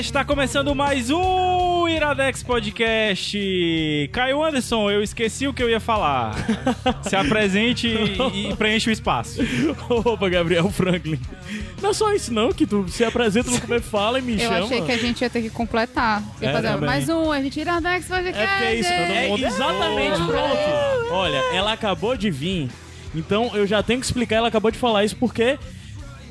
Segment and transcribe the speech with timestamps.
[0.00, 3.38] Está começando mais um Iradex Podcast.
[4.12, 6.34] Caio Anderson, eu esqueci o que eu ia falar.
[7.06, 9.40] Se apresente e, e preencha o espaço.
[9.88, 11.20] Opa, Gabriel Franklin.
[11.82, 14.64] Não é só isso não, que tu se apresenta no fala e me Eu chama.
[14.64, 16.22] achei que a gente ia ter que completar.
[16.40, 16.86] Ia É, fazer também.
[16.88, 18.40] mais um, a gente Iradex Podcast.
[18.40, 19.28] É porque é isso, todo É.
[19.28, 19.44] mundo...
[19.46, 21.12] exatamente, pronto.
[21.12, 22.68] Olha, ela acabou de vir,
[23.14, 25.58] então eu já tenho que explicar, ela acabou de falar isso porque...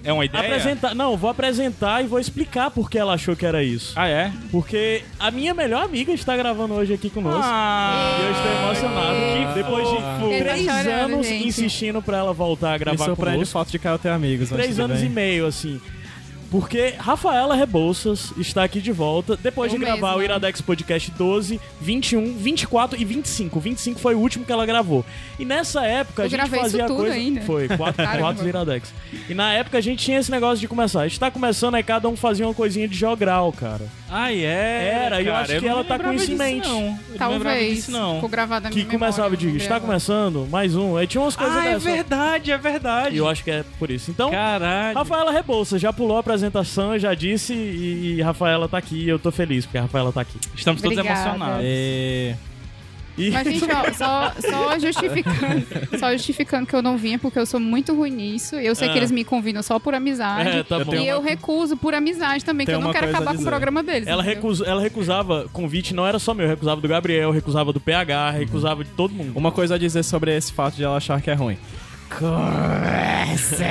[0.03, 0.44] É uma ideia?
[0.45, 3.93] Apresentar, não, vou apresentar e vou explicar por que ela achou que era isso.
[3.96, 4.32] Ah, é?
[4.51, 7.41] Porque a minha melhor amiga está gravando hoje aqui conosco.
[7.43, 10.20] Ah, E eu estou emocionado que depois de tá
[10.54, 11.48] três chorando, anos gente.
[11.48, 13.46] insistindo pra ela voltar a Me gravar o conosco.
[13.54, 14.49] fato de Caio ter amigos.
[14.49, 15.07] Três anos bem.
[15.07, 15.79] e meio, assim.
[16.49, 21.59] Porque Rafaela Rebouças está aqui de volta depois Eu de gravar o Iradex Podcast 12,
[21.79, 23.59] 21, 24 e 25.
[23.59, 25.05] 25 foi o último que ela gravou.
[25.37, 27.15] E nessa época a Eu gente gravei isso fazia tudo coisa.
[27.15, 27.41] ainda.
[27.41, 28.93] Foi, quatro, quatro Iradex.
[29.29, 31.01] E na época a gente tinha esse negócio de começar.
[31.01, 33.85] A gente tá começando, aí cada um fazia uma coisinha de jogral, cara.
[34.09, 34.89] Ah, é?
[35.05, 36.67] Era, e eu acho que não ela tá com isso em mente.
[36.67, 36.79] Não.
[36.79, 37.75] Eu não Talvez.
[37.75, 38.15] disso, não.
[38.15, 40.97] Ficou gravado na Que memória, começava de eu está começando, mais um.
[40.97, 43.15] Aí tinha umas coisas Ah, é verdade, é verdade.
[43.15, 44.09] E eu acho que é por isso.
[44.09, 44.97] Então, Caralho.
[44.97, 49.04] Rafaela Rebouças já pulou a apresentação, já disse, e, e Rafaela tá aqui.
[49.04, 50.37] e Eu tô feliz porque a Rafaela tá aqui.
[50.55, 51.29] Estamos todos Obrigada.
[51.29, 51.65] emocionados.
[51.65, 52.35] E...
[53.18, 55.65] E Mas, gente, ó, só, só justificando,
[55.99, 58.55] só justificando que eu não vinha, porque eu sou muito ruim nisso.
[58.55, 58.91] Eu sei Ah.
[58.93, 60.49] que eles me convidam só por amizade.
[60.60, 60.95] É, tá bom.
[60.95, 63.84] E eu recuso por amizade também, que Tenho eu não quero acabar com o programa
[63.84, 64.07] deles.
[64.07, 68.31] ela, recusa, ela recusava convite, não era só meu, recusava do Gabriel, recusava do PH,
[68.31, 69.33] recusava de todo mundo.
[69.35, 71.57] Uma coisa a dizer sobre esse fato de ela achar que é ruim.
[72.17, 73.63] Conversa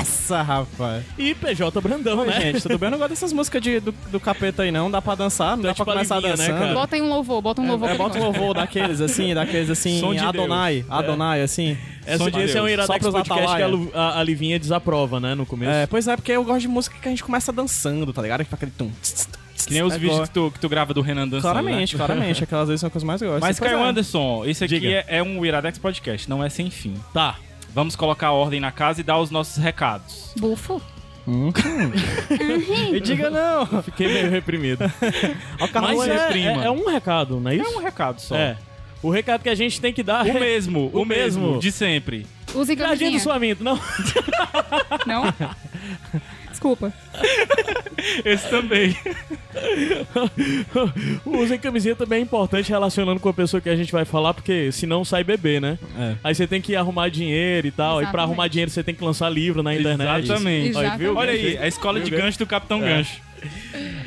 [0.00, 1.04] essa, rapaz.
[1.18, 2.40] E PJ Brandão, Oi, né?
[2.40, 2.86] gente, tudo bem?
[2.88, 4.90] Eu não gosto dessas músicas de, do, do capeta aí, não.
[4.90, 6.58] Dá pra dançar, não é dá pra tipo a começar Livinha, né, dançando.
[6.60, 6.74] cara?
[6.74, 7.88] Bota aí um louvor, bota um louvor.
[7.88, 11.76] É, ele bota um louvor daqueles assim, daqueles assim, Som de Adonai, Adonai, assim.
[12.06, 12.72] Essa, Som de esse é um Deus.
[12.72, 15.72] Iradex Podcast que a, a, a Livinha desaprova, né, no começo.
[15.72, 18.40] É, pois é, porque eu gosto de música que a gente começa dançando, tá ligado?
[18.40, 18.90] Que fica aquele tum.
[19.02, 21.42] tss, tss, Que nem os é vídeos que tu, que tu grava do Renan dançando,
[21.52, 21.98] Claramente, né?
[22.04, 22.42] claramente.
[22.44, 23.40] Aquelas vezes são as que eu mais gosto.
[23.40, 23.88] Mas, Caio é.
[23.88, 26.94] Anderson, esse aqui é, é um Iradex Podcast, não é sem fim.
[27.12, 27.36] Tá.
[27.74, 30.32] Vamos colocar a ordem na casa e dar os nossos recados.
[30.38, 30.80] Bufo.
[32.92, 33.82] E diga não.
[33.82, 34.82] Fiquei meio reprimido.
[35.60, 36.62] Ó, o carro Mas é, reprima.
[36.64, 37.72] é, é um recado, não é isso?
[37.72, 38.34] É um recado só.
[38.36, 38.56] É.
[39.02, 40.32] O recado que a gente tem que dar O é...
[40.40, 41.46] mesmo, o, O mesmo.
[41.46, 42.26] mesmo, de sempre.
[42.54, 43.20] Use Jardim do camisinha.
[43.20, 43.78] Suaminto, não.
[45.06, 45.22] Não?
[46.50, 46.92] Desculpa.
[48.24, 48.96] Esse também.
[51.24, 54.34] o Usem camisinha também é importante relacionando com a pessoa que a gente vai falar,
[54.34, 55.78] porque senão sai bebê, né?
[55.98, 56.14] É.
[56.22, 57.98] Aí você tem que arrumar dinheiro e tal.
[57.98, 58.24] Aí pra Exatamente.
[58.24, 60.24] arrumar dinheiro você tem que lançar livro na internet.
[60.24, 60.78] Exatamente.
[60.78, 61.16] Aí, viu?
[61.16, 62.96] Olha aí, a escola de gancho do Capitão É.
[62.96, 63.20] Gancho.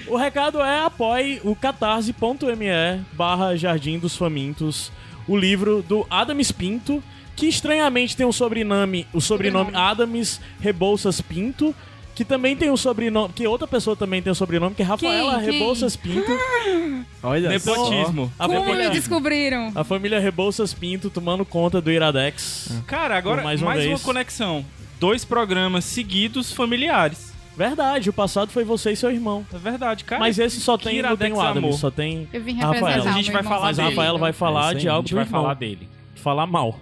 [0.08, 4.92] O recado é apoie o catarse.me barra Jardim dos Famintos,
[5.28, 7.03] o livro do Adams Pinto,
[7.36, 9.92] que estranhamente tem um sobrenome, o sobrenome Sobrenome.
[9.92, 11.74] Adams Rebouças Pinto,
[12.16, 15.35] que também tem um sobrenome, que outra pessoa também tem um sobrenome, que é Rafaela
[15.35, 15.44] Quem?
[15.44, 15.51] Quem?
[15.59, 16.31] Rebouças Pinto.
[17.24, 18.31] Olha Nepotismo.
[18.38, 19.72] A Como família, descobriram?
[19.74, 22.69] a família Rebouças Pinto tomando conta do Iradex.
[22.85, 24.02] Cara, agora mais mais, uma uma, vez.
[24.03, 24.66] conexão.
[25.00, 27.34] Dois programas seguidos familiares.
[27.56, 29.46] Verdade, o passado foi você e seu irmão.
[29.53, 30.19] É verdade, cara.
[30.19, 31.73] Mas esse só que tem, não tem o amor.
[31.73, 33.09] só tem Eu vim a Rafaela.
[33.09, 33.84] A gente vai falar Mas a.
[33.85, 35.41] Rafaela vai falar É, de a algo gente do vai irmão.
[35.41, 35.88] falar dele.
[36.23, 36.79] Falar mal.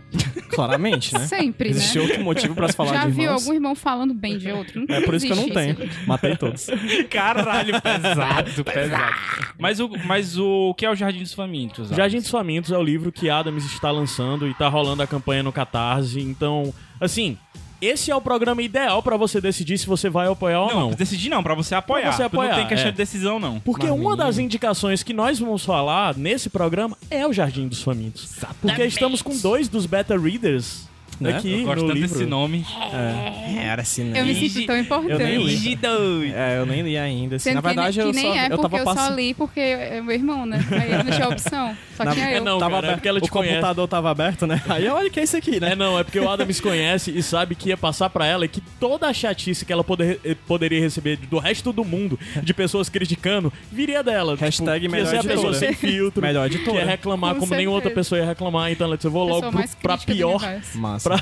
[0.50, 1.26] Claramente, né?
[1.26, 1.76] Sempre, né?
[1.78, 3.42] Existe outro motivo pra se falar Já de viu irmãos.
[3.42, 4.86] algum irmão falando bem de outro?
[4.88, 5.90] É por isso que eu não existe tenho.
[6.06, 6.68] Matei todos.
[7.10, 9.16] Caralho, pesado, pesado.
[9.58, 11.86] Mas o, mas o que é o Jardim dos Famintos?
[11.86, 11.98] Alex?
[11.98, 15.42] Jardim dos Famintos é o livro que Adams está lançando e tá rolando a campanha
[15.42, 16.20] no Catarse.
[16.20, 17.38] Então, assim,
[17.82, 20.92] esse é o programa ideal pra você decidir se você vai apoiar ou Não, não.
[20.92, 22.04] decidir não, pra você apoiar.
[22.04, 22.92] Pra você Tu não apoiar, tem questão é.
[22.92, 23.60] de decisão, não.
[23.60, 28.30] Porque uma das indicações que nós vamos falar nesse programa é o Jardim dos Famintos.
[28.62, 30.91] Porque estamos com dois dos beta readers
[31.30, 31.38] Né?
[31.38, 32.18] aqui Eu gosto no tanto livro.
[32.18, 32.66] desse nome.
[32.94, 34.20] É, era assim, né?
[34.22, 35.12] Eu me sinto tão importante.
[35.12, 35.52] Eu nem li.
[35.56, 35.88] Rígido.
[36.36, 37.36] É, eu nem li ainda.
[37.36, 39.16] Assim, na verdade, que, eu que nem só, é eu porque tava eu só passando.
[39.16, 40.60] li porque é meu irmão, né?
[40.72, 41.78] Aí eu não tinha opção.
[41.96, 42.44] Só Na- tinha É eu.
[42.44, 43.54] não, Tava cara, é porque ela te o conhece.
[43.56, 44.62] computador tava aberto, né?
[44.70, 45.72] Aí olha que é isso aqui, né?
[45.74, 48.48] É, não, é porque o Adams conhece e sabe que ia passar pra ela e
[48.48, 52.54] que toda a chatice que ela poder- eh, poderia receber do resto do mundo, de
[52.54, 54.36] pessoas criticando, viria dela.
[54.36, 55.74] Hashtag tipo, ia ser melhor a pessoa editora.
[55.74, 56.22] sem filtro.
[56.22, 56.78] Melhor Que editora.
[56.80, 58.72] ia reclamar Com como nenhuma outra pessoa ia reclamar.
[58.72, 60.80] Então ela disse, eu vou logo pro, pra pior, universo.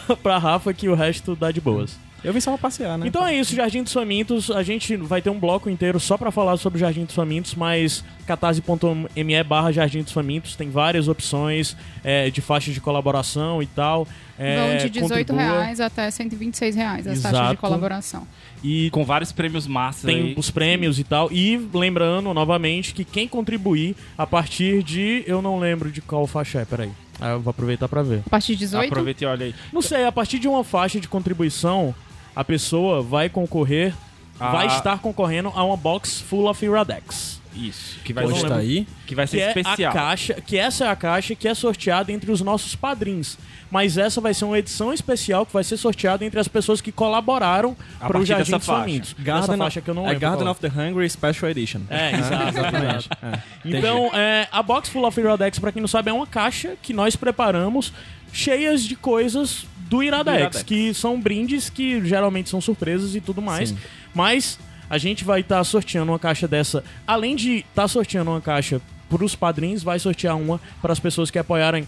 [0.07, 1.97] Pra, pra Rafa, que o resto dá de boas.
[2.21, 3.07] Eu vim só pra passear, né?
[3.07, 4.51] Então é isso, Jardim dos Famintos.
[4.51, 7.55] A gente vai ter um bloco inteiro só pra falar sobre o Jardim dos Famintos,
[7.55, 13.65] mas catarse.me barra Jardim dos Famintos tem várias opções é, de faixas de colaboração e
[13.67, 14.05] tal.
[14.37, 15.43] É, Vão de 18 contribua.
[15.61, 17.51] reais até 126 reais as taxas Exato.
[17.51, 18.27] de colaboração.
[18.63, 20.33] E Com vários prêmios massas tem aí.
[20.37, 21.31] os prêmios e tal.
[21.31, 25.23] E lembrando novamente que quem contribuir a partir de.
[25.25, 26.91] Eu não lembro de qual faixa é, peraí.
[27.21, 28.21] Ah, eu vou aproveitar pra ver.
[28.25, 29.55] A partir de 18, Aproveita e olha aí.
[29.73, 31.93] Não sei, a partir de uma faixa de contribuição,
[32.35, 33.93] a pessoa vai concorrer,
[34.39, 34.51] Ah.
[34.51, 37.38] vai estar concorrendo a uma box full of Iradex.
[37.55, 37.99] Isso.
[38.03, 38.87] Que vai, tá aí.
[39.07, 39.91] que vai ser Que é especial.
[39.91, 43.37] a caixa, que essa é a caixa que é sorteada entre os nossos padrinhos.
[43.71, 46.91] Mas essa vai ser uma edição especial que vai ser sorteada entre as pessoas que
[46.91, 48.81] colaboraram para o Jardim dos faixa.
[48.81, 49.15] Famintos.
[49.19, 50.19] Garden, faixa que eu não é lembro.
[50.21, 51.81] Garden qual of the Hungry Special Edition.
[51.89, 53.09] É, exatamente.
[53.21, 53.39] É.
[53.65, 56.93] Então, é, a Box Full of Iradex, pra quem não sabe, é uma caixa que
[56.93, 57.91] nós preparamos
[58.31, 60.63] cheias de coisas do Iradex, Do Iradex.
[60.63, 63.69] que são brindes que geralmente são surpresas e tudo mais.
[63.69, 63.77] Sim.
[64.13, 64.57] Mas
[64.89, 66.83] a gente vai estar sorteando uma caixa dessa.
[67.05, 71.31] Além de estar sorteando uma caixa para os padrinhos, vai sortear uma para as pessoas
[71.31, 71.87] que apoiarem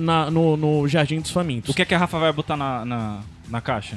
[0.00, 1.70] na- no, no Jardim dos Famintos.
[1.70, 3.96] O que é que a Rafa vai botar na, na, na caixa?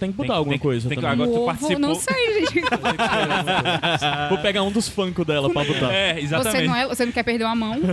[0.00, 1.04] Tem que botar Tem- alguma tem- coisa tem que-.
[1.06, 1.78] Agora tu ovo, participou.
[1.78, 2.60] não sei, gente.
[4.30, 5.92] Vou pegar um dos funkos dela para botar.
[5.92, 7.76] É, Você não, é, você não quer perder uma mão?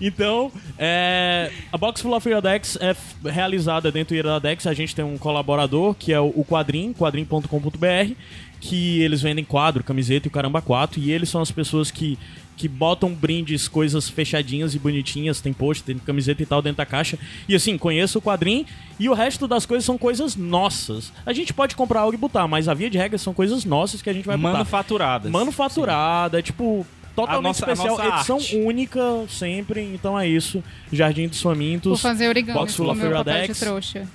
[0.00, 2.94] Então, é, a Box Full of Iradex é
[3.28, 4.66] realizada dentro do Iradex.
[4.66, 8.12] A gente tem um colaborador que é o, o Quadrim, quadrim.com.br,
[8.60, 11.00] que eles vendem quadro, camiseta e o caramba 4.
[11.00, 12.18] E eles são as pessoas que,
[12.56, 15.40] que botam brindes, coisas fechadinhas e bonitinhas.
[15.40, 17.18] Tem post, tem camiseta e tal dentro da caixa.
[17.48, 18.64] E assim, conheço o Quadrim
[18.98, 21.12] e o resto das coisas são coisas nossas.
[21.26, 24.00] A gente pode comprar algo e botar, mas a via de regra são coisas nossas
[24.02, 24.52] que a gente vai botar.
[24.52, 25.30] Manufaturadas.
[25.32, 26.86] Manufaturada, tipo,
[27.16, 28.56] totalmente A nossa- a especial, nossa edição arte.
[28.56, 29.82] única sempre.
[29.94, 30.62] Então é isso.
[30.92, 32.00] Jardim dos Vou Famintos.
[32.00, 33.60] fazer origami Box full com meu papel de Iradex.
[33.60, 34.08] trouxa.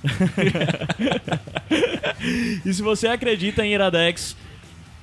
[2.64, 4.36] E se você acredita em Iradex,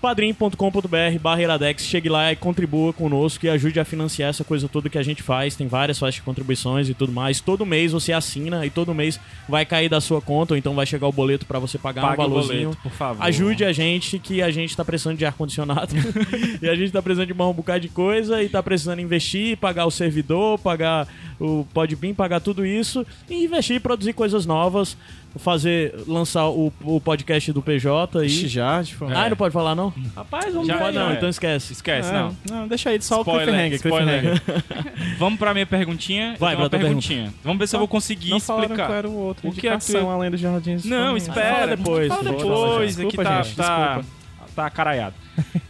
[0.01, 4.89] padrim.com.br barra Iradex, chegue lá e contribua conosco e ajude a financiar essa coisa toda
[4.89, 5.55] que a gente faz.
[5.55, 7.39] Tem várias faixas de contribuições e tudo mais.
[7.39, 10.85] Todo mês você assina e todo mês vai cair da sua conta, ou então vai
[10.85, 12.69] chegar o boleto pra você pagar Pague um o valorzinho.
[12.69, 13.23] boleto, por favor.
[13.23, 15.93] Ajude a gente, que a gente tá precisando de ar-condicionado.
[16.61, 19.85] e a gente tá precisando de um bocado de coisa e tá precisando investir, pagar
[19.85, 21.07] o servidor, pagar
[21.39, 24.97] o Podbean, pagar tudo isso e investir e produzir coisas novas.
[25.37, 28.47] Fazer, lançar o, o podcast do PJ Ixi, e.
[28.47, 29.05] já, tipo...
[29.05, 29.93] Ah, não pode falar não?
[30.15, 31.13] Rapaz, vamos Já Não pode é, não, é.
[31.13, 31.73] então esquece.
[31.73, 32.37] Esquece, É, não.
[32.49, 34.21] não, deixa aí, só Spoiler, o cliffhanger, spoiler.
[34.41, 35.17] cliffhanger.
[35.19, 36.35] Vamos pra minha perguntinha.
[36.39, 37.33] Vai, Eu tenho uma pra tua perguntinha.
[37.43, 38.85] Vamos ver se eu vou conseguir Não falaram explicar.
[38.87, 39.47] qual era o outro.
[39.47, 40.85] O que é que além dos jardins.
[40.85, 41.27] Não, Famintos.
[41.27, 41.55] espera.
[41.55, 42.07] Fala depois.
[42.07, 44.49] Fala Desculpa, depois, desculpa, aqui tá, gente, tá, desculpa.
[44.55, 45.15] tá caraiado.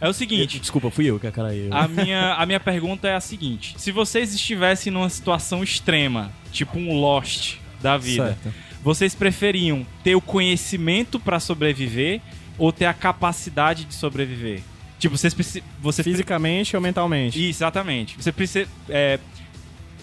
[0.00, 1.68] É o seguinte, Desculpa, fui eu que acarei.
[1.70, 3.74] a minha, a minha pergunta é a seguinte.
[3.76, 8.54] Se vocês estivessem numa situação extrema, tipo um Lost da vida, Certo.
[8.82, 12.20] Vocês preferiam ter o conhecimento pra sobreviver
[12.56, 14.60] ou ter a capacidade de sobreviver?
[14.98, 15.66] Tipo, vocês precisam...
[15.80, 17.38] Você Fisicamente ou mentalmente?
[17.38, 18.16] Isso, exatamente.
[18.20, 19.18] Você precisa, é,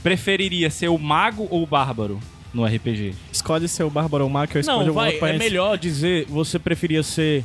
[0.01, 2.19] preferiria ser o mago ou o bárbaro
[2.53, 3.13] no RPG?
[3.31, 6.25] Escolhe seu Bárbaro ou Mago, que eu escolho Não, o vai, pra é melhor dizer
[6.29, 7.43] você preferia ser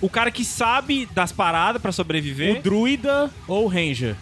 [0.00, 2.58] O cara que sabe das paradas pra sobreviver.
[2.58, 4.16] o druida ou o ranger.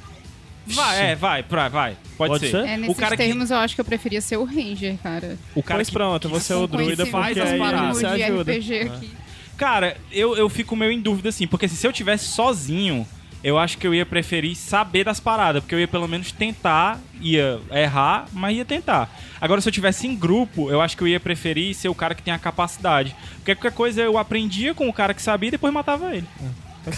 [0.66, 1.96] Vai, é, vai, pra, vai.
[2.16, 2.50] Pode, Pode ser.
[2.50, 2.68] ser?
[2.68, 5.36] É, O nesses cara que, termos, eu acho que eu preferia ser o Ranger, cara.
[5.54, 7.96] o cara Pois que, pronto, você é o druida faz porque as aí paradas.
[7.98, 8.52] você ajuda.
[8.52, 9.10] RPG aqui.
[9.56, 13.06] Cara, eu, eu fico meio em dúvida assim, porque assim, se eu tivesse sozinho,
[13.42, 16.98] eu acho que eu ia preferir saber das paradas, porque eu ia pelo menos tentar,
[17.20, 19.10] ia errar, mas ia tentar.
[19.40, 22.14] Agora, se eu tivesse em grupo, eu acho que eu ia preferir ser o cara
[22.14, 23.14] que tem a capacidade.
[23.36, 26.26] Porque qualquer coisa eu aprendia com o cara que sabia e depois matava ele.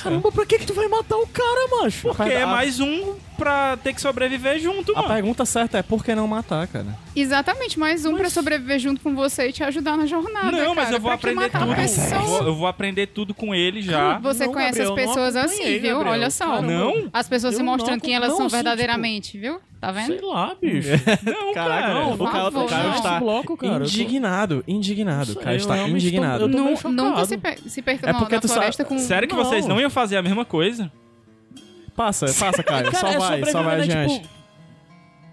[0.00, 2.08] Caramba, pra que que tu vai matar o cara, macho?
[2.14, 5.08] Porque é mais um pra ter que sobreviver junto, A mano.
[5.14, 6.86] pergunta certa é por que não matar, cara?
[7.14, 10.50] Exatamente, mais um pra sobreviver junto com você e te ajudar na jornada.
[10.52, 10.96] Não, mas cara.
[10.96, 11.72] eu vou Pra aprender tudo.
[11.72, 12.14] a?
[12.16, 14.18] Eu vou, eu vou aprender tudo com ele já.
[14.18, 15.94] Você Não, conhece Gabriel, as não pessoas assim, viu?
[15.96, 16.12] Gabriel.
[16.12, 16.46] Olha só.
[16.46, 16.72] Caramba.
[16.72, 17.10] Não?
[17.12, 19.60] As pessoas Eu se mostram não quem elas acom- são não, assim, verdadeiramente, viu?
[19.80, 20.06] Tá vendo?
[20.06, 20.88] Sei lá, bicho.
[21.26, 22.06] Não, Caraca, cara.
[22.06, 22.94] o, por Caio, o favor, Caio não.
[22.94, 25.32] está bloco, cara, indignado, indignado.
[25.32, 26.44] O eu está tô- indignado.
[26.44, 26.48] eu
[26.80, 28.96] tô- nunca se, per se perca É na- porque na tu sabe- floresta com...
[28.98, 29.44] Sério que Não.
[29.44, 30.90] vocês não iam fazer a mesma coisa?
[31.96, 32.90] Passa, passa, Caio.
[32.90, 34.20] Cara, só é vai, só vai sobreviver, né, adiante.
[34.22, 34.42] tipo,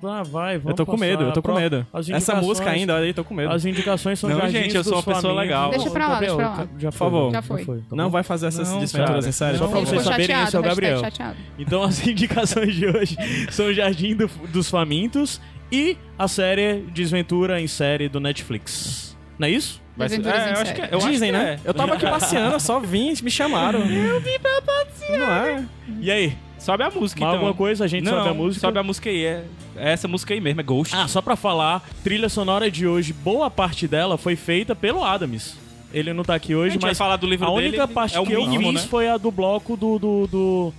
[0.07, 1.05] Ah, vai, vamos eu tô com passar.
[1.05, 1.85] medo, eu tô com medo.
[1.91, 3.51] as Essa música ainda, olha aí, tô com medo.
[3.51, 5.71] As indicações são Não, gente, eu sou uma pessoa legal.
[5.71, 6.69] Deixa pra lá, Gabriel, deixa pra lá.
[6.77, 7.31] Já Por favor.
[7.33, 7.65] Já foi.
[7.65, 9.27] Tá Não vai fazer essas Não, desventuras cara.
[9.29, 9.57] em sério.
[9.59, 10.99] Só pra vocês saberem, esse é o Gabriel.
[10.99, 11.35] chateado.
[11.57, 13.17] Então as indicações de hoje
[13.51, 19.17] são Jardim do- dos Famintos e a série Desventura em série do Netflix.
[19.37, 19.81] Não é isso?
[19.97, 20.73] Vai ser- é, em eu acho série.
[20.73, 20.89] que é.
[20.93, 21.59] Eu Dizem, acho que né?
[21.65, 21.69] é.
[21.69, 23.79] Eu tava aqui passeando, só vim, me chamaram.
[23.81, 25.19] Eu vim pra passear.
[25.19, 25.65] Não é?
[25.99, 26.37] E aí?
[26.59, 27.39] Sobe a música, Mais então.
[27.47, 27.85] alguma coisa?
[27.85, 28.67] A gente Não, sobe a música?
[28.67, 29.23] Sobe a música aí.
[29.25, 29.43] É,
[29.77, 30.93] é essa música aí mesmo, é Ghost.
[30.95, 35.57] Ah, só pra falar, trilha sonora de hoje, boa parte dela foi feita pelo Adams.
[35.93, 37.69] Ele não tá aqui a hoje, mas falar do livro a dele.
[37.69, 38.87] única parte é o que eu mínimo, fiz né?
[38.87, 40.73] foi a do bloco do, do, do,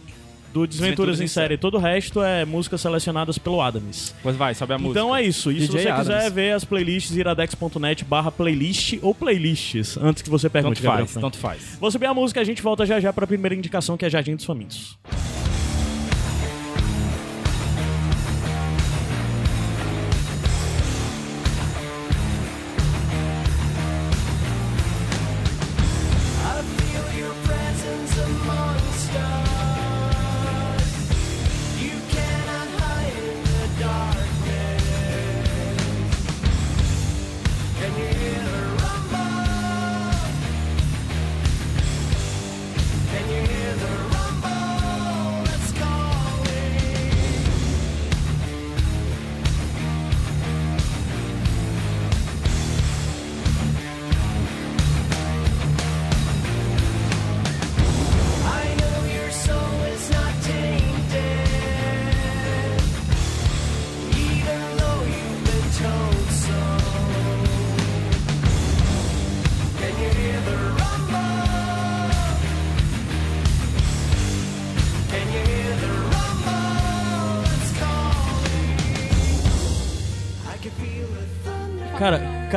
[0.53, 1.57] do Desventuras, Desventuras em em série.
[1.57, 4.15] Todo o resto é músicas selecionadas pelo Adams.
[4.23, 5.01] Pois vai, sobe a música.
[5.01, 5.51] Então é isso.
[5.51, 6.07] E se você Adams.
[6.07, 10.81] quiser ver as playlists, iradex.net barra playlist ou playlists, antes que você pergunte.
[10.81, 11.77] Tanto faz, tanto faz.
[11.81, 14.37] Vou subir a música, a gente volta já já pra primeira indicação, que é Jardim
[14.37, 14.97] dos Famintos.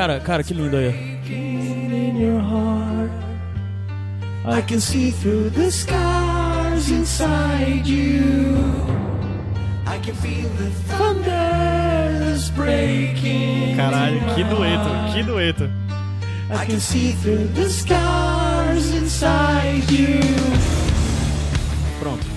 [0.03, 0.89] Cara, cara, que lindo aí.
[4.45, 8.57] I can see through the scars inside you.
[9.87, 13.77] I can feel the thunder that's breaking.
[13.77, 15.69] Caralho, que dueto, que dueto.
[16.49, 20.82] I can see through the scars inside you.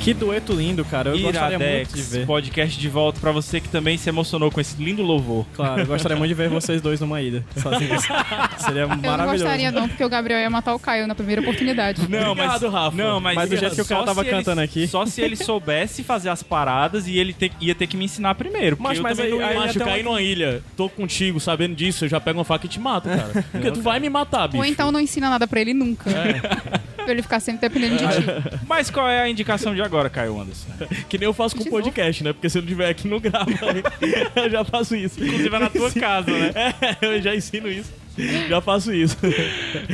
[0.07, 1.11] Que dueto lindo, cara.
[1.11, 2.27] Eu gostaria muito de Iradex, ver.
[2.27, 5.45] podcast de volta pra você que também se emocionou com esse lindo louvor.
[5.53, 7.45] Claro, eu gostaria muito de ver vocês dois numa ida.
[7.61, 8.05] Sozinhos.
[8.59, 9.43] Seria Eu não maravilhoso.
[9.43, 12.09] gostaria não, porque o Gabriel ia matar o Caio na primeira oportunidade.
[12.09, 12.97] Não, Obrigado, Rafa.
[12.97, 14.87] Não, mas, Mas do jeito que o cara tava se ele- cantando aqui.
[14.87, 18.37] Só se ele soubesse fazer as paradas e ele te- ia ter que me ensinar
[18.37, 18.77] primeiro.
[18.79, 21.41] Mas- eu mas também aí- não ia- aí- Macho, cair uma- numa ilha, tô contigo,
[21.41, 23.45] sabendo disso, eu já pego uma faca e te mato, cara.
[23.51, 24.59] Porque tu vai me matar, bicho.
[24.59, 26.09] Ou então não ensina nada pra ele nunca.
[27.07, 28.27] pra ele ficar sempre dependendo de ti.
[28.69, 30.67] Mas qual é a indicação de agora, Caio Anderson?
[31.09, 32.33] Que nem eu faço com De podcast, né?
[32.33, 33.47] Porque se eu não tiver aqui, não grava.
[34.35, 35.23] eu já faço isso.
[35.23, 36.53] Inclusive é na tua casa, né?
[37.01, 37.93] É, eu já ensino isso.
[38.49, 39.17] Já faço isso.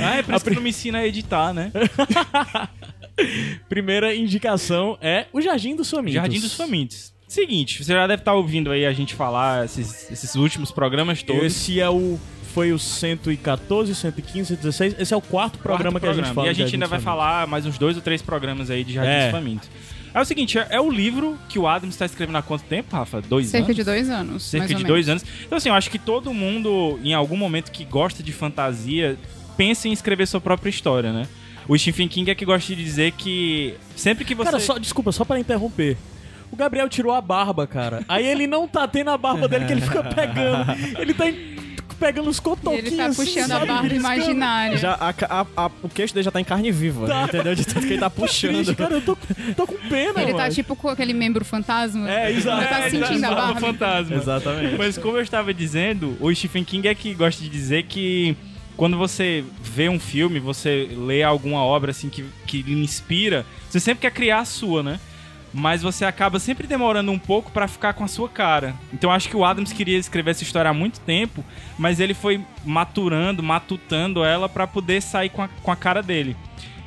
[0.01, 1.71] Ah, é por isso que não me ensina a editar, né?
[3.69, 6.15] Primeira indicação é o Jardim dos Famintos.
[6.15, 7.13] Jardim dos Famintos.
[7.29, 11.45] Seguinte, você já deve estar ouvindo aí a gente falar esses, esses últimos programas todos.
[11.45, 12.19] Esse é o...
[12.55, 14.97] Foi o 114, 115, 116.
[14.99, 16.47] Esse é o quarto programa Quarto que a gente fala.
[16.47, 18.93] E a de gente ainda vai falar mais uns dois ou três programas aí de
[18.95, 19.23] Jardim É.
[19.25, 19.71] dos Famintos.
[20.15, 22.95] É o seguinte, é, é o livro que o Adams está escrevendo há quanto tempo,
[22.95, 23.23] Rafa?
[23.23, 23.77] Dois Cerca anos?
[23.77, 24.43] de dois anos.
[24.43, 25.23] Cerca mais de ou dois menos.
[25.23, 25.35] anos.
[25.47, 29.17] Então, assim, eu acho que todo mundo, em algum momento que gosta de fantasia,
[29.57, 31.27] pensa em escrever sua própria história, né?
[31.67, 34.51] O Stephen King é que gosta de dizer que sempre que você...
[34.51, 35.97] Cara, só, desculpa, só para interromper.
[36.51, 38.05] O Gabriel tirou a barba, cara.
[38.07, 40.73] Aí ele não tá tendo a barba dele que ele fica pegando.
[41.01, 42.87] Ele tá em- pegando os cotoquinhos.
[42.87, 44.77] ele tá assim, puxando a barba imaginária.
[44.79, 47.25] Já, a, a- a- o queixo dele já tá em carne viva, Tá.
[47.25, 47.55] entendeu?
[47.55, 48.55] De tanto que ele tá puxando.
[48.55, 49.17] Triste, cara, eu tô,
[49.57, 52.11] tô com pena, Ele tá tipo com aquele membro fantasma.
[52.11, 52.61] É, exato.
[52.63, 53.61] Ele tá É, sentindo a exato, barba.
[53.61, 54.17] fantasma.
[54.17, 54.77] Exatamente.
[54.77, 58.37] Mas como eu estava dizendo, o Stephen King é que gosta de dizer que
[58.77, 63.79] quando você vê um filme, você lê alguma obra assim que, que lhe inspira, você
[63.79, 64.99] sempre quer criar a sua, né?
[65.53, 68.75] Mas você acaba sempre demorando um pouco pra ficar com a sua cara.
[68.93, 71.45] Então acho que o Adams queria escrever essa história há muito tempo,
[71.79, 76.37] mas ele foi maturando, matutando ela pra poder sair com a, com a cara dele.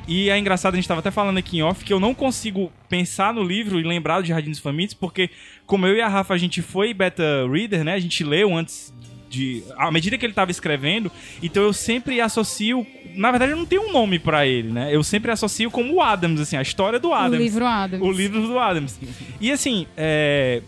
[0.08, 2.72] E é engraçado, a gente tava até falando aqui em off, que eu não consigo
[2.88, 5.32] pensar no livro e lembrar Jardim dos Famintos, porque
[5.66, 7.94] como eu e a Rafa, a gente foi beta reader, né?
[7.94, 8.94] A gente leu antes
[9.29, 9.63] de...
[9.77, 12.86] À medida que ele tava escrevendo, então eu sempre associo...
[13.15, 14.94] Na verdade, eu não tenho um nome pra ele, né?
[14.94, 17.39] Eu sempre associo como o Adams, assim, a história do O Adams.
[17.41, 18.05] livro Adams.
[18.08, 19.00] O livro do Adams.
[19.39, 20.62] E assim, é,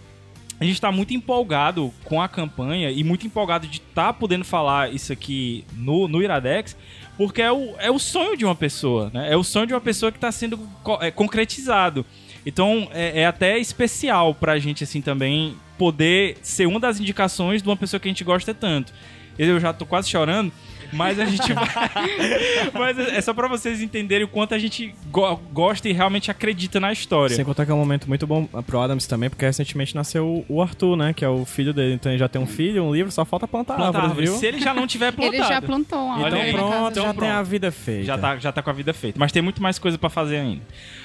[0.59, 4.93] a gente tá muito empolgado com a campanha e muito empolgado de estar podendo falar
[4.93, 6.77] isso aqui no, no Iradex,
[7.17, 9.31] porque é o, é o sonho de uma pessoa, né?
[9.31, 12.05] É o sonho de uma pessoa que tá sendo co- é, concretizado.
[12.45, 17.69] Então é, é até especial pra gente, assim, também poder ser uma das indicações de
[17.69, 18.93] uma pessoa que a gente gosta tanto.
[19.37, 20.51] Eu já tô quase chorando.
[20.93, 21.67] Mas a gente vai.
[22.73, 26.79] Mas é só pra vocês entenderem o quanto a gente go- gosta e realmente acredita
[26.79, 27.35] na história.
[27.35, 30.61] Sem contar que é um momento muito bom pro Adams também, porque recentemente nasceu o
[30.61, 31.11] Arthur, né?
[31.13, 31.95] Que é o filho dele.
[31.95, 34.25] Então ele já tem um filho, um livro, só falta plantar Planta árvore, árvore.
[34.27, 34.37] viu?
[34.37, 35.35] Se ele já não tiver plantado.
[35.35, 36.51] Ele já plantou uma Então aí.
[36.53, 37.19] pronto, Então já pronto.
[37.19, 38.03] tem a vida feita.
[38.05, 39.19] Já tá, já tá com a vida feita.
[39.19, 40.61] Mas tem muito mais coisa pra fazer ainda.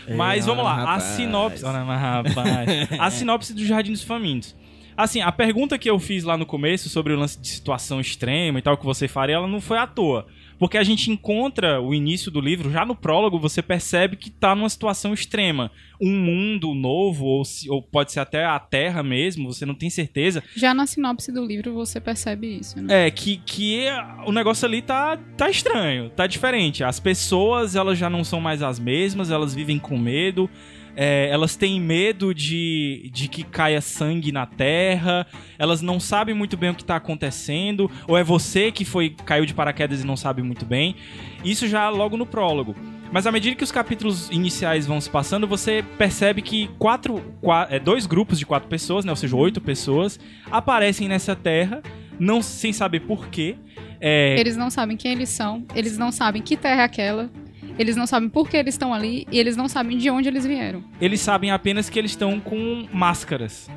[0.06, 1.02] Ei, Mas vamos lá, olha, a rapaz.
[1.16, 1.64] sinopse.
[1.64, 2.88] Olha, mas, rapaz.
[3.00, 4.54] a sinopse do Jardim dos Famintos.
[4.96, 8.58] Assim, a pergunta que eu fiz lá no começo sobre o lance de situação extrema
[8.58, 10.26] e tal que você faria, ela não foi à toa.
[10.58, 14.54] Porque a gente encontra o início do livro, já no prólogo você percebe que tá
[14.54, 15.72] numa situação extrema.
[16.00, 19.90] Um mundo novo, ou, se- ou pode ser até a Terra mesmo, você não tem
[19.90, 20.40] certeza.
[20.56, 23.06] Já na sinopse do livro você percebe isso, né?
[23.06, 23.86] É, que, que
[24.24, 26.84] o negócio ali tá, tá estranho, tá diferente.
[26.84, 30.48] As pessoas, elas já não são mais as mesmas, elas vivem com medo,
[30.96, 35.26] é, elas têm medo de, de que caia sangue na terra,
[35.58, 39.46] elas não sabem muito bem o que tá acontecendo, ou é você que foi caiu
[39.46, 40.96] de paraquedas e não sabe muito bem.
[41.44, 42.74] Isso já logo no prólogo.
[43.10, 47.66] Mas à medida que os capítulos iniciais vão se passando, você percebe que quatro, qua-
[47.70, 50.18] é, dois grupos de quatro pessoas, né, ou seja, oito pessoas,
[50.50, 51.82] aparecem nessa terra,
[52.18, 53.56] não sem saber por quê.
[54.00, 57.30] É, Eles não sabem quem eles são, eles não sabem que terra é aquela,
[57.78, 60.46] eles não sabem por que eles estão ali e eles não sabem de onde eles
[60.46, 60.82] vieram.
[61.00, 63.68] eles sabem apenas que eles estão com máscaras.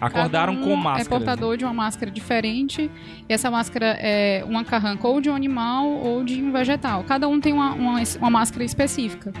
[0.00, 1.06] Acordaram um com máscaras.
[1.06, 2.88] É portador de uma máscara diferente.
[3.28, 7.02] E essa máscara é uma carranca ou de um animal ou de um vegetal.
[7.02, 9.32] Cada um tem uma, uma, uma máscara específica.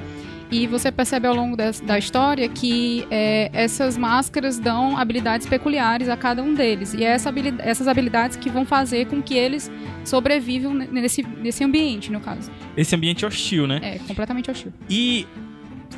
[0.50, 6.16] E você percebe ao longo da história que é, essas máscaras dão habilidades peculiares a
[6.16, 6.94] cada um deles.
[6.94, 9.70] E é essa habili- essas habilidades que vão fazer com que eles
[10.04, 12.50] sobrevivam ne- nesse, nesse ambiente, no caso.
[12.76, 13.78] Esse ambiente hostil, né?
[13.82, 14.72] É completamente hostil.
[14.88, 15.26] E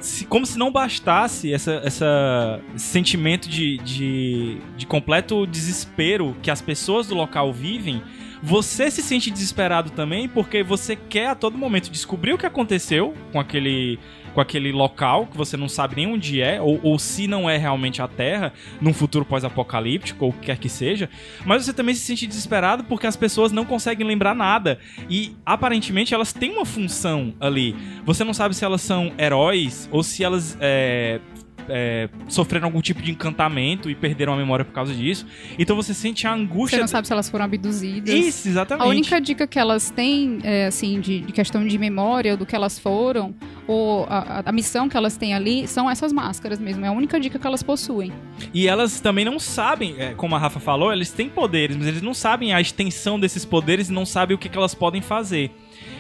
[0.01, 6.51] se- como se não bastasse essa, essa esse sentimento de, de, de completo desespero que
[6.51, 8.03] as pessoas do local vivem,
[8.43, 13.15] você se sente desesperado também porque você quer a todo momento descobrir o que aconteceu
[13.33, 13.99] com aquele
[14.35, 17.57] com aquele local que você não sabe nem onde é, ou, ou se não é
[17.57, 21.09] realmente a Terra, num futuro pós-apocalíptico, ou o que quer que seja.
[21.45, 24.79] Mas você também se sente desesperado porque as pessoas não conseguem lembrar nada.
[25.09, 27.75] E aparentemente elas têm uma função ali.
[28.05, 31.21] Você não sabe se elas são heróis ou se elas é,
[31.69, 35.27] é, sofreram algum tipo de encantamento e perderam a memória por causa disso.
[35.59, 36.79] Então você sente a Você angústia.
[36.81, 38.13] não sabe se elas foram abduzidas.
[38.15, 38.85] Isso, exatamente.
[38.87, 42.55] A única dica que elas têm, é, assim, de, de questão de memória, do que
[42.57, 43.35] elas foram,
[43.67, 46.85] ou a, a- a missão que elas têm ali, são essas máscaras mesmo.
[46.85, 48.13] É a única dica que elas possuem.
[48.53, 52.03] E elas também não sabem, é, como a Rafa falou, eles têm poderes, mas eles
[52.03, 55.51] não sabem a extensão desses poderes e não sabem o que, que elas podem fazer.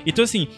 [0.06, 0.48] Então, assim,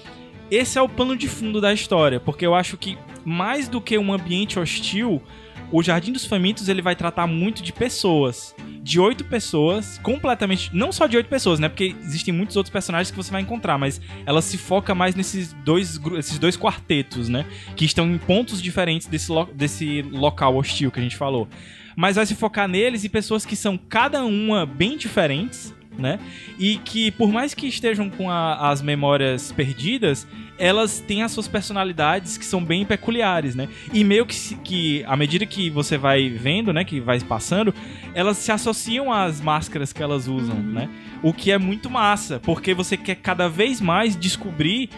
[0.50, 3.96] esse é o pano de fundo da história, porque eu acho que mais do que
[3.98, 5.22] um ambiente hostil,
[5.70, 8.54] o Jardim dos Famintos ele vai tratar muito de pessoas.
[8.82, 10.70] De oito pessoas, completamente.
[10.74, 11.68] Não só de oito pessoas, né?
[11.68, 15.52] Porque existem muitos outros personagens que você vai encontrar, mas ela se foca mais nesses
[15.64, 17.46] dois, esses dois quartetos, né?
[17.76, 21.48] Que estão em pontos diferentes desse, lo- desse local hostil que a gente falou.
[21.96, 26.18] Mas vai se focar neles e pessoas que são cada uma bem diferentes, né?
[26.58, 30.26] E que, por mais que estejam com a- as memórias perdidas,
[30.64, 33.68] elas têm as suas personalidades que são bem peculiares, né?
[33.92, 37.74] E meio que, que à medida que você vai vendo, né, que vai passando,
[38.14, 40.88] elas se associam às máscaras que elas usam, né?
[41.20, 44.88] O que é muito massa, porque você quer cada vez mais descobrir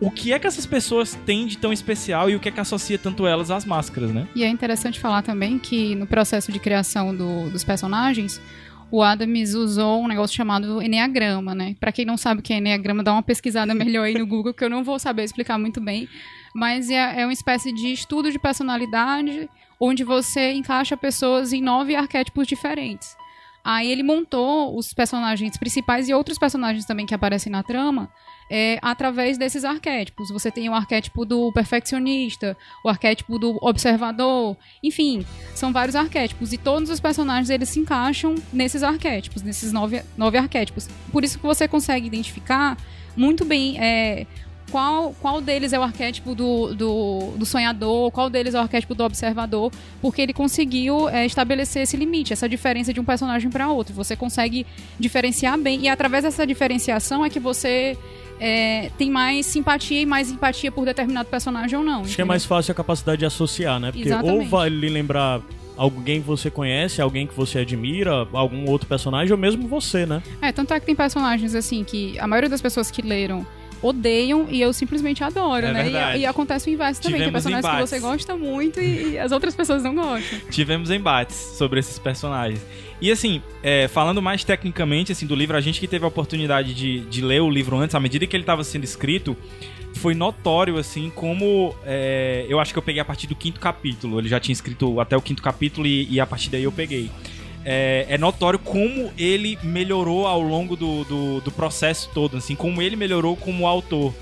[0.00, 2.60] o que é que essas pessoas têm de tão especial e o que é que
[2.60, 4.28] associa tanto elas às máscaras, né?
[4.36, 8.40] E é interessante falar também que no processo de criação do- dos personagens,
[8.90, 11.74] o Adams usou um negócio chamado Enneagrama, né?
[11.78, 14.54] Pra quem não sabe o que é Enneagrama, dá uma pesquisada melhor aí no Google,
[14.54, 16.08] que eu não vou saber explicar muito bem.
[16.54, 19.48] Mas é, é uma espécie de estudo de personalidade,
[19.78, 23.16] onde você encaixa pessoas em nove arquétipos diferentes.
[23.64, 28.10] Aí ele montou os personagens principais e outros personagens também que aparecem na trama
[28.50, 30.30] é, através desses arquétipos.
[30.30, 36.58] Você tem o arquétipo do perfeccionista, o arquétipo do observador, enfim, são vários arquétipos e
[36.58, 40.88] todos os personagens eles se encaixam nesses arquétipos, nesses nove, nove arquétipos.
[41.12, 42.76] Por isso que você consegue identificar
[43.16, 44.26] muito bem é,
[44.70, 48.94] qual, qual deles é o arquétipo do, do, do sonhador, qual deles é o arquétipo
[48.94, 53.68] do observador, porque ele conseguiu é, estabelecer esse limite, essa diferença de um personagem para
[53.68, 53.94] outro.
[53.94, 54.66] Você consegue
[54.98, 57.96] diferenciar bem e através dessa diferenciação é que você
[58.40, 62.00] é, tem mais simpatia e mais empatia por determinado personagem ou não.
[62.00, 62.26] Acho que é entendeu?
[62.26, 63.90] mais fácil a capacidade de associar, né?
[63.92, 64.48] Porque ou Exatamente.
[64.48, 65.40] vai lhe lembrar
[65.76, 70.22] alguém que você conhece, alguém que você admira, algum outro personagem, ou mesmo você, né?
[70.42, 73.46] É, tanto é que tem personagens assim que a maioria das pessoas que leram
[73.80, 76.16] odeiam e eu simplesmente adoro, É né?
[76.16, 77.18] E, e acontece o inverso também.
[77.20, 77.90] Tem Tivemos personagens embates.
[77.90, 80.38] que você gosta muito e, e as outras pessoas não gostam.
[80.50, 82.60] tivemos embates sobre esses personagens.
[83.00, 86.74] E assim, é, falando mais tecnicamente assim do livro, a gente que teve a oportunidade
[86.74, 89.36] de, de ler o livro antes, à medida que ele estava sendo escrito,
[89.94, 94.18] foi notório assim como é, eu acho que eu peguei a partir do quinto capítulo.
[94.18, 97.10] Ele já tinha escrito até o quinto capítulo e, e a partir daí eu peguei.
[97.64, 102.80] É, é notório como ele melhorou ao longo do, do, do processo todo, assim, como
[102.80, 104.14] ele melhorou como autor.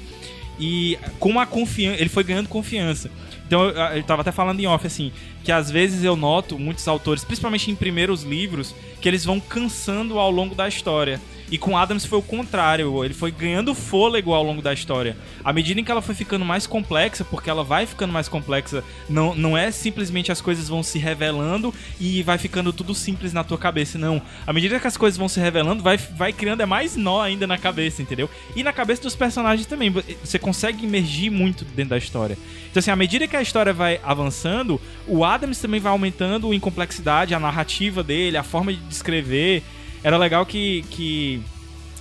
[0.59, 3.11] E com a confiança, ele foi ganhando confiança.
[3.47, 5.13] Então eu, eu tava até falando em off assim,
[5.45, 10.19] que às vezes eu noto muitos autores, principalmente em primeiros livros, que eles vão cansando
[10.19, 11.21] ao longo da história.
[11.51, 15.17] E com Adams foi o contrário, ele foi ganhando fôlego ao longo da história.
[15.45, 18.83] À medida em que ela foi ficando mais complexa, porque ela vai ficando mais complexa,
[19.09, 23.45] não, não é simplesmente as coisas vão se revelando e vai ficando tudo simples na
[23.45, 24.21] tua cabeça, não.
[24.47, 27.47] À medida que as coisas vão se revelando, vai, vai criando é mais nó ainda
[27.47, 28.29] na cabeça, entendeu?
[28.55, 29.91] E na cabeça dos personagens também.
[29.91, 32.37] Você consegue imergir muito dentro da história.
[32.71, 36.61] Então, assim, à medida que a história vai avançando, o Adams também vai aumentando em
[36.61, 39.63] complexidade, a narrativa dele, a forma de descrever.
[40.07, 41.43] Era legal que, que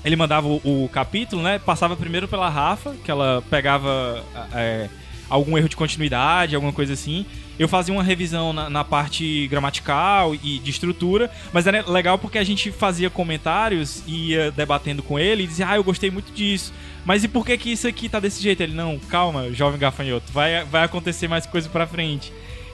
[0.03, 1.57] ele mandava o, o capítulo, né?
[1.57, 4.87] Passava primeiro pela Rafa, que ela pegava é,
[5.27, 7.25] algum erro de continuidade, alguma coisa assim.
[7.57, 12.37] Eu fazia uma revisão na, na parte gramatical e de estrutura, mas era legal porque
[12.37, 16.31] a gente fazia comentários e ia debatendo com ele e dizia, ah, eu gostei muito
[16.31, 16.71] disso.
[17.03, 18.61] Mas e por que que isso aqui tá desse jeito?
[18.61, 22.31] Ele, não, calma, jovem gafanhoto, vai, vai acontecer mais coisa pra frente.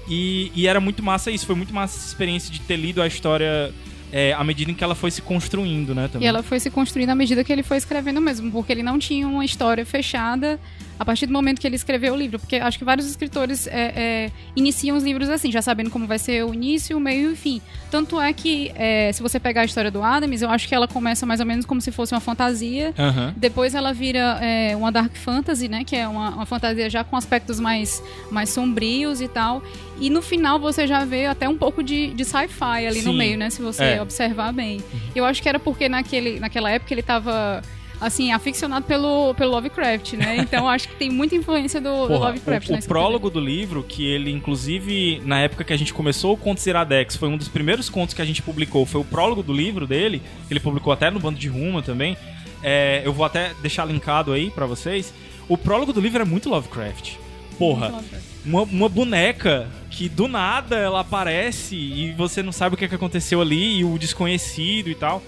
[0.09, 3.07] E, e era muito massa isso, foi muito massa essa experiência de ter lido a
[3.07, 3.73] história
[4.11, 6.07] é, à medida em que ela foi se construindo, né?
[6.07, 6.25] Também.
[6.25, 8.99] E ela foi se construindo à medida que ele foi escrevendo mesmo, porque ele não
[8.99, 10.59] tinha uma história fechada
[11.01, 12.37] a partir do momento que ele escreveu o livro.
[12.37, 16.19] Porque acho que vários escritores é, é, iniciam os livros assim, já sabendo como vai
[16.19, 17.59] ser o início, o meio e o fim.
[17.89, 20.87] Tanto é que, é, se você pegar a história do Adams, eu acho que ela
[20.87, 22.93] começa mais ou menos como se fosse uma fantasia.
[22.99, 23.33] Aham.
[23.35, 25.83] Depois ela vira é, uma dark fantasy, né?
[25.83, 29.63] Que é uma, uma fantasia já com aspectos mais, mais sombrios e tal.
[29.99, 33.17] E no final você já vê até um pouco de, de sci-fi ali no Sim.
[33.17, 33.49] meio, né?
[33.49, 34.01] Se você É.
[34.03, 34.83] observar bem.
[35.15, 37.63] Eu acho que era porque naquele, naquela época ele tava,
[38.01, 40.37] assim, aficionado pelo, pelo Lovecraft, né?
[40.37, 43.83] Então acho que tem muita influência do, do Porra, Lovecraft o, o prólogo do livro,
[43.83, 47.47] que ele, inclusive, na época que a gente começou o Contos Iradex, foi um dos
[47.47, 50.91] primeiros contos que a gente publicou, foi o prólogo do livro dele, que ele publicou
[50.91, 52.17] até no Bando de Rumo também.
[52.63, 55.13] É, eu vou até deixar linkado aí pra vocês.
[55.47, 57.15] O prólogo do livro é muito Lovecraft.
[57.57, 58.25] Porra, Muito Lovecraft.
[58.43, 62.87] uma, uma boneca que do nada ela aparece e você não sabe o que, é
[62.87, 65.21] que aconteceu ali, e o desconhecido e tal.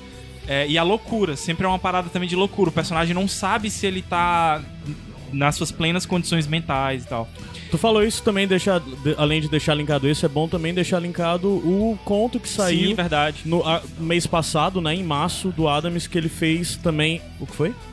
[0.48, 2.70] É, e a loucura, sempre é uma parada também de loucura.
[2.70, 4.62] O personagem não sabe se ele tá
[5.32, 7.28] nas suas plenas condições mentais e tal.
[7.72, 11.00] Tu falou isso também, deixar, de- além de deixar linkado isso, é bom também deixar
[11.00, 13.38] linkado o conto que saiu Sim, verdade.
[13.46, 17.20] no a- mês passado, né, em março, do Adams, que ele fez também.
[17.40, 17.74] O que foi?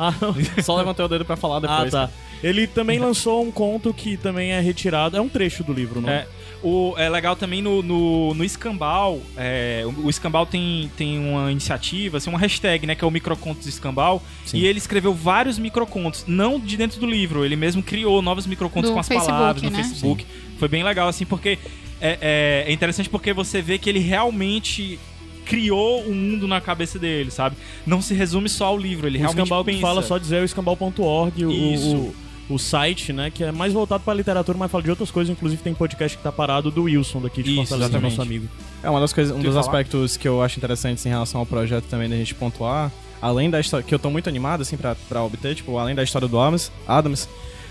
[0.00, 0.32] Ah, não.
[0.62, 1.90] Só levantei o dedo pra falar ah depois.
[1.90, 2.08] tá.
[2.40, 5.16] Ele também lançou um conto que também é retirado.
[5.16, 6.24] É um trecho do livro, não É,
[6.62, 9.20] o, é legal também no, no, no Escambau.
[9.36, 12.94] é, o, o Escambau tem, tem uma iniciativa, assim, uma hashtag, né?
[12.94, 14.22] Que é o Microcontos Escambau.
[14.44, 14.58] Sim.
[14.58, 17.44] E ele escreveu vários microcontos, não de dentro do livro.
[17.44, 19.82] Ele mesmo criou novos microcontos Do com as Facebook, palavras no né?
[19.82, 20.26] Facebook.
[20.58, 21.58] Foi bem legal, assim, porque
[22.00, 24.98] é, é, é interessante porque você vê que ele realmente
[25.44, 27.56] criou um mundo na cabeça dele, sabe?
[27.86, 29.80] Não se resume só ao livro, ele O realmente escambau pensa.
[29.80, 31.96] fala só dizer o escambau.org, o, Isso.
[31.96, 32.14] o,
[32.48, 33.30] o site, né?
[33.30, 35.30] Que é mais voltado pra literatura, mas fala de outras coisas.
[35.30, 38.10] Inclusive tem podcast que tá parado do Wilson daqui de Isso, Fortaleza, exatamente.
[38.16, 38.48] nosso amigo.
[38.82, 39.60] É uma das coisas, um dos falar?
[39.60, 43.60] aspectos que eu acho interessantes em relação ao projeto também da gente pontuar, além da
[43.60, 46.38] história, que eu tô muito animado assim pra, pra obter, tipo, além da história do
[46.38, 47.28] Adams, Adams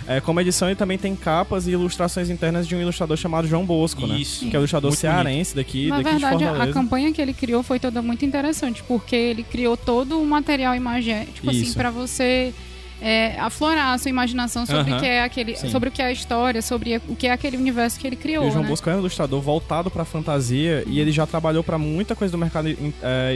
[0.07, 3.65] é, como edição ele também tem capas e ilustrações internas de um ilustrador chamado João
[3.65, 4.17] Bosco, né?
[4.17, 4.47] Isso.
[4.49, 6.73] Que é o ilustrador Muito cearense daqui, Na daqui verdade, de a, a Fortaleza.
[6.79, 11.49] campanha que ele criou foi toda muito interessante, porque ele criou todo o material imagético,
[11.49, 11.73] assim, Isso.
[11.75, 12.53] para você
[13.01, 15.69] é, aflorar a sua imaginação sobre o que é aquele, Sim.
[15.69, 18.19] sobre o que é a história, sobre o que é aquele universo que ele E
[18.19, 18.69] criou, o João né?
[18.69, 22.37] Bosco é um ilustrador voltado pra fantasia e ele já trabalhou pra muita coisa do
[22.37, 22.75] mercado é,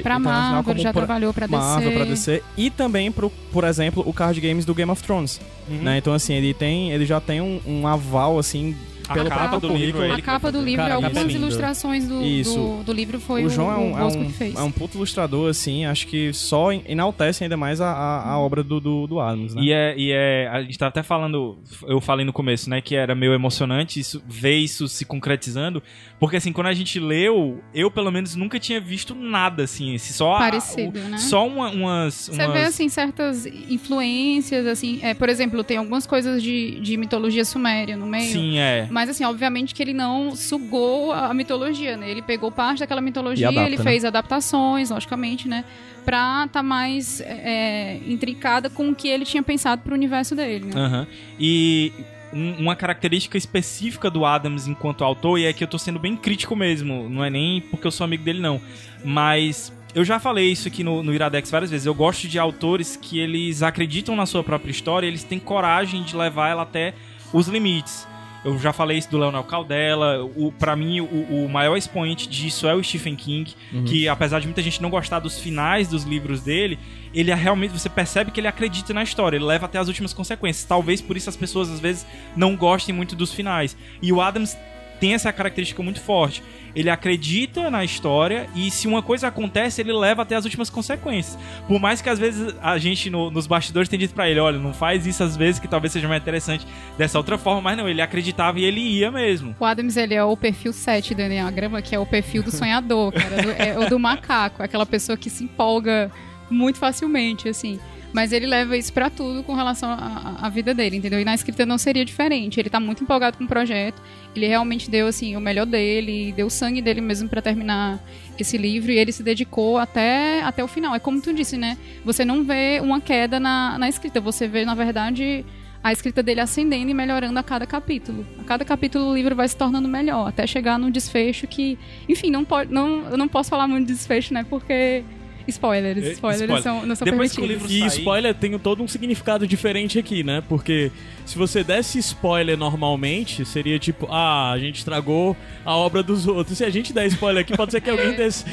[0.01, 1.95] Pra internacional, Marvel, como já por, trabalhou pra Marvel, DC.
[1.97, 5.77] pra DC e também pro, por exemplo, o card games do Game of Thrones, Uhum.
[5.83, 5.97] né?
[5.99, 8.75] Então assim, ele tem, ele já tem um, um aval assim
[9.11, 11.19] A pelo capa próprio do livro é A capa do livro, Cara, a capa é
[11.19, 12.53] algumas ilustrações do, Isso.
[12.55, 14.55] do, do livro foi o o, João é um, o é, Bosco um, que fez.
[14.55, 18.63] é um puto ilustrador, assim, acho que só enaltece ainda mais a, a, a obra
[18.63, 19.61] do, do, do Adams, né?
[19.61, 20.47] E é, e é.
[20.51, 21.57] A gente tava até falando.
[21.87, 22.81] Eu falei no começo, né?
[22.81, 25.81] Que era meio emocionante isso, ver isso se concretizando.
[26.19, 29.93] Porque assim, quando a gente leu, eu pelo menos nunca tinha visto nada assim.
[29.95, 31.17] esse- Só a- Parecido, o- né?
[31.17, 32.13] Só uma- umas.
[32.31, 36.97] Você umas- vê, assim, certas influências, assim, é, por exemplo, tem algumas coisas de, de
[36.97, 38.31] mitologia suméria no meio.
[38.31, 38.87] Sim, é.
[38.89, 42.09] Mas assim, obviamente que ele não sugou a mitologia, né?
[42.09, 43.83] Ele pegou parte daquela mitologia, adapta, ele né?
[43.83, 45.63] fez adaptações, logicamente, né?
[46.05, 50.71] Pra tá mais é, intricada com o que ele tinha pensado pro universo dele, né?
[50.81, 51.07] Aham.
[51.39, 51.91] E
[52.33, 56.15] um- uma característica específica do Adams enquanto autor, e é que eu tô sendo bem
[56.15, 58.59] crítico mesmo, não é nem porque eu sou amigo dele, não.
[59.03, 61.85] Mas eu já falei isso aqui no, no Iradex várias vezes.
[61.85, 66.15] Eu gosto de autores que eles acreditam na sua própria história, eles têm coragem de
[66.15, 66.93] levar ela até
[67.33, 68.07] os limites.
[68.43, 70.23] Eu já falei isso do Leonel Caldela.
[70.35, 73.53] O, pra mim, o, o maior expoente disso é o Stephen King,
[73.85, 76.79] que apesar de muita gente não gostar dos finais dos livros dele,
[77.13, 77.71] ele é realmente.
[77.71, 80.65] Você percebe que ele acredita na história, ele leva até as últimas consequências.
[80.65, 83.77] Talvez por isso as pessoas às vezes não gostem muito dos finais.
[84.01, 84.57] E o Adams
[85.01, 86.41] tem essa característica muito forte.
[86.73, 91.37] Ele acredita na história e se uma coisa acontece, ele leva até as últimas consequências.
[91.67, 94.57] Por mais que às vezes a gente no- nos bastidores tenha dito pra ele, olha,
[94.57, 96.65] não faz isso às vezes que talvez seja mais interessante
[96.97, 99.53] dessa outra forma, mas não, ele acreditava e ele ia mesmo.
[99.59, 103.11] O Adams, ele é o perfil 7 do Enneagrama, que é o perfil do sonhador,
[103.11, 103.41] cara.
[103.41, 106.09] do- é o do macaco, aquela pessoa que se empolga
[106.49, 107.79] muito facilmente, assim.
[108.13, 111.19] Mas ele leva isso pra tudo com relação à vida dele, entendeu?
[111.19, 112.59] E na escrita não seria diferente.
[112.59, 114.01] Ele tá muito empolgado com o projeto.
[114.35, 117.99] Ele realmente deu, assim, o melhor dele, deu o sangue dele mesmo pra terminar
[118.37, 118.91] esse livro.
[118.91, 120.93] E ele se dedicou até, até o final.
[120.93, 121.77] É como tu disse, né?
[122.03, 124.19] Você não vê uma queda na, na escrita.
[124.19, 125.45] Você vê, na verdade,
[125.83, 128.25] a escrita dele ascendendo e melhorando a cada capítulo.
[128.39, 132.29] A cada capítulo o livro vai se tornando melhor, até chegar num desfecho que, enfim,
[132.29, 134.45] não pode, não, eu não posso falar muito de desfecho, né?
[134.47, 135.03] Porque
[135.47, 136.63] spoilers, É, spoilers spoiler.
[136.63, 137.71] São, não são Depois que o permitidos.
[137.71, 140.43] livro E sair- spoiler tem todo um significado diferente aqui, né?
[140.47, 140.91] Porque
[141.25, 146.57] se você desse spoiler normalmente, seria tipo, ah, a gente estragou a obra dos outros.
[146.57, 148.45] Se a gente der spoiler aqui, pode ser que alguém desse,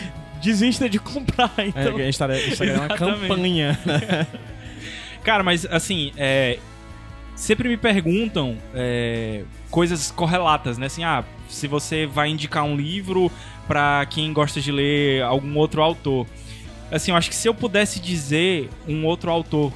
[0.42, 1.52] desista de comprar.
[1.58, 3.78] É, Então, a gente tá, a gente tá uma campanha.
[5.22, 6.58] Cara, mas assim, é,
[7.34, 10.86] sempre me perguntam é, coisas correlatas, né?
[10.86, 13.30] Assim, ah, se você vai indicar um livro
[13.66, 16.26] pra quem gosta de ler algum outro autor.
[16.90, 19.72] Assim, eu acho que se eu pudesse dizer um outro autor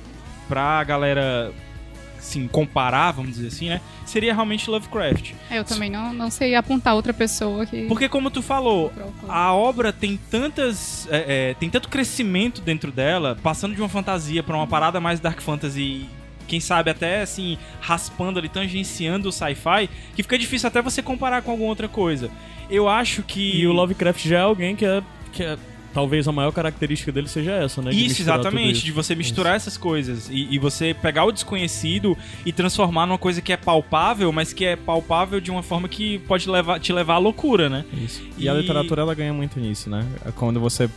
[0.48, 1.52] pra galera,
[2.18, 3.80] assim, comparar, vamos dizer assim, né?
[4.06, 5.32] Seria realmente Lovecraft.
[5.50, 7.86] É, Eu também não, não sei apontar outra pessoa que.
[7.86, 8.92] Porque como tu falou,
[9.28, 11.06] a obra tem tantas.
[11.10, 15.20] é, é, tem tanto crescimento dentro dela, passando de uma fantasia pra uma parada mais
[15.20, 16.06] dark fantasy.
[16.48, 21.40] Quem sabe até assim, raspando ali, tangenciando o sci-fi, que fica difícil até você comparar
[21.40, 22.30] com alguma outra coisa.
[22.68, 23.60] Eu acho que.
[23.60, 25.56] E o Lovecraft já é alguém que é, que é.
[25.92, 27.90] Talvez a maior característica dele seja essa, né?
[27.90, 28.84] de Isso, exatamente, isso.
[28.84, 33.42] de você misturar essas coisas e, e você pegar o desconhecido e transformar numa coisa
[33.42, 37.14] que é palpável, mas que é palpável de uma forma que pode levar, te levar
[37.14, 37.84] à loucura, né?
[37.92, 38.22] Isso.
[38.38, 40.06] E, a E- literatura ela ganha muito nisso, né?
[40.36, 40.88] Quando você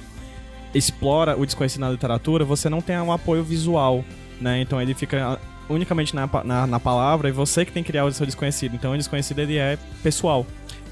[0.73, 4.03] explora o desconhecido na literatura, você não tem um apoio visual,
[4.39, 4.61] né?
[4.61, 8.11] Então ele fica unicamente na, na, na palavra e você que tem que criar o
[8.11, 8.75] seu desconhecido.
[8.75, 10.45] Então o desconhecido ele é pessoal.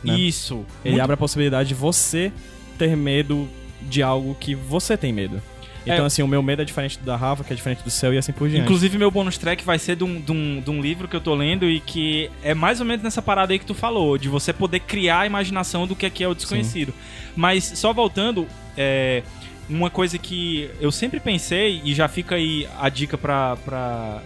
[0.04, 0.18] Né?
[0.18, 0.66] Isso.
[0.84, 2.32] Ele Muito abre a possibilidade de você
[2.78, 3.48] ter medo
[3.90, 5.42] de algo que você tem medo.
[5.86, 6.08] Então, É.
[6.08, 8.18] assim, o meu medo é diferente do da Rafa, que é diferente do seu e
[8.18, 8.64] assim por diante.
[8.64, 11.20] Inclusive, meu bônus track vai ser de um, de, um, de um livro que eu
[11.20, 14.30] tô lendo e que é mais ou menos nessa parada aí que tu falou, de
[14.30, 16.94] você poder criar a imaginação do que é, que é o desconhecido.
[17.36, 19.24] Mas, só voltando, é,
[19.70, 24.22] uma coisa que eu sempre pensei, e já fica aí a dica pra, pra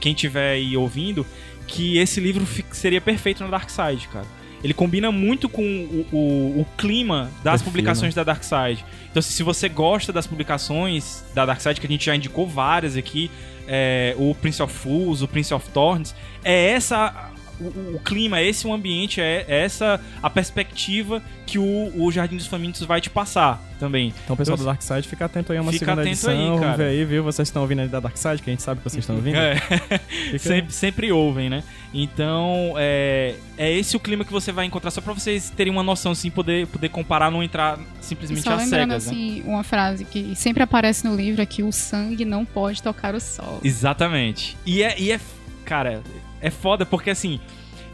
[0.00, 1.24] quem tiver aí ouvindo,
[1.68, 4.26] que esse livro seria perfeito na Dark Side, cara.
[4.64, 8.84] Ele combina muito com o, o- o clima das publicações da Dark Side.
[9.10, 12.96] Então, se você gosta das publicações da Dark Side, que a gente já indicou várias
[12.96, 13.30] aqui,
[13.68, 16.14] é, o Prince of Fools, o Prince of Thorns,
[16.44, 21.58] é essa o, o clima, é esse o ambiente, é, é essa a perspectiva que
[21.58, 24.12] o, o Jardim dos Famintos vai te passar também.
[24.24, 26.30] Então, pessoal do Dark Side, fica atento aí a uma Fica segunda atento edição.
[26.32, 26.76] aí, Vamos cara.
[26.76, 27.22] ver aí, viu?
[27.22, 29.36] Vocês estão ouvindo aí da Dark Side, que a gente sabe que vocês estão ouvindo.
[29.36, 29.56] É.
[30.30, 31.62] Fica- sempre, sempre ouvem, né?
[31.92, 35.82] Então, é, é esse o clima que você vai encontrar, só pra vocês terem uma
[35.82, 39.12] noção, assim, poder, poder comparar, não entrar simplesmente só às lembrando, cegas, né?
[39.12, 43.14] assim, uma frase que sempre aparece no livro é que o sangue não pode tocar
[43.14, 43.60] o sol.
[43.64, 44.56] Exatamente.
[44.66, 45.20] E é, e é
[45.64, 46.02] cara,
[46.40, 47.40] é foda porque assim,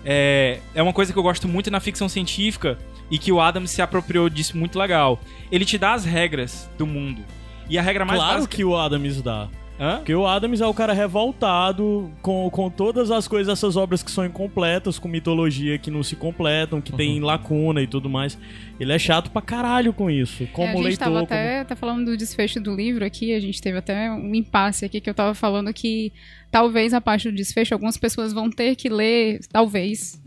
[0.04, 2.76] é, é uma coisa que eu gosto muito na ficção científica
[3.12, 5.20] e que o Adams se apropriou disso muito legal.
[5.52, 7.22] Ele te dá as regras do mundo.
[7.70, 8.56] E a regra mais Claro básica...
[8.56, 9.48] que o Adams dá.
[9.80, 9.96] Hã?
[9.96, 14.10] Porque o Adams é o cara revoltado com, com todas as coisas, essas obras que
[14.10, 18.38] são incompletas, com mitologia que não se completam, que tem lacuna e tudo mais.
[18.78, 20.46] Ele é chato pra caralho com isso.
[20.52, 20.98] Como É, a gente leitor.
[21.04, 24.34] tava como- até, até falando do desfecho do livro aqui, a gente teve até um
[24.34, 26.12] impasse aqui que eu tava falando que
[26.50, 30.20] talvez a parte do desfecho, algumas pessoas vão ter que ler, talvez,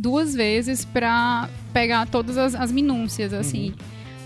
[0.00, 3.68] duas vezes pra pegar todas as, as minúcias, assim.
[3.70, 3.74] Uhum.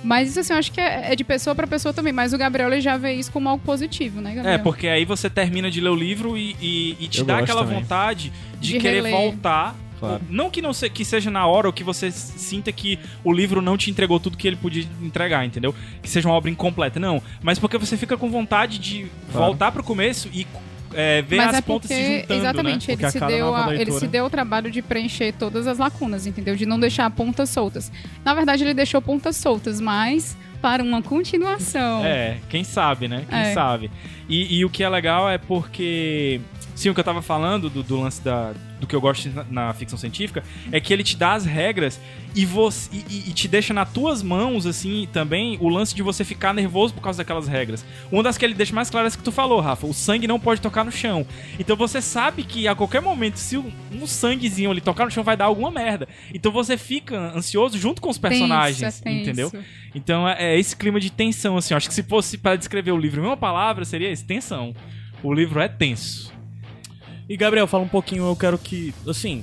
[0.04, 2.12] Mas isso, assim, eu acho que é, é de pessoa pra pessoa também.
[2.12, 4.54] Mas o Gabriel ele já vê isso como algo positivo, né, Gabriel?
[4.54, 7.38] É, porque aí você termina de ler o livro e, e- e te Eu dá
[7.38, 7.80] aquela também.
[7.80, 9.12] vontade de, De querer reler.
[9.12, 10.20] voltar Claro.
[10.28, 13.62] Não que não se- que seja na hora ou que você sinta que o livro
[13.62, 15.74] não te entregou tudo que ele podia entregar, entendeu?
[16.02, 17.22] Que seja uma obra incompleta, não.
[17.42, 19.46] Mas porque você fica com vontade de Claro.
[19.46, 20.46] voltar pro começo e
[20.94, 22.94] é, ver Mas as é pontas se porque, juntando, exatamente, né?
[22.94, 26.56] Ele se, deu a- ele se deu o trabalho de preencher todas as lacunas, entendeu?
[26.56, 27.90] De não deixar pontas soltas.
[28.24, 32.04] Na verdade, ele deixou pontas soltas, mas para uma continuação.
[32.04, 33.24] É, quem sabe, né?
[33.28, 33.52] Quem É.
[33.52, 33.90] sabe.
[34.28, 36.40] E, e o que é legal é porque.
[36.74, 38.52] Sim, o que eu tava falando do, do lance da,
[38.84, 42.00] do que eu gosto na, na ficção científica é que ele te dá as regras
[42.34, 46.24] e, você, e, e- te deixa nas tuas mãos, assim, também o lance de você
[46.24, 47.84] ficar nervoso por causa daquelas regras.
[48.10, 50.38] Uma das que ele deixa mais claras é que tu falou, Rafa: o sangue não
[50.38, 51.26] pode tocar no chão.
[51.58, 55.22] Então você sabe que a qualquer momento, se um, um sanguezinho ali tocar no chão,
[55.24, 56.06] vai dar alguma merda.
[56.34, 59.22] Então você fica ansioso junto com os personagens, Tenso, é tenso.
[59.30, 59.64] entendeu?
[59.94, 61.72] Então é, é esse clima de tensão, assim.
[61.72, 64.74] Acho que se fosse para descrever o livro em uma palavra, seria esse, tensão.
[65.22, 66.33] O livro é tenso.
[67.28, 69.42] E Gabriel, fala um pouquinho, eu quero que, assim,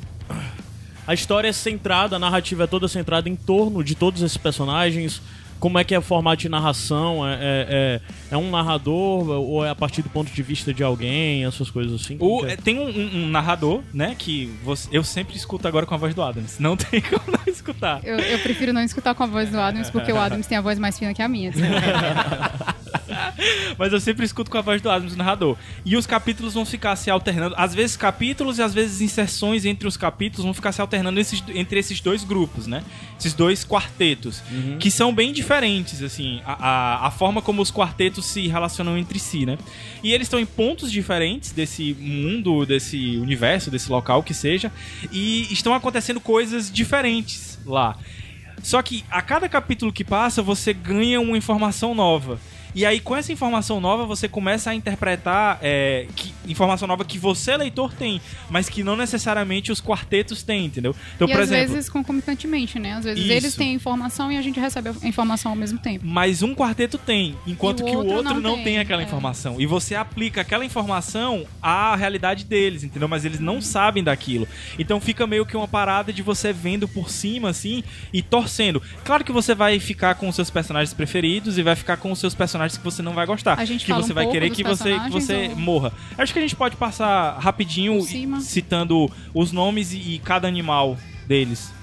[1.08, 5.20] a história é centrada, a narrativa é toda centrada em torno de todos esses personagens.
[5.62, 7.26] Como é que é o formato de narração?
[7.26, 10.84] É, é, é- é um narrador ou é a partir do ponto de vista de
[10.84, 12.18] alguém, essas coisas assim?
[12.20, 12.56] O- é, é?
[12.58, 16.14] tem um, um- um narrador, né, que você- eu sempre escuto agora com a voz
[16.14, 16.58] do Adams.
[16.60, 18.02] Não tem como não escutar.
[18.04, 20.62] Eu, eu prefiro não escutar com a voz do Adams, porque o Adams tem a
[20.62, 21.52] voz mais fina que a minha.
[21.52, 21.62] assim.
[23.78, 25.58] Mas eu sempre escuto com a voz do Adams, o narrador.
[25.86, 27.56] E os capítulos vão ficar se alternando.
[27.58, 31.44] Às vezes capítulos e às vezes inserções entre os capítulos vão ficar se alternando esses-
[31.54, 32.84] entre esses dois grupos, né?
[33.20, 34.42] Esses dois quartetos.
[34.80, 35.51] Que são bem diferentes,
[36.02, 36.42] assim.
[36.46, 39.58] A, a, a forma como os quartetos se relacionam entre si, né?
[40.04, 44.72] E eles estão em pontos diferentes desse mundo, desse universo, desse local que seja.
[45.12, 47.98] E estão acontecendo coisas diferentes lá.
[48.64, 52.40] Só que a cada capítulo que passa, você ganha uma informação nova.
[52.74, 57.18] E aí, com essa informação nova, você começa a interpretar é, que- informação nova que
[57.18, 60.96] você, leitor, tem, mas que não necessariamente os quartetos têm, entendeu?
[61.16, 62.94] Então, e por às exemplo, vezes concomitantemente, né?
[62.94, 63.34] Às vezes Isso.
[63.34, 66.06] eles têm informação e a gente recebe a informação ao mesmo tempo.
[66.06, 69.02] mas um quarteto tem, enquanto o que o outro outro não não, tem, tem, aquela
[69.02, 69.06] é.
[69.06, 69.60] informação.
[69.60, 73.08] E você aplica aquela informação à realidade deles, entendeu?
[73.08, 74.48] Mas eles não sabem daquilo.
[74.80, 78.82] Então fica meio que uma parada de você vendo por cima, assim, e torcendo.
[79.04, 82.20] Claro que você vai ficar com os seus personagens preferidos e vai ficar com os
[82.20, 83.58] seus personagens que você não vai gostar.
[83.60, 85.48] A gente que fala você um vai pouco querer dos que você, que personagens você
[85.50, 85.94] ou- morra.
[86.18, 88.02] Acho que a gente pode passar rapidinho
[88.42, 90.98] citando os nomes e, e cada animal
[91.28, 91.74] deles.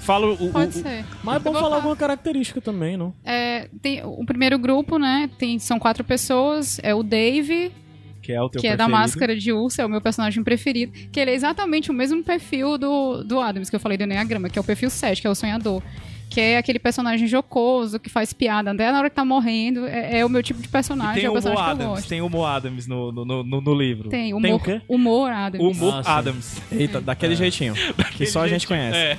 [0.00, 1.04] Fala o, Pode o- ser.
[1.22, 3.14] Mas é bom falar alguma característica também, não?
[3.24, 5.30] É, tem, o primeiro grupo, né?
[5.38, 6.78] Tem, são quatro pessoas.
[6.82, 7.72] É o Dave,
[8.20, 10.92] que é o teu que é da máscara de urso, é o meu personagem preferido.
[11.10, 14.50] Que ele é exatamente o mesmo perfil do, do Adams, que eu falei do Enneagrama,
[14.50, 15.82] que é o perfil 7, que é o sonhador.
[16.30, 19.86] Que é aquele personagem jocoso, que faz piada até na hora que tá morrendo.
[19.86, 21.70] É, é o meu tipo de E personagem, tem é o o Mo personagem que
[21.70, 22.08] eu Adams, gosto.
[22.08, 24.08] tem o Mo Adams no, no, no, no- livro.
[24.10, 24.80] Tem, Tem humor, o quê?
[24.88, 25.66] humor Adams.
[25.66, 26.18] O Mo Ah.
[26.18, 26.60] Adams.
[26.70, 27.74] Eita, daquele jeitinho.
[28.16, 28.96] Que só a gente conhece.
[28.98, 29.18] É.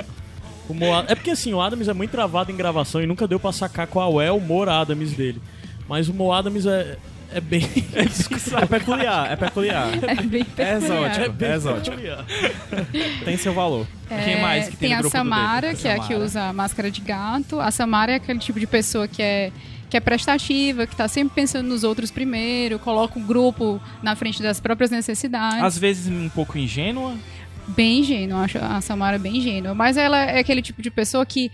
[0.68, 3.38] O Mo É porque assim, o Adams é muito travado em gravação e nunca deu
[3.38, 5.40] pra sacar qual é o Mo Adams dele.
[5.86, 6.96] Mas o Mo Adams é,
[7.34, 7.62] é bem.
[8.62, 9.88] É peculiar, é peculiar.
[10.06, 10.76] É bem É peculiar.
[10.76, 11.96] exótico, é exótico.
[13.24, 13.86] Tem seu valor.
[14.08, 16.90] Quem mais que tem no a grupo do Samara, que é a que usa máscara
[16.90, 17.58] de gato.
[17.58, 19.50] A Samara é aquele tipo de pessoa que é
[19.90, 24.42] que é prestativa, que tá sempre pensando nos outros primeiro, coloca o grupo na frente
[24.42, 25.62] das próprias necessidades.
[25.62, 27.16] Às vezes um pouco ingênua.
[27.68, 29.74] Bem ingênua, acho a Samara bem ingênua.
[29.74, 31.50] Mas ela é aquele tipo de pessoa que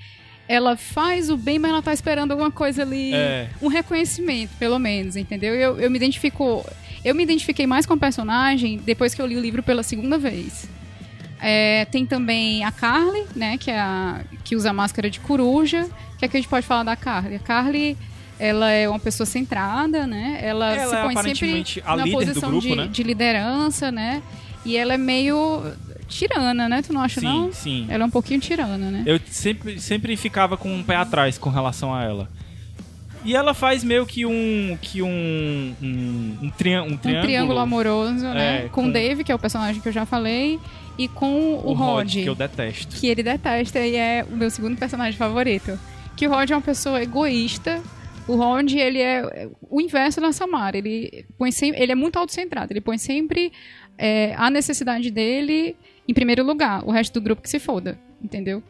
[0.51, 3.49] ela faz o bem, mas ela tá esperando alguma coisa ali, É.
[3.63, 5.55] um reconhecimento, pelo menos, entendeu?
[5.55, 6.69] Eu, eu me identifico,
[7.05, 10.19] eu me identifiquei mais com o personagem depois que eu li o livro pela segunda
[10.19, 10.69] vez.
[11.41, 15.89] É, tem também a Carly, né, que é a que usa a máscara de coruja.
[16.15, 17.37] O que é que a gente pode falar da Carly?
[17.37, 17.97] A Carly,
[18.37, 20.41] ela é uma pessoa centrada, né?
[20.43, 22.89] Ela, Ela se é põe aparentemente sempre a na posição grupo, de, né?
[22.89, 24.21] de liderança, né?
[24.67, 25.63] E ela é meio
[26.11, 26.83] tirana, né?
[26.83, 27.53] Tu não acha Sim, não?
[27.53, 27.87] sim.
[27.89, 29.03] Ela é um pouquinho tirana, né?
[29.07, 32.29] Eu sempre, sempre ficava com um pé atrás com relação a ela.
[33.25, 34.79] E ela faz meio que um.
[34.81, 35.75] que um.
[35.83, 37.23] um, um, trian- um um triângulo.
[37.27, 38.65] triângulo amoroso, né?
[38.65, 40.59] É, com com- o Dave, que é o personagem que eu já falei,
[40.99, 42.97] e com o, O Rod, Rod, que eu detesto.
[42.97, 45.79] que ele detesta e é o meu segundo personagem favorito.
[46.17, 47.83] Que o Rod é uma pessoa egoísta.
[48.27, 50.79] O Rod, ele é o inverso da Samara.
[50.79, 52.73] Ele, põe sempre, ele é muito autocentrado.
[52.73, 53.53] Ele põe sempre
[53.99, 55.77] é, a necessidade dele
[56.11, 56.85] em primeiro lugar.
[56.85, 57.97] O resto do grupo que se foda.
[58.21, 58.63] Entendeu?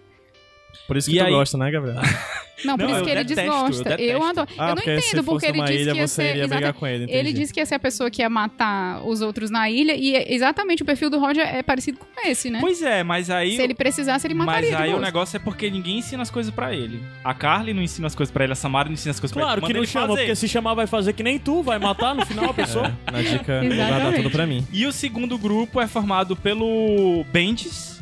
[0.86, 1.96] Por isso E que tu aí- gosta, né, Gabriel?
[2.62, 3.90] Não, por Não, isso eu que ele detesto, eu desgosta.
[3.92, 4.22] Eu, detesto.
[4.26, 4.48] adoro.
[4.58, 6.22] Ah, eu não porque entendo porque ele disse ilha, que ia você
[6.66, 6.72] ser.
[6.74, 9.70] com ele, Ele disse que ia ser a pessoa que ia matar os outros na
[9.70, 9.94] ilha.
[9.96, 12.58] E é exatamente o perfil do Roger é parecido com esse, né?
[12.60, 13.56] Pois é, mas aí.
[13.56, 16.52] Se ele precisasse, ele mataria mas aí o negócio é porque ninguém ensina as coisas
[16.52, 17.02] pra ele.
[17.24, 19.62] A Carly não ensina as coisas pra ele, a Samara não ensina as coisas Claro
[19.62, 19.78] pra que ele.
[19.78, 20.20] não manda ele chama, fazer.
[20.20, 22.94] porque se chamar vai fazer que nem tu, vai matar no final a pessoa.
[23.10, 23.76] Na dica, Exatamente.
[23.76, 24.66] guardar tudo pra mim.
[24.70, 27.99] E o segundo grupo é formado pelo Bendis,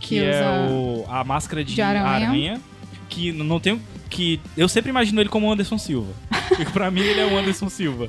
[0.00, 2.06] que, Que é o, a máscara de, de aranha.
[2.06, 2.60] aranha.
[3.08, 3.80] Que não tem.
[4.10, 6.12] Que eu sempre imagino ele como o Anderson Silva.
[6.58, 8.08] E pra mim ele é o Anderson Silva.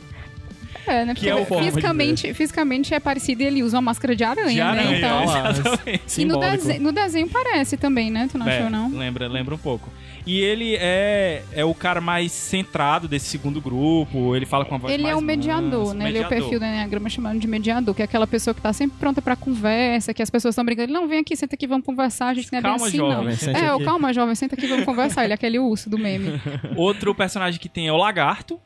[0.87, 1.13] É, né?
[1.13, 4.49] Que é Porque o fisicamente, fisicamente é parecido e ele usa uma máscara de aranha,
[4.49, 4.97] De aranha, né?
[4.97, 5.87] Então, exatamente.
[5.87, 6.51] e no, Simbólico.
[6.67, 8.27] dese- no desenho parece também, né?
[8.31, 8.89] Tu não É, achou, não?
[8.89, 9.89] Lembra, lembra um pouco.
[10.25, 14.77] E ele é, é o cara mais centrado desse segundo grupo, ele fala com a
[14.77, 16.07] voz Ele mais é o mediador, mansa, né?
[16.09, 16.29] Ele é o mediador.
[16.29, 19.35] perfil do Enneagrama chamado de mediador, que é aquela pessoa que tá sempre pronta pra
[19.35, 20.85] conversa, que as pessoas estão brincando.
[20.87, 22.27] Ele, não, vem aqui, senta aqui, vamos conversar.
[22.27, 23.59] A gente não é bem Calma, assim, jovem, não.
[23.59, 25.23] É, o calma, jovem, senta aqui, vamos conversar.
[25.23, 26.39] Ele é aquele urso do meme.
[26.75, 28.59] Outro personagem que tem é o Lagarto.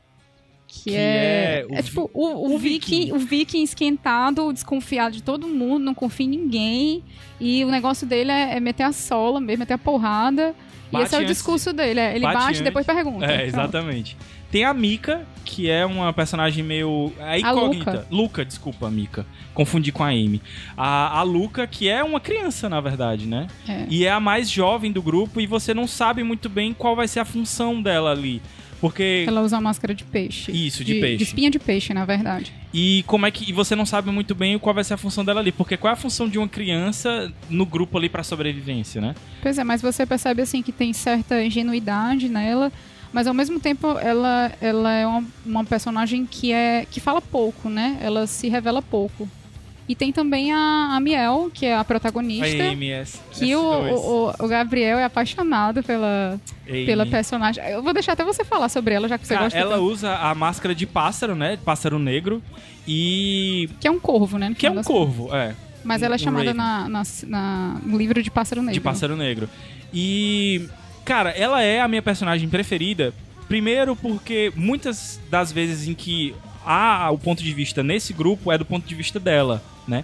[0.76, 1.60] Que, Que é.
[1.62, 5.94] é o É, tipo o, o, viking, o viking esquentado, desconfiado de todo mundo, não
[5.94, 7.04] confia em ninguém.
[7.40, 10.56] E o negócio dele é, é meter a sola mesmo, meter a porrada.
[10.90, 12.00] e Bate esse é o antes- discurso dele.
[12.00, 12.62] é, ele bate bate, antes.
[12.62, 13.24] e depois pergunta.
[13.26, 13.44] É, Pronto.
[13.48, 14.18] exatamente.
[14.52, 17.12] Tem a Mika, que é uma personagem meio.
[17.20, 17.92] É incógnita.
[17.92, 18.08] Luca.
[18.12, 19.26] Luca, desculpa, Mika.
[19.54, 20.42] Confundi com a Amy.
[20.78, 23.48] A, a Luca, que é uma criança, na verdade, né?
[23.68, 23.86] É.
[23.90, 27.08] E é a mais jovem do grupo e você não sabe muito bem qual vai
[27.08, 28.42] ser a função dela ali.
[28.84, 29.24] Porque.
[29.26, 30.52] Ela usa uma máscara de peixe.
[30.52, 31.16] Isso, de peixe.
[31.16, 32.52] De espinha de peixe, na verdade.
[32.74, 33.50] E como é que.
[33.50, 35.54] E você não sabe muito bem qual vai ser a função dela ali.
[35.54, 39.16] Porque qual é a função de uma criança no grupo ali pra sobrevivência, né?
[39.42, 42.74] Pois é, mas você percebe assim que tem certa ingenuidade nela,
[43.14, 47.70] mas ao mesmo tempo ela, ela é uma, uma personagem que é que fala pouco,
[47.70, 47.98] né?
[48.02, 49.30] Ela se revela pouco.
[49.88, 52.64] E tem também a, a Miel, que é a protagonista.
[52.64, 57.62] A Amy, S, Que o, o, o- o Gabriel é apaixonado pela, pela personagem.
[57.66, 59.84] Eu vou deixar até você falar sobre ela, já que você Cara, gosta ela tanto.
[59.84, 61.58] usa a máscara de pássaro, né?
[61.66, 62.42] Pássaro negro.
[62.88, 63.70] E.
[63.80, 64.54] Que é um corvo, né?
[64.58, 65.54] Que é um das corvo, é.
[65.84, 68.74] Mas ela é chamada na, na, na- no livro de Pássaro Negro.
[68.76, 69.50] De pássaro negro.
[69.94, 70.68] E.
[71.04, 73.14] Cara, ela é a minha personagem preferida.
[73.50, 76.34] Primeiro porque muitas das vezes em que
[76.66, 80.04] há o ponto de vista nesse grupo é do ponto de vista dela, né?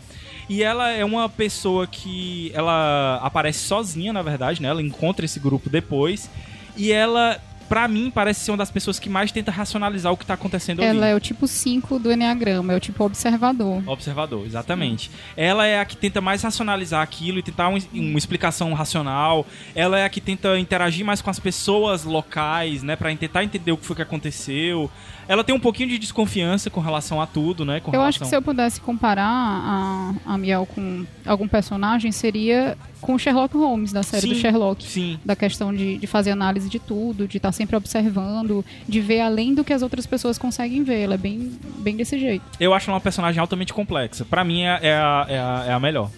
[0.50, 4.70] E ela é uma pessoa que ela aparece sozinha, na verdade, né?
[4.70, 6.30] Ela encontra esse grupo depois
[6.76, 7.40] e ela
[7.70, 10.80] pra mim parece ser uma das pessoas que mais tenta racionalizar o que tá acontecendo
[10.82, 10.90] ali.
[10.98, 13.82] Ela é o tipo 5 do Enneagrama, é o tipo observador.
[13.88, 15.12] Observador, exatamente.
[15.38, 19.46] Ela é a que tenta mais racionalizar aquilo e tentar um- uma explicação racional.
[19.76, 22.96] Ela é a que tenta interagir mais com as pessoas locais, né?
[22.96, 24.90] Pra tentar entender o que foi que aconteceu.
[25.28, 27.80] Ela tem um pouquinho de desconfiança com relação a tudo, né?
[27.80, 28.26] Com Eu acho relação...
[28.26, 33.56] que se eu pudesse comparar a, a Miel com algum personagem, seria com o Sherlock
[33.56, 34.30] Holmes, da série Sim.
[34.30, 34.84] do Sherlock.
[34.84, 39.20] Sim, Da questão de, de fazer análise de tudo, de estar sempre observando, de ver
[39.20, 41.02] além do que as outras pessoas conseguem ver.
[41.02, 42.44] Ela é bem, bem desse jeito.
[42.60, 44.24] eu acho ela uma personagem altamente complexa.
[44.24, 46.10] Pra mim é, é a, é, a, é a melhor.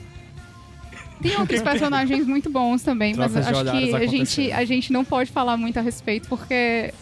[1.22, 5.06] Tem outros personagens muito bons também, mas Trocas acho que a gente, a gente não
[5.06, 6.94] pode falar muito a respeito, porque.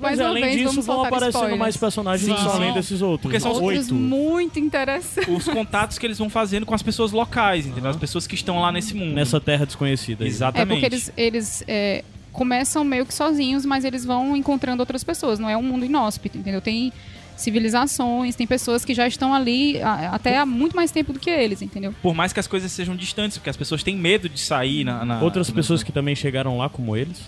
[0.00, 1.58] Mais Mas além vez, disso, vão aparecendo spoilers.
[1.58, 3.22] mais personagens Sim, além desses outros.
[3.22, 3.94] Porque são os Outros oito.
[3.96, 5.34] muito interessantes.
[5.34, 7.90] Os contatos que eles vão fazendo com as pessoas locais, entendeu?
[7.90, 9.12] As pessoas que estão lá nesse mundo.
[9.12, 10.22] Nessa terra desconhecida.
[10.22, 10.30] aí.
[10.30, 10.68] É Exatamente.
[10.68, 12.04] porque eles, eles é,
[12.38, 15.38] começam meio que sozinhos, mas eles vão encontrando outras pessoas.
[15.38, 16.60] Não é um mundo inóspito, entendeu?
[16.60, 16.92] Tem
[17.36, 19.80] civilizações, tem pessoas que já estão ali
[20.10, 21.94] até há muito mais tempo do que eles, entendeu?
[22.02, 25.04] Por mais que as coisas sejam distantes, porque as pessoas têm medo de sair na...
[25.04, 27.20] na- Outras na- pessoas que também chegaram lá, como eles.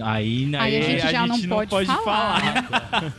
[0.00, 1.38] Aí, Aí a gente já não
[1.68, 2.64] pode falar.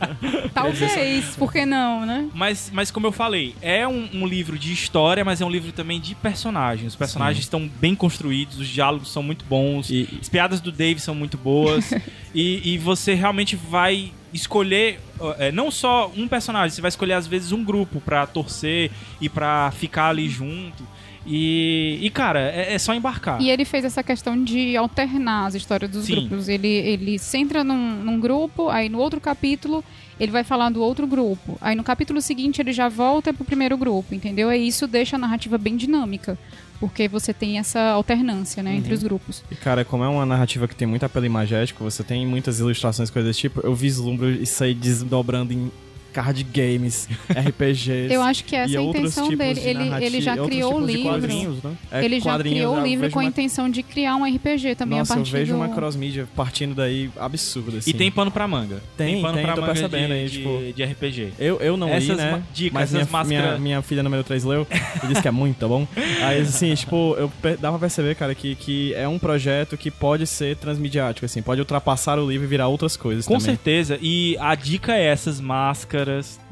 [0.54, 2.28] Talvez, por que não, né?
[2.34, 5.72] Mas, mas como eu falei, é um, um livro de história, mas é um livro
[5.72, 6.88] também de personagens.
[6.92, 11.00] Os personagens estão bem construídos, os diálogos são muito bons, E- as piadas do Dave
[11.00, 11.92] são muito boas.
[12.34, 15.00] e, e você realmente vai escolher
[15.38, 19.28] é, não só um personagem, você vai escolher às vezes um grupo pra torcer e
[19.28, 20.84] pra ficar ali junto.
[21.26, 23.42] E, e cara, é, é só embarcar.
[23.42, 26.14] E ele fez essa questão de alternar as histórias dos Sim.
[26.14, 26.48] grupos.
[26.48, 29.84] Ele, ele centra num, num grupo, aí no outro capítulo
[30.18, 31.58] ele vai falar do outro grupo.
[31.60, 34.52] Aí no capítulo seguinte ele já volta pro primeiro grupo, entendeu?
[34.52, 36.38] E isso deixa a narrativa bem dinâmica.
[36.80, 38.76] Porque você tem essa alternância, né, Uhum.
[38.78, 39.42] entre os grupos.
[39.50, 43.10] E, cara, como é uma narrativa que tem muito apelo imagético, você tem muitas ilustrações,
[43.10, 45.70] coisas desse tipo, eu vislumbro isso aí desdobrando em
[46.16, 48.12] card games, RPGs.
[48.12, 49.54] Eu acho que essa e é a intenção dele.
[49.60, 51.60] de Ele, ele já criou o de livro.
[51.62, 51.76] Né?
[51.92, 54.74] É, ele já criou o eu livro com a uma- intenção de criar um RPG
[54.76, 55.58] também Nossa, a eu partir vejo do...
[55.58, 57.90] uma crossmídia partindo daí absurda, assim.
[57.90, 58.80] E tem pano pra manga.
[58.96, 61.32] Tem, pano tem, pra tô manga percebendo de, aí, de- tipo- de RPG.
[61.38, 62.30] Eu, eu não li, Essas né?
[62.32, 64.66] ma- dicas, mas minha, essas máscaras- minha, minha filha número 3 leu
[65.04, 65.86] e disse que é muito bom.
[66.22, 70.26] Aí, assim, tipo, eu dá pra perceber, cara, que, que é um projeto que pode
[70.26, 73.44] ser transmediático, assim, pode ultrapassar o livro e virar outras coisas Com também.
[73.46, 73.98] certeza.
[74.00, 76.05] E a dica é essas máscaras.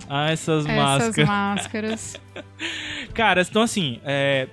[0.08, 1.26] Ah, essas, Essas máscaras.
[1.28, 2.16] máscaras.
[3.14, 4.48] Cara, então assim, é,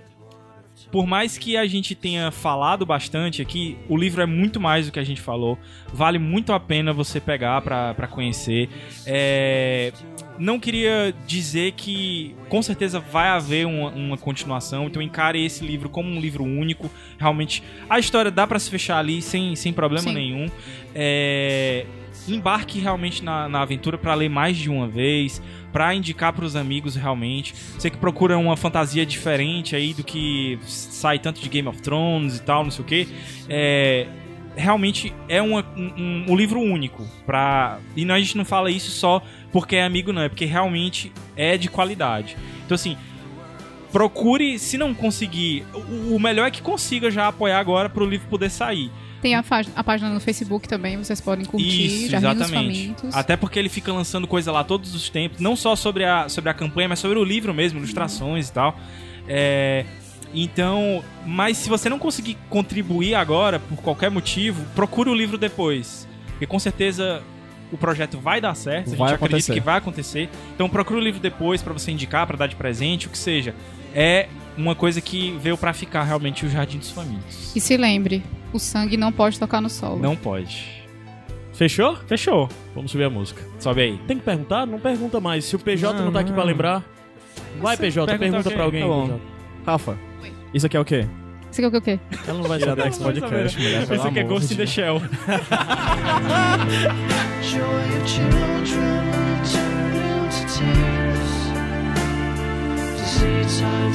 [0.92, 4.92] por mais que a gente tenha falado bastante aqui, o livro é muito mais do
[4.92, 5.58] que a gente falou.
[5.94, 8.70] Vale muito a pena você pegar pra, pra conhecer.
[9.06, 9.94] É,
[10.38, 15.88] não queria dizer que com certeza vai haver uma, uma continuação, então encare esse livro
[15.88, 16.92] como um livro único.
[17.18, 20.14] Realmente, a história dá pra se fechar ali sem, sem problema Sim.
[20.14, 20.52] nenhum.
[20.94, 21.86] É,
[22.28, 25.42] embarque realmente na, na aventura pra ler mais de uma vez,
[25.72, 27.54] pra indicar pros amigos realmente.
[27.78, 32.38] Você que procura uma fantasia diferente aí do que sai tanto de Game of Thrones
[32.38, 33.08] e tal, não sei o que.
[33.50, 34.08] É,
[34.56, 38.70] realmente é uma- um, um- um livro único pra e não, a gente não fala
[38.70, 42.98] isso só porque é amigo não é porque realmente é de qualidade então assim
[43.92, 48.28] procure se não conseguir o, o melhor é que consiga já apoiar agora pro livro
[48.30, 48.92] poder sair
[49.22, 49.44] Tem a,
[49.76, 51.86] a página no Facebook também, vocês podem curtir.
[51.86, 55.56] isso Jardim dos exatamente até porque ele fica lançando coisa lá todos os tempos não
[55.56, 58.78] só sobre a sobre a campanha mas sobre o livro mesmo ilustrações e tal
[59.28, 59.86] é,
[60.34, 66.08] então, mas se você não conseguir contribuir agora, por qualquer motivo, procure o livro depois.
[66.30, 67.22] Porque com certeza
[67.72, 69.54] o projeto vai dar certo, a gente Vai acredita acontecer.
[69.54, 70.30] que vai acontecer.
[70.56, 73.54] Então procure o livro depois pra você indicar, pra dar de presente, o que seja.
[73.94, 77.56] É uma coisa que veio pra ficar realmente o Jardim dos Famintos.
[77.56, 80.00] E se lembre, o sangue não pode tocar no solo.
[80.00, 80.82] Não pode.
[81.54, 81.96] Fechou?
[82.08, 82.50] Fechou.
[82.74, 83.42] Vamos subir a música.
[83.60, 83.98] Sobe aí.
[84.08, 84.66] Tem que perguntar?
[84.66, 85.46] Não pergunta mais.
[85.46, 86.84] Se o PJ não, Não, tá aqui pra lembrar,
[87.60, 88.82] vai, PJ, pergunta pra alguém.
[88.82, 89.08] Tá bom.
[89.08, 89.22] PJ.
[89.66, 89.98] Rafa,
[90.54, 91.06] isso aqui é o quê?
[91.52, 92.00] Você quer o quê, o quê?
[92.28, 93.20] Ela não vai Iradex saber.
[93.20, 95.02] Podcast, mulher, Esse aqui é Ghost de in the Shell.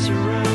[0.07, 0.45] Joy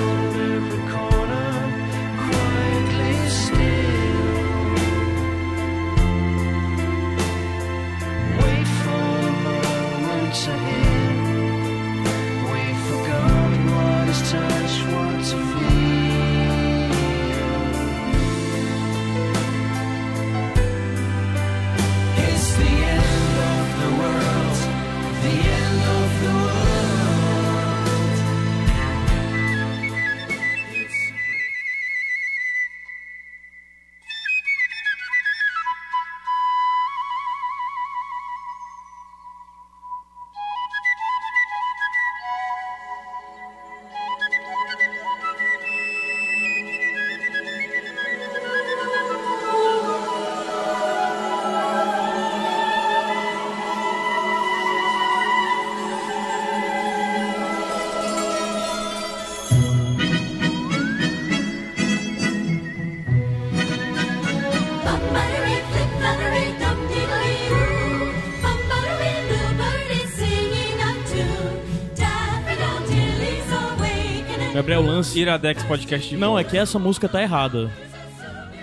[75.01, 75.19] Lance.
[75.19, 77.71] Iradex Podcast de Não, é que essa música tá errada.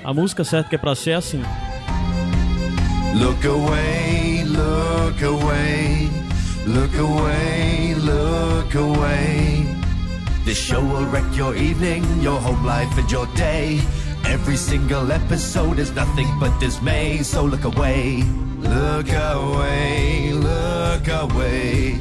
[0.04, 1.42] A música certa que é pra ser é assim.
[3.14, 6.08] Look away, look away,
[6.64, 9.66] look away, look away.
[10.44, 13.80] This show will wreck your evening, your home life, and your day.
[14.24, 18.22] Every single episode is nothing but dismay, so look away,
[18.60, 21.98] look away, look away.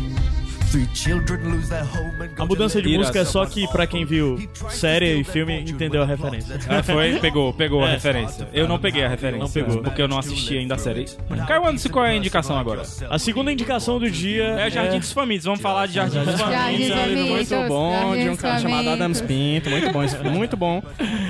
[0.70, 4.38] Three children lose their go A mudança de música é só que pra quem viu
[4.70, 6.60] série e filme entendeu a referência.
[6.70, 7.20] Ah, foi?
[7.20, 7.94] Pegou, pegou a É.
[7.94, 8.48] referência.
[8.54, 9.40] Eu não peguei a referência.
[9.44, 9.82] Não pegou.
[9.82, 11.06] Porque eu não assisti ainda a série.
[11.48, 12.84] Caio Anderson, qual é a indicação agora?
[13.10, 15.46] A segunda indicação do dia É Jardim dos Famintos.
[15.46, 16.92] Vamos falar de Jardim dos Famintos.
[16.92, 18.90] Um muito bom, de um cara chamado.
[18.90, 19.70] Adams Pinto.
[19.70, 20.82] Muito bom, esse- muito bom.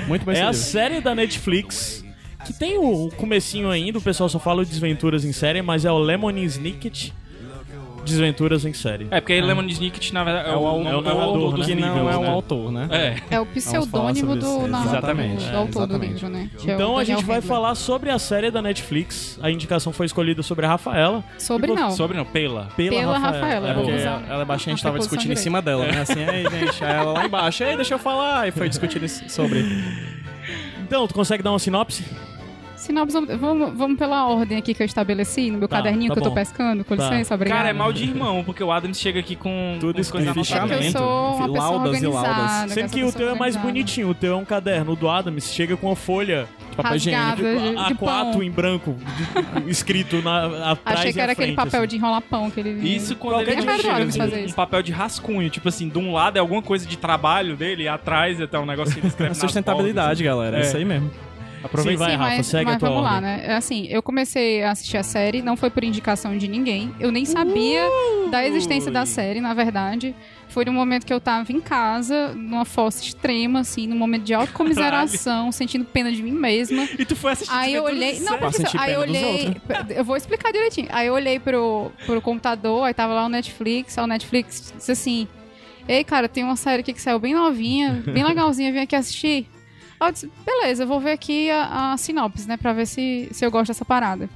[0.06, 2.04] Muito bom É a série da Netflix
[2.44, 5.84] que tem o o comecinho ainda, o pessoal só fala de desventuras em série, mas
[5.84, 7.10] é o Lemon Snicket
[8.08, 9.06] Desventuras em série.
[9.10, 11.56] É, porque Lemon Snicket, na verdade, é o, É o narrador, do autor né?
[11.56, 12.28] dos Que não é um né?
[12.28, 12.88] autor, né?
[12.90, 13.36] É.
[13.36, 16.12] É o falar pseudônimo do Exatamente, do autor do exatamente.
[16.12, 16.50] livro, né?
[16.54, 19.38] é o Então a gente vai falar sobre a série da Netflix.
[19.42, 21.24] A indicação foi escolhida sobre a Rafaela.
[21.38, 21.90] Sobre não.
[21.90, 22.68] Sobre não, pela.
[22.76, 26.00] Pela, Pela Rafaela, É ela é baixinha, a gente tava discutindo em cima dela, né?
[26.02, 29.64] Assim, aí, gente, aí ela lá embaixo, aí deixa eu falar, e foi discutindo sobre.
[30.80, 32.02] Então, tu consegue dar uma sinopse?
[32.78, 36.18] Sinopse, vamos, vamos pela ordem aqui que eu estabeleci no meu Tá, caderninho tá que
[36.20, 36.34] eu tô bom.
[36.36, 37.10] pescando, com Tá.
[37.10, 37.58] licença, obrigado.
[37.58, 40.28] Cara, é mal de irmão, porque o Adams chega aqui com Tudo isso coisa.
[40.28, 42.72] É eu fichamento, sou uma pessoa laudas e laudas.
[42.72, 44.92] Sendo essa que o teu é mais bonitinho, o teu é um caderno.
[44.92, 47.36] O do Adams chega com uma folha Papel higiênico.
[47.42, 47.98] De, de A4
[48.32, 48.42] pão.
[48.42, 48.94] em branco,
[49.64, 51.88] de- escrito na, atrás Achei que era aquele frente, papel assim.
[51.88, 52.70] de enrolar pão que ele...
[52.94, 55.68] Isso quando Qualquer ele tipo de chega Adams com fazer um papel de rascunho, tipo
[55.68, 58.64] assim, de um lado é alguma coisa de trabalho dele, e atrás é até um
[58.66, 60.58] negócio que ele escreve É sustentabilidade, galera.
[60.58, 60.62] É É.
[60.62, 61.10] isso aí mesmo.
[61.82, 63.30] Sim, vai, Sim, Rafa, mas, segue mas a tua vamos lá, ordem.
[63.30, 63.42] né?
[63.46, 66.94] É Assim, eu comecei a assistir a série, não foi por indicação de ninguém.
[67.00, 67.82] Eu nem sabia
[68.30, 70.14] da existência da série, na verdade.
[70.48, 74.32] Foi num momento que eu tava em casa, numa força extrema, assim, num momento de
[74.32, 76.88] autocomiseração, sentindo pena de mim mesma.
[76.98, 78.20] E tu foi assistir Aí eu olhei.
[78.20, 79.56] Não, sentir Aí eu olhei.
[79.94, 80.88] Eu vou explicar direitinho.
[80.90, 84.92] Aí eu olhei pro, pro computador, aí tava lá o Netflix, aí o Netflix disse
[84.92, 85.28] assim:
[85.86, 89.46] Ei, cara, tem uma série aqui que saiu bem novinha, bem legalzinha, vem aqui assistir.
[90.00, 93.28] Aí eu disse, beleza, eu vou ver aqui a, a sinopse, né, pra ver se,
[93.32, 94.28] se eu gosto dessa parada.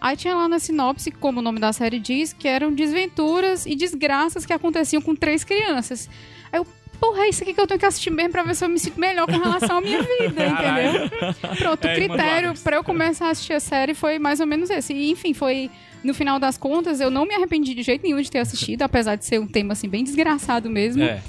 [0.00, 3.74] Aí tinha lá na sinopse, como o nome da série diz, que eram desventuras e
[3.74, 6.08] desgraças que aconteciam com três crianças.
[6.52, 6.66] Aí eu,
[7.00, 8.78] porra, é isso aqui que eu tenho que assistir mesmo pra ver se eu me
[8.78, 11.10] sinto melhor com relação à minha vida, entendeu?
[11.56, 14.70] Pronto, o É, critério pra eu começar a assistir a série foi mais ou menos
[14.70, 14.92] esse.
[14.92, 15.70] E, enfim, foi.
[16.04, 19.16] No final das contas, eu não me arrependi de jeito nenhum de ter assistido, apesar
[19.16, 21.02] de ser um tema assim bem desgraçado mesmo.
[21.02, 21.20] É.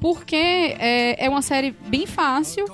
[0.00, 2.64] Porque é, é uma série bem fácil,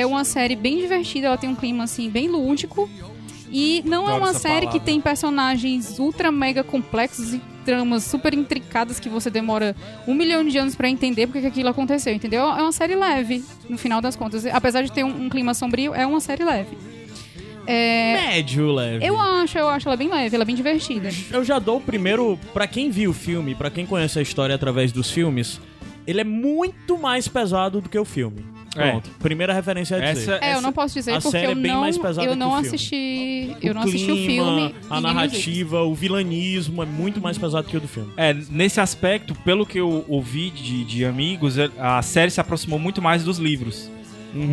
[0.00, 2.88] é uma série bem divertida, ela tem um clima assim bem lúdico.
[3.50, 4.80] E não é Adoro uma essa série palavra.
[4.80, 9.76] que tem personagens ultra mega complexos e tramas super intricadas que você demora
[10.08, 12.42] um milhão de anos pra entender porque que aquilo aconteceu, entendeu?
[12.42, 14.44] É uma série leve, no final das contas.
[14.46, 16.76] Apesar de ter um, um clima sombrio, é uma série leve.
[17.66, 19.06] É, Médio leve.
[19.06, 21.08] eu acho, eu acho ela bem leve, ela é bem divertida.
[21.30, 22.38] Eu já dou o primeiro.
[22.52, 25.60] Pra quem viu o filme, pra quem conhece a história através dos filmes,
[26.06, 28.44] ele é muito mais pesado do que o filme.
[28.76, 28.90] É.
[28.90, 29.10] Pronto.
[29.20, 30.32] Primeira referência a dizer.
[30.34, 32.26] Essa, É, eu não posso dizer a porque série eu é bem não, mais pesada
[32.26, 32.68] eu que não o filme.
[32.68, 34.26] assisti, eu não o assisti o clima,
[34.70, 34.74] filme.
[34.90, 38.10] a narrativa, o vilanismo é muito mais pesado que o do filme.
[38.16, 43.00] É, nesse aspecto, pelo que eu ouvi de, de amigos, a série se aproximou muito
[43.02, 43.90] mais dos livros.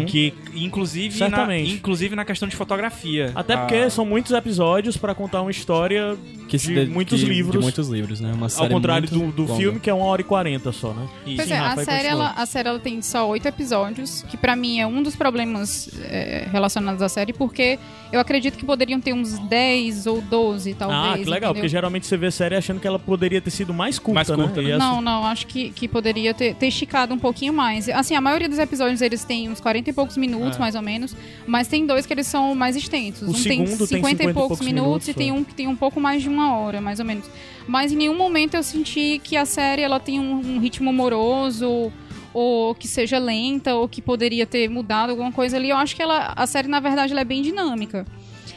[0.08, 3.32] Que, inclusive, na, inclusive na questão de fotografia.
[3.34, 6.16] Até Ah, porque são muitos episódios pra contar uma história
[6.48, 7.56] Que se de de- muitos que- livros.
[7.58, 8.32] De muitos livros, né?
[8.34, 9.56] Uma Ao série contrário muito do, do longa.
[9.62, 11.08] filme, que é uma hora e quarenta só, né?
[11.26, 11.36] Isso.
[11.38, 14.38] Pois Sim, é, Rafa, a série, ela, a série ela tem só oito episódios, que
[14.38, 17.80] pra mim é um dos problemas é, relacionados à série, porque
[18.12, 20.99] eu acredito que poderiam ter uns 10 ou 12, talvez.
[20.99, 21.53] ah, que legal, entendeu?
[21.53, 24.62] porque geralmente você vê série achando que ela poderia ter sido mais curta, Mais curta,
[24.62, 24.68] né?
[24.68, 24.70] né?
[24.70, 27.88] E essa- Não, não, acho que, que poderia ter, ter esticado um pouquinho mais.
[27.89, 31.16] Assim, a maioria dos episódios eles têm uns 40 e poucos minutos, mais ou menos,
[31.47, 33.24] mas tem dois que eles são mais extensos.
[33.24, 33.26] É.
[33.26, 35.34] O um tem segundo 50, tem 50 e poucos minutos, minutos, e tem é.
[35.34, 37.30] um que tem um pouco mais de uma hora, mais ou menos.
[37.68, 41.91] Mas em nenhum momento eu senti que a série ela tem um, um ritmo moroso
[42.34, 45.70] ou que seja lenta ou que poderia ter mudado alguma coisa ali.
[45.70, 48.06] Eu acho que ela, a série na verdade ela é bem dinâmica.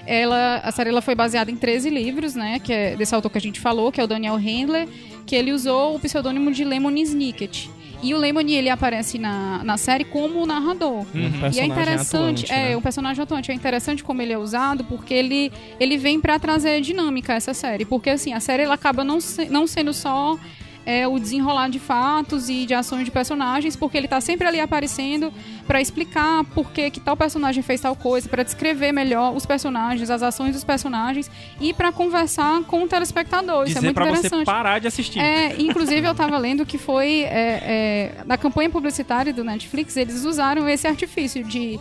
[0.07, 3.39] Ela, a série ela foi baseada em 13 livros, né, que é desse autor que
[3.39, 4.87] a gente falou, que é o Daniel Handler,
[5.27, 7.69] que ele usou o pseudônimo de Lemony Snicket.
[8.03, 11.07] E o Lemony, ele aparece na, na série como o narrador.
[11.15, 12.77] Um E é interessante, atuante, é, né?
[12.77, 13.51] um personagem atuante.
[13.51, 15.51] É interessante como ele é usado, porque ele,
[15.81, 17.87] ele vem pra trazer dinâmica a essa série.
[17.87, 20.39] Porque, assim, a série ela acaba não, se- não sendo só
[20.87, 24.61] é, o desenrolar de fatos e de ações de personagens, porque ele tá sempre ali
[24.61, 25.33] aparecendo
[25.67, 30.11] pra explicar por que, que tal personagem fez tal coisa, pra descrever melhor os personagens,
[30.11, 31.31] as ações dos personagens
[31.61, 33.65] e pra conversar com o telespectador.
[33.65, 34.47] Isso é Dizer muito pra você interessante.
[34.47, 35.19] parar de assistir.
[35.19, 40.25] É, inclusive eu tava lendo que foi é, é, na campanha publicitária do Netflix, eles
[40.25, 41.79] usaram esse artifício de,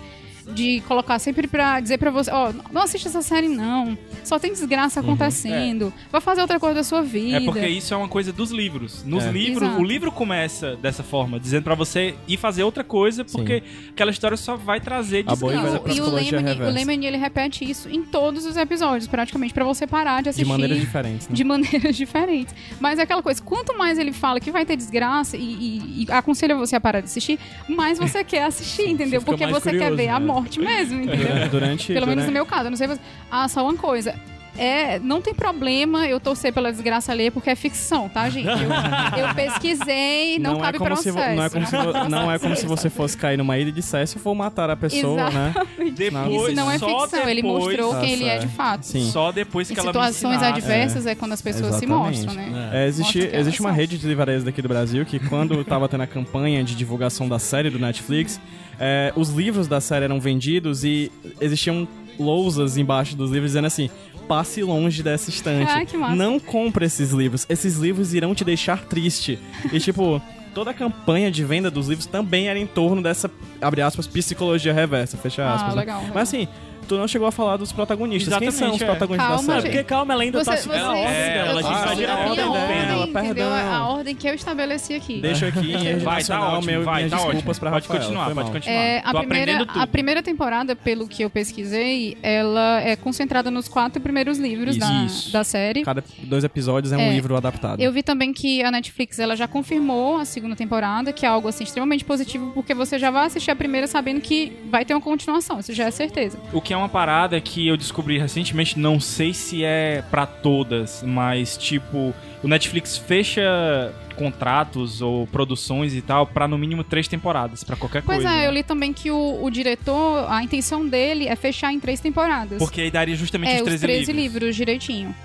[0.53, 4.51] de colocar sempre pra dizer pra você, ó, não assista essa série não, só tem
[4.51, 7.37] desgraça acontecendo, vai fazer outra coisa da sua vida.
[7.37, 9.03] É porque isso é uma coisa dos livros.
[9.05, 9.31] Nos É.
[9.31, 9.81] livros, Exato.
[9.81, 14.35] o livro começa dessa forma, dizendo pra você ir fazer outra coisa, porque aquela história
[14.37, 15.83] só vai trazer A boa E e desgraça.
[15.85, 15.89] o,
[16.19, 16.69] e Lemony, o.
[16.71, 20.49] Lemony, ele repete isso em todos os episódios, praticamente, pra você parar de De assistir.
[20.49, 21.35] maneiras diferentes, né?
[21.35, 22.53] de maneiras diferentes.
[22.79, 26.11] Mas é aquela coisa, quanto mais ele fala que vai ter desgraça e, e- e
[26.11, 29.21] aconselha você a parar de assistir, mais você quer assistir, entendeu?
[29.21, 30.25] Porque você quer curioso, ver a né?
[30.33, 31.49] Morte mesmo, entendeu?
[31.49, 32.99] Durante, Pelo menos durante- no meu caso, eu não sei você.
[33.31, 34.15] Ah, só uma coisa.
[34.57, 38.47] É, não tem problema eu torcer pela desgraça alheia porque é ficção, tá, gente?
[38.47, 41.35] Eu, eu pesquisei, não, é cabe como se vo- processo.
[41.35, 43.71] não é como se vo- não é como se você fosse cair numa ilha e
[43.71, 45.53] dissesse vou matar a pessoa, né?
[45.95, 48.55] Depois, Isso não é só ficção, ele depois- mostrou Tá quem ele é de certo.
[48.55, 48.83] fato.
[48.83, 49.09] Sim.
[49.09, 50.45] Só depois que Em ela me situações ensinasse.
[50.59, 51.15] adversas é.
[51.15, 52.17] quando as pessoas se Exatamente.
[52.25, 52.69] mostram, né?
[52.73, 53.75] É, existe Mostra existe uma são.
[53.77, 57.39] rede de livrarias daqui do Brasil que, quando tava tendo a campanha de divulgação da
[57.39, 58.39] série do Netflix,
[58.79, 61.87] é, os livros da série eram vendidos e existiam
[62.19, 63.89] lousas embaixo dos livros dizendo assim:
[64.27, 65.71] passe longe dessa estante.
[65.71, 66.15] Ah, que massa.
[66.15, 67.45] Não compre esses livros.
[67.49, 69.37] Esses livros irão te deixar triste.
[69.71, 70.21] E tipo.
[70.53, 73.27] Toda a campanha de venda dos livros também era em torno dessa,
[73.59, 75.73] abre aspas, psicologia reversa, fecha Ah, aspas.
[75.73, 75.79] né?
[75.81, 76.13] legal, legal.
[76.13, 76.47] Mas assim,
[76.87, 78.37] tu não chegou a falar dos protagonistas.
[78.37, 78.85] Quem são os Exatamente, é.
[78.87, 79.73] protagonistas Calma, da série?
[79.73, 81.59] porque calma, ela ainda tá Você, seguindo você, a ordem é, dela.
[81.59, 83.03] A gente ah, direto a ordem ordem dela.
[83.07, 83.23] entendeu?
[83.23, 83.53] perdão.
[83.73, 85.19] A ordem que eu estabeleci aqui.
[85.21, 85.73] Deixa aqui
[86.03, 87.59] Vai, tá ótimo, meu, vai, tá desculpas ótimo.
[87.59, 88.75] pra Pode continuar, pode continuar.
[88.75, 94.01] É, a, primeira, a primeira temporada, pelo que eu pesquisei, ela é concentrada nos quatro
[94.01, 94.85] primeiros livros Isso.
[94.87, 95.31] da, Isso.
[95.31, 95.83] da série.
[95.83, 97.11] Cada dois episódios é um É.
[97.13, 97.79] livro adaptado.
[97.81, 101.47] Eu vi também que a Netflix ela já confirmou a segunda temporada, que é algo
[101.47, 105.01] assim extremamente positivo, porque você já vai assistir a primeira sabendo que vai ter uma
[105.01, 106.37] continuação, isso já é certeza.
[106.51, 110.25] O que que é uma parada que eu descobri recentemente, não sei se é pra
[110.25, 117.07] todas, mas tipo, o Netflix fecha contratos ou produções e tal pra no mínimo três
[117.07, 118.31] temporadas, pra qualquer Pois coisa.
[118.35, 118.47] é, né?
[118.47, 122.57] eu li também que o, o diretor, a intenção dele é fechar em três temporadas.
[122.57, 124.33] Porque aí daria justamente é, os os 13, 13 livros.
[124.33, 124.55] livros.
[124.55, 125.15] direitinho.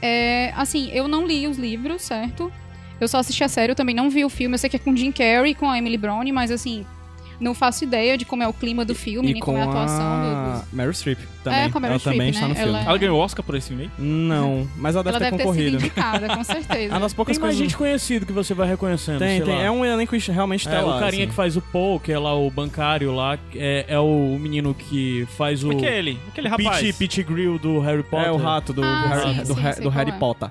[0.00, 2.52] É, assim, eu não li os livros, certo?
[3.00, 4.54] Eu só assisti a série, eu também não vi o filme.
[4.54, 6.86] Eu sei que é com Jim Carrey e com a Emily Browne, mas assim,
[7.40, 9.62] não faço ideia de como é o clima do filme, E nem com como é
[9.62, 11.60] a atuação do- a dos- Meryl Streep também.
[11.60, 12.34] É, com a Meryl ela Streep, também né?
[12.34, 12.70] está no filme.
[12.70, 13.90] Ela- Ela ganhou Oscar por esse filme aí?
[13.98, 15.70] Não, mas ela deve Ela ter deve ter concorrido.
[15.80, 16.94] sido indicada, com certeza.
[16.94, 17.70] Ah, nas poucas Tem mais coisas...
[17.72, 19.18] gente conhecida que você vai reconhecendo.
[19.18, 19.54] Tem, sei tem.
[19.56, 19.62] lá.
[19.62, 20.96] É um elenco realmente É, estelar.
[20.96, 21.30] o carinha assim.
[21.30, 25.26] que faz o Paul, que é lá o bancário lá, é, é o menino que
[25.36, 26.80] faz o Aquele, aquele rapaz.
[26.80, 28.28] Pete, Pete Grill do Harry Potter.
[28.28, 30.14] É o rato do, Ah, do Harry, sim, do, sim, do Harry é.
[30.18, 30.48] Potter.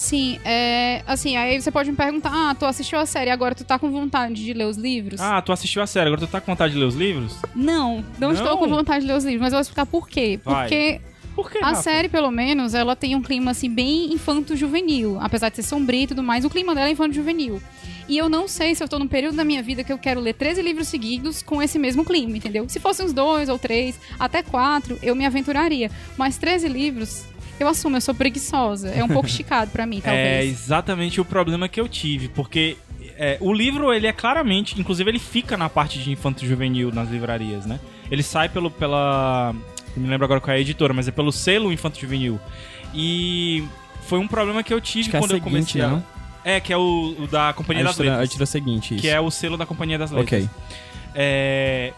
[0.00, 1.02] Sim, é.
[1.06, 3.90] Assim, aí você pode me perguntar: ah, tu assistiu a série, agora tu tá com
[3.90, 5.20] vontade de ler os livros?
[5.20, 7.36] Ah, tu assistiu a série, agora tu tá com vontade de ler os livros?
[7.54, 8.32] Não, não, Não?
[8.32, 10.40] estou com vontade de ler os livros, mas eu vou explicar por quê.
[10.42, 10.62] Vai.
[10.62, 11.00] Porque
[11.36, 11.82] Por que, a Rafa?
[11.82, 15.18] série, pelo menos, ela tem um clima assim bem infanto-juvenil.
[15.20, 17.60] Apesar de ser sombrio e tudo mais, o clima dela é infanto-juvenil.
[18.08, 20.18] E eu não sei se eu tô num período da minha vida que eu quero
[20.18, 22.66] ler 13 livros seguidos com esse mesmo clima, entendeu?
[22.70, 25.90] Se fossem uns dois ou três, até quatro, eu me aventuraria.
[26.16, 27.24] Mas 13 livros,
[27.62, 28.90] eu assumo, eu sou preguiçosa.
[28.90, 30.50] É um pouco esticado pra mim, É talvez.
[30.50, 32.76] exatamente o problema que eu tive, porque
[33.16, 37.10] é, o livro, ele é claramente, inclusive ele fica na parte de infanto juvenil nas
[37.10, 37.78] livrarias, né?
[38.10, 39.54] Ele sai pelo, pela,
[39.96, 42.40] não me lembro agora qual é a editora, mas é pelo selo infanto juvenil.
[42.94, 43.62] E
[44.06, 45.88] foi um problema que eu tive Acho que é a quando eu seguinte, comecei a...
[45.88, 46.04] não?
[46.42, 48.30] É, que é o, o da Companhia A das editora, a Letras.
[48.30, 49.02] editora seguinte, isso.
[49.02, 50.44] Que é o selo da Companhia das Letras.
[50.44, 50.50] Ok.
[51.14, 51.92] É...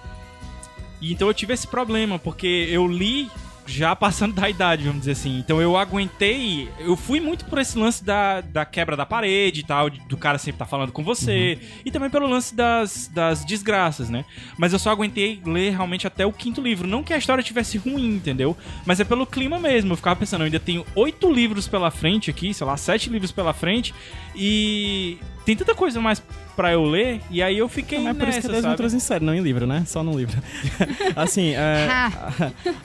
[1.01, 3.31] E então eu tive esse problema, porque eu li
[3.67, 5.39] já passando da idade, vamos dizer assim.
[5.39, 6.69] Então eu aguentei.
[6.79, 10.39] Eu fui muito por esse lance da, da quebra da parede e tal, do cara
[10.39, 11.59] sempre tá falando com você.
[11.85, 14.25] E também pelo lance das, das desgraças, né?
[14.59, 16.87] Mas eu só aguentei ler realmente até o quinto livro.
[16.87, 18.57] Não que a história tivesse ruim, entendeu?
[18.85, 19.93] Mas é pelo clima mesmo.
[19.93, 23.33] Eu ficava pensando, eu ainda tenho oito livros pela frente aqui, sei lá, sete livros
[23.33, 23.95] pela frente.
[24.35, 26.23] E tem tanta coisa mais
[26.57, 27.21] pra eu ler.
[27.31, 28.75] E aí eu fiquei Não é por isso que nessa, é 10 sabe?
[28.77, 29.85] minutos em série, não em livro, né?
[29.87, 30.37] Só no livro.
[31.17, 31.89] assim, é,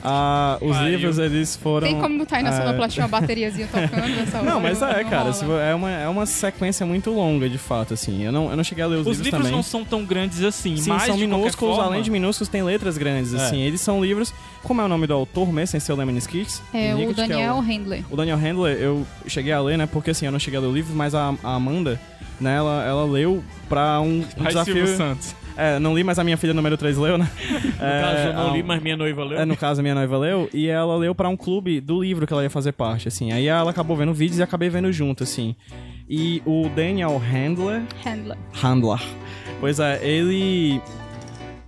[0.02, 0.90] a- os Pariu.
[0.90, 1.86] livros, eles foram...
[1.86, 4.50] Tem como botar aí na é, sonoplastia uma bateriazinha tocando nessa hora?
[4.50, 5.32] Não, mas é, cara, rola.
[5.32, 8.24] se vo- é uma, é uma sequência muito longa, de fato, assim.
[8.24, 9.56] Eu não, eu não cheguei a ler os, Os livros, livros também.
[9.56, 12.96] não são tão grandes assim, Sim, mas são minúsculos, forma, além de minúsculos, tem letras
[12.98, 13.36] grandes, É.
[13.36, 13.60] assim.
[13.60, 14.32] Eles são livros...
[14.62, 16.60] Como é o nome do autor mesmo, sem ser o Lemon Skits?
[16.74, 18.02] É o que Daniel Handler.
[18.10, 19.86] O Daniel Handler, eu cheguei a ler, né?
[19.86, 21.98] Porque assim, eu não cheguei a ler o livro, mas a, a Amanda,
[22.40, 24.74] né, ela, ela leu pra um, um Ai, desafio.
[24.74, 25.34] Silvio Santos.
[25.56, 27.28] É, não li, mas a minha filha número 3 leu, né?
[27.78, 29.38] No caso, eu não a- li, mas minha noiva leu.
[29.40, 32.26] É, no caso, a minha noiva leu, e ela leu pra um clube do livro
[32.26, 33.32] que ela ia fazer parte, assim.
[33.32, 35.56] Aí ela acabou vendo vídeos e acabei vendo junto, assim.
[36.08, 37.82] E o Daniel Handler.
[38.04, 38.38] Handler.
[38.52, 39.00] Handler.
[39.60, 40.80] Pois é, ele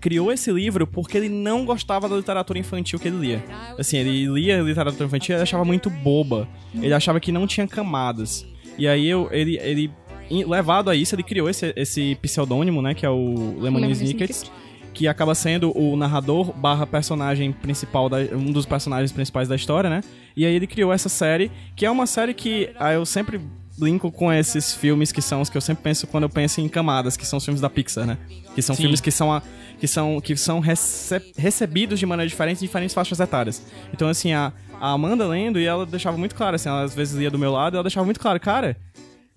[0.01, 3.45] criou esse livro porque ele não gostava da literatura infantil que ele lia.
[3.79, 6.49] Assim, ele lia literatura infantil e ele achava muito boba.
[6.75, 8.47] Ele achava que não tinha camadas.
[8.79, 9.91] E aí eu, ele, ele
[10.31, 14.53] levado a isso, ele criou esse, esse pseudônimo, né, que é o Lemony Snicket, Snicket.
[14.95, 19.91] que acaba sendo o narrador barra personagem principal, da, um dos personagens principais da história,
[19.91, 20.03] né?
[20.37, 23.41] E aí ele criou essa série, que é uma série que ah, eu sempre
[23.79, 26.69] brinco com esses filmes que são os que eu sempre penso quando eu penso em
[26.69, 28.19] camadas, que são os filmes da Pixar, né?
[28.55, 28.83] Que são Sim.
[28.83, 29.43] filmes que são, a,
[29.79, 33.65] que são, que são rece- recebidos de maneira diferente em diferentes faixas etárias.
[33.93, 37.15] Então, assim, a, a Amanda lendo, e ela deixava muito claro, assim, ela às vezes
[37.15, 38.77] lia do meu lado, e ela deixava muito claro, cara,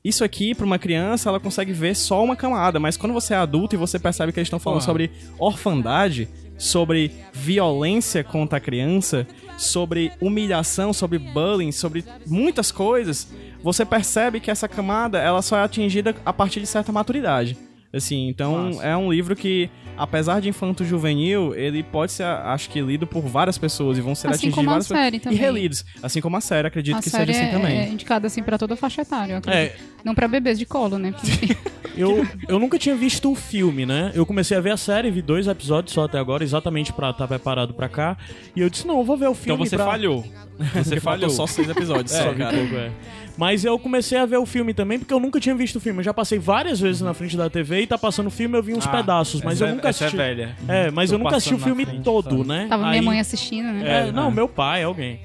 [0.04, 3.38] isso aqui, pra uma criança, ela consegue ver só uma camada, mas quando você é
[3.38, 6.28] adulto e você percebe que eles estão falando sobre orfandade,
[6.58, 9.26] sobre violência contra a criança,
[9.58, 13.30] sobre humilhação, sobre bullying, sobre muitas coisas,
[13.62, 17.58] você percebe que essa camada, ela só é atingida a partir de certa maturidade.
[17.96, 18.84] Assim, então Massa.
[18.84, 23.22] é um livro que, apesar de infanto juvenil, ele pode ser, acho que, lido por
[23.22, 25.22] várias pessoas e vão ser Assim atingidos como a várias série pessoas.
[25.24, 25.38] também.
[25.38, 25.86] E relidos.
[26.02, 27.78] Assim como a série, acredito A que série seja assim é, também.
[27.80, 29.40] é indicada assim pra toda faixa etária.
[29.46, 29.74] É,
[30.04, 31.12] Não pra bebês de colo, né?
[31.12, 31.56] Porque-
[31.96, 34.12] eu, eu nunca tinha visto o filme, né?
[34.16, 37.28] Eu comecei a ver a série, vi dois episódios só até agora, exatamente pra estar
[37.28, 38.18] preparado pra cá.
[38.56, 39.54] E eu disse, não, eu vou ver o filme.
[39.54, 39.86] Então você pra...
[39.86, 40.26] falhou.
[40.74, 41.30] Você falhou.
[41.30, 42.58] só seis episódios, É, só, cara.
[42.58, 42.92] pouco, é.
[43.36, 46.00] Mas eu comecei a ver o filme também porque eu nunca tinha visto o filme.
[46.00, 48.62] Eu já passei várias vezes na frente da TV e tá passando o filme, eu
[48.62, 50.16] vi uns Ah, pedaços, mas eu é- nunca é assisti.
[50.16, 50.56] velha.
[50.68, 52.48] É, mas Tô eu nunca assisti o filme frente, todo, sabe?
[52.48, 52.68] né?
[52.70, 54.08] Tava minha Aí- mãe assistindo, né?
[54.08, 55.22] É, não, meu pai, alguém.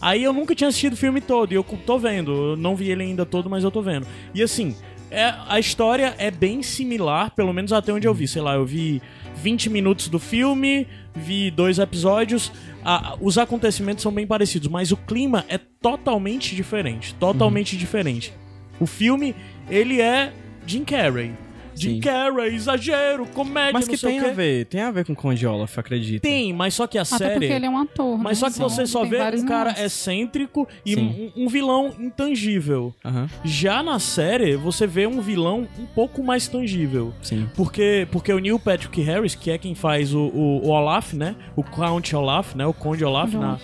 [0.00, 2.32] Aí eu nunca tinha assistido o filme todo e eu tô vendo.
[2.52, 4.06] Eu não vi ele ainda todo, mas eu tô vendo.
[4.34, 4.74] E assim,
[5.10, 8.26] é, a história é bem similar, pelo menos até onde eu vi.
[8.28, 9.00] Sei lá, eu vi
[9.36, 12.52] 20 minutos do filme, vi dois episódios.
[12.88, 17.14] a- os acontecimentos são bem parecidos, mas o clima é totalmente diferente.
[17.16, 18.32] Totalmente diferente.
[18.78, 19.34] O filme,
[19.68, 20.32] ele é
[20.64, 21.32] Jim Carrey.
[21.76, 22.00] Jim Sim.
[22.00, 24.30] Carrey, exagero, comédia, Mas não que sei tem o quê.
[24.30, 26.22] a ver, tem a ver com o Conde Olaf, acredito.
[26.22, 27.32] Tem, mas só que a Até série...
[27.34, 28.48] porque ele é um ator, Mas né?
[28.48, 29.84] só que Então, você só tem vê vários um cara nuances.
[29.84, 31.32] excêntrico e Sim.
[31.36, 32.94] um, um vilão intangível.
[33.04, 37.12] Aham, Já na série, você vê um vilão um pouco mais tangível.
[37.22, 37.46] sim.
[37.54, 41.36] Porque, porque o Neil Patrick Harris, que é quem faz o, o, o Olaf, né?
[41.54, 42.66] O Count Olaf, né?
[42.66, 43.62] O Conde Olaf, Conde na- Olaf.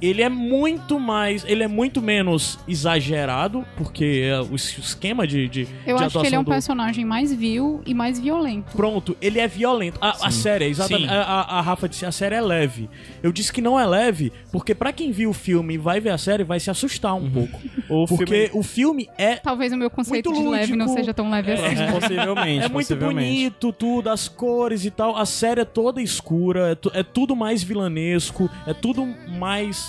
[0.00, 1.44] Ele é muito mais.
[1.46, 6.20] Ele é muito menos exagerado, porque é, o es- esquema de, de, Eu de acho
[6.20, 8.76] que ele é um do- personagem mais vil e mais violento.
[8.76, 9.98] Pronto, ele é violento.
[10.00, 11.08] A, a série, exatamente.
[11.08, 11.14] Sim.
[11.14, 12.88] A, a- a Rafa disse, a série é leve.
[13.22, 16.10] Eu disse que não é leve, porque pra quem viu o filme e vai ver
[16.10, 17.58] a série, vai se assustar um pouco.
[17.88, 21.30] O Porque filme- o filme é Talvez o meu conceito de leve não seja tão
[21.30, 21.90] leve assim.
[21.90, 23.28] Possivelmente, É muito possivelmente.
[23.30, 25.16] bonito tudo, as cores e tal.
[25.16, 29.06] A série é toda escura, é, tu- é tudo mais vilanesco, é tudo
[29.38, 29.87] mais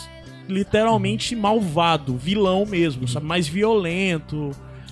[0.49, 3.25] literalmente malvado, vilão mesmo, sabe?
[3.25, 4.51] Mais violento.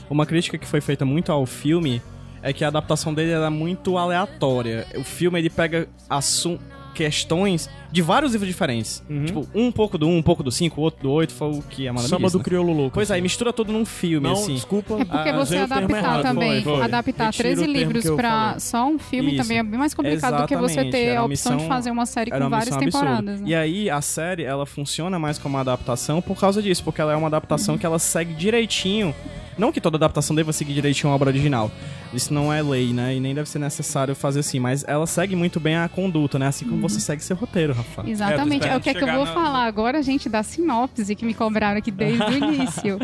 [0.09, 2.01] Uma crítica que foi feita muito ao filme
[2.41, 4.85] é que a adaptação dele era muito aleatória.
[4.95, 6.57] O filme ele pega assum
[6.93, 9.01] questões de vários livros diferentes.
[9.09, 9.25] Uhum.
[9.25, 11.61] Tipo, um pouco do 1, um, um pouco do 5, outro do 8, foi o
[11.61, 12.43] que a Amanda me Samba do né?
[12.43, 12.91] crioulo louco.
[12.93, 13.19] Pois é, assim.
[13.19, 14.55] e mistura tudo num filme, Não, assim.
[14.55, 14.95] desculpa.
[14.99, 16.21] É porque você adaptar errado.
[16.21, 16.81] também, Foi, foi.
[16.83, 19.43] adaptar Retiro 13 o termo livros pra só um filme Isso.
[19.43, 21.91] também é bem mais complicado do que você Exatamente, ter a opção de missão- fazer
[21.91, 23.39] uma série com uma várias temporadas.
[23.41, 23.47] Né?
[23.49, 27.13] E aí a série, ela funciona mais como uma adaptação por causa disso, porque ela
[27.13, 29.15] é uma adaptação que ela segue direitinho.
[29.57, 31.71] Não que toda adaptação deva seguir direitinho a obra original.
[32.13, 33.15] Isso não é lei, né?
[33.15, 36.45] E nem deve ser necessário fazer assim, mas ela segue muito bem a conduta, né?
[36.47, 38.09] Assim como você segue seu roteiro, Rafa.
[38.09, 38.65] Exatamente.
[38.67, 41.25] É, É, o que é que eu vou na- falar agora, gente, da sinopse que
[41.25, 42.97] me cobraram aqui desde o início.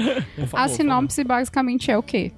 [0.48, 2.32] Favor, a sinopse basicamente é o quê?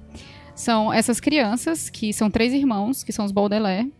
[0.54, 3.92] São essas crianças, que são três irmãos, que são os Baudelaire.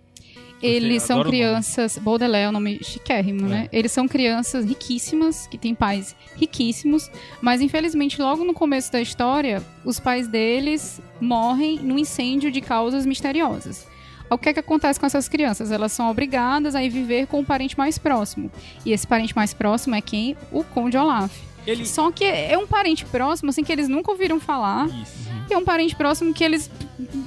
[0.62, 1.99] Eles são crianças.
[1.99, 3.68] Baudelaire é um nome chiquérrimo, né?
[3.70, 7.11] Eles são crianças riquíssimas, que têm pais riquíssimos,
[7.43, 13.05] mas infelizmente, logo no começo da história, os pais deles morrem num incêndio de causas
[13.05, 13.87] misteriosas.
[14.31, 15.70] O que é que acontece com essas crianças?
[15.70, 18.51] Elas são obrigadas a ir viver com o parente mais próximo.
[18.85, 20.37] E esse parente mais próximo é quem?
[20.51, 21.33] O Conde Olaf.
[21.66, 21.85] Ele...
[21.87, 24.87] Só que é um parente próximo, assim, que eles nunca ouviram falar.
[24.87, 25.29] Isso.
[25.51, 26.70] E é um parente próximo que eles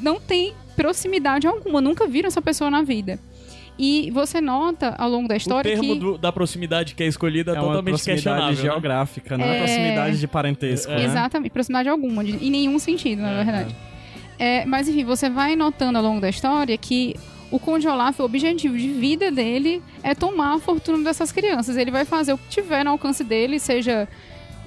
[0.01, 3.19] não têm proximidade alguma, nunca viram essa pessoa na vida.
[3.77, 5.99] E você nota ao longo da O história termo que.
[5.99, 8.55] do- da proximidade que é escolhida é, É uma totalmente proximidade questionável.
[8.55, 8.61] né?
[8.61, 9.57] geográfica, não é, É.
[9.59, 11.03] proximidade de parentesco, né?
[11.05, 13.73] Exatamente, proximidade alguma, de- em nenhum sentido, na verdade.
[13.73, 13.89] É,
[14.65, 17.15] mas enfim, você vai notando ao longo da história que
[17.51, 21.77] o Conde Olaf, o objetivo de vida dele é tomar a fortuna dessas crianças.
[21.77, 24.07] Ele vai fazer o que tiver no alcance dele, seja,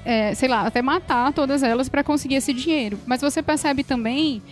[0.04, 2.98] é, sei lá, até matar todas elas para conseguir esse dinheiro.
[3.06, 4.42] Mas você percebe também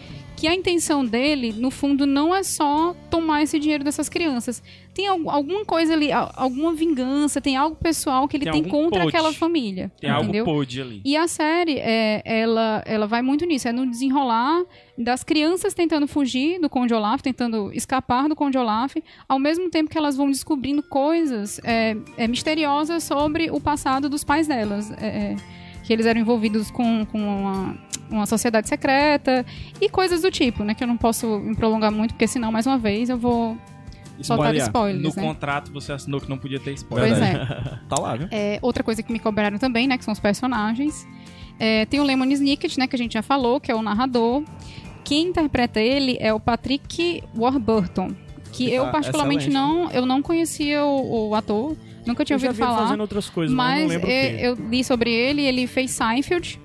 [0.41, 4.63] que a intenção dele, no fundo, não é só tomar esse dinheiro dessas crianças.
[4.95, 8.71] Tem al- alguma coisa ali, al- alguma vingança, tem algo pessoal que ele Tem tem,
[8.71, 9.15] contra pote.
[9.15, 9.93] aquela família.
[10.01, 10.45] Tem entendeu?
[10.47, 11.03] algo pod ali.
[11.05, 14.63] E a série, é, ela, ela vai muito nisso, é no desenrolar
[14.97, 18.97] das crianças tentando fugir do Conde Olaf, tentando escapar do Conde Olaf,
[19.29, 24.25] ao mesmo tempo que elas vão descobrindo coisas é, é, misteriosas sobre o passado dos
[24.25, 24.91] pais delas.
[24.93, 25.37] é, é,
[25.85, 27.77] que eles eram envolvidos com, com uma,
[28.11, 29.45] uma sociedade secreta
[29.81, 30.75] e coisas do tipo, né?
[30.75, 33.57] Que eu não posso me prolongar muito, porque senão, mais uma vez, eu vou
[34.23, 34.63] soltar Spoiler.
[34.63, 35.29] spoilers, No né?
[35.29, 37.09] contrato você assinou que não podia ter spoiler.
[37.11, 37.79] Pois é.
[37.89, 38.29] Tá lá, viu?
[38.31, 41.07] É, outra coisa que me cobraram também, né, que são os personagens.
[41.59, 44.43] É, tem o Lemon Snicket, né, que a gente já falou, que é o narrador.
[45.05, 48.11] Quem interpreta ele é o Patrick Warburton,
[48.53, 52.49] que eu particularmente excelente, não, eu não conhecia o, o ator, nunca tinha Eu já
[52.49, 52.87] ouvido vi ele falar.
[52.87, 56.61] fazendo outras coisas, mas, Mas lembro é, eu li sobre ele, ele fez Seinfeld.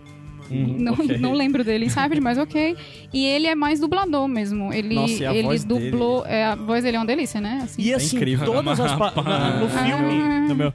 [0.49, 1.17] Não, ok.
[1.17, 2.75] não lembro dele em Seinfeld, mas ok.
[3.13, 4.71] E ele é mais dublador mesmo.
[4.73, 6.25] Ele, Nossa, e a ele voz dublou.
[6.25, 7.61] É, a voz dele é uma delícia, né?
[7.63, 7.81] Assim.
[7.81, 8.45] E assim, incrível.
[8.45, 10.73] todas as pa- na- no filme, Ah, No meu...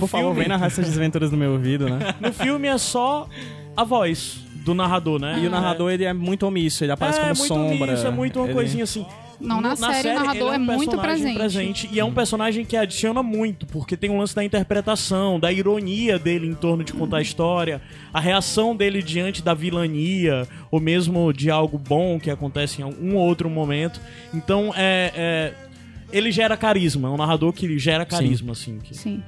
[0.00, 1.98] Por favor, filme- vem narrar essas desventuras no meu ouvido, né?
[2.20, 3.28] no filme é só
[3.76, 5.40] a voz do narrador, né?
[5.42, 7.94] E o narrador, ele é muito omisso, ele aparece é, como muito sombra.
[7.94, 9.04] Isso, é muito uma Ele- coisinha assim.
[9.42, 11.88] Não, na No- série, o narrador ele é um muito personagem presente.
[11.92, 16.18] E é um personagem que adiciona muito, porque tem um lance da interpretação, da ironia
[16.18, 17.80] dele em torno de contar a história,
[18.12, 23.16] a reação dele diante da vilania, ou mesmo de algo bom que acontece em um
[23.16, 24.00] ou outro momento.
[24.32, 25.54] Então, é, é-
[26.12, 28.78] ele gera carisma, é um narrador que gera carisma, assim.
[28.78, 29.22] que- Sim.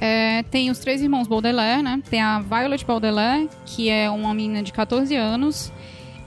[0.00, 2.00] É, tem os três irmãos Baudelaire, né?
[2.08, 5.70] Tem a Violet Baudelaire, que é uma menina de 14 anos.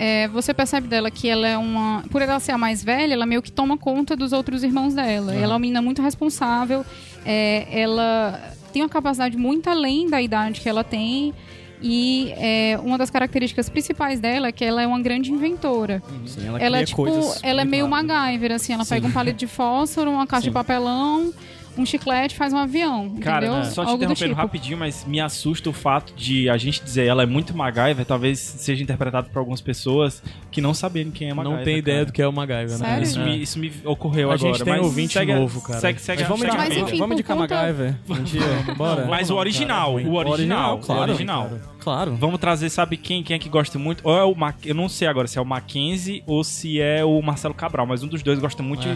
[0.06, 2.04] É, você percebe dela que ela é uma.
[2.12, 5.34] Por ela ser a mais velha, ela meio que toma conta dos outros irmãos dela.
[5.34, 6.86] Ela é uma menina muito responsável.
[7.26, 8.38] é, ela
[8.74, 11.34] tem uma capacidade muito além da idade que ela tem.
[11.82, 16.04] E é, uma das características principais dela é que ela é uma grande inventora.
[16.26, 17.06] Sim, ela, Ela é tipo,
[17.41, 18.08] ela é meio rápido.
[18.10, 20.49] MacGyver, assim, ela pega um palito de fósforo, uma caixa Sim.
[20.49, 21.34] de papelão,
[21.78, 23.65] um chiclete faz um avião, Cara, entendeu?
[23.65, 24.41] só te Algo do interrompendo tipo.
[24.41, 28.39] rapidinho, mas me assusta o fato de a gente dizer ela é muito MacGyver, talvez
[28.39, 30.21] seja interpretado por algumas pessoas
[30.51, 31.57] que não sabem quem é MacGyver.
[31.59, 32.05] Não tem ideia cara.
[32.05, 32.86] do que é o MacGyver, né?
[32.86, 33.03] Sério?
[33.03, 33.26] Isso, É.
[33.26, 34.53] me, isso me ocorreu A agora.
[34.53, 35.80] gente tem mas ouvinte segue, novo, cara.
[35.80, 38.41] Segue, segue, Mas vamos Mas, a enfim, vamos indicar conta- MacGyver um dia?
[38.78, 39.05] Bora.
[39.05, 41.01] Mas o original, cara, o original, claro.
[41.01, 41.47] o original.
[41.49, 41.72] Claro.
[42.16, 43.24] Vamos trazer, sabe quem?
[43.24, 44.02] Quem é que gosta muito?
[44.04, 44.56] Ou é o Mac...
[44.66, 48.04] Eu não sei agora se é o Mackenzie ou se é o Marcelo Cabral, mas
[48.04, 48.88] um dos dois gosta muito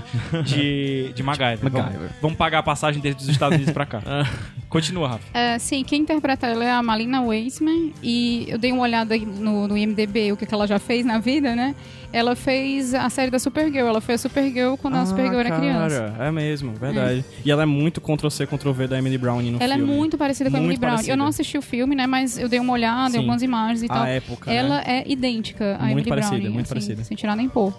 [0.44, 1.60] de, de MacGyver.
[1.60, 2.10] Vamos, MacGyver.
[2.22, 4.02] vamos pagar a passagem desde os Estados Unidos pra cá.
[4.70, 5.38] Continua, Rafa.
[5.38, 9.26] É, sim, quem interpreta ela é a Malina Weissman e eu dei uma olhada aí
[9.26, 11.76] no, no IMDB, o que, que ela já fez na vida, né?
[12.14, 16.16] Ela fez a série da Supergirl, ela foi a Supergirl quando a Supergirl era criança.
[16.18, 17.24] Ah, É mesmo, verdade.
[17.43, 19.91] E ela é muito Ctrl-C, Ctrl-V da Emily Browning no Ela filme.
[19.91, 20.97] é muito parecida com a Emily Brown.
[21.05, 22.08] Eu não assisti o filme, né?
[22.08, 23.18] Mas eu dei uma olhada Sim.
[23.18, 24.05] algumas imagens e A tal.
[24.05, 24.84] época, Ela né?
[25.05, 27.03] é idêntica a Muito Emily parecida, Browning, muito assim, parecida.
[27.03, 27.74] sem tirar nem pôr.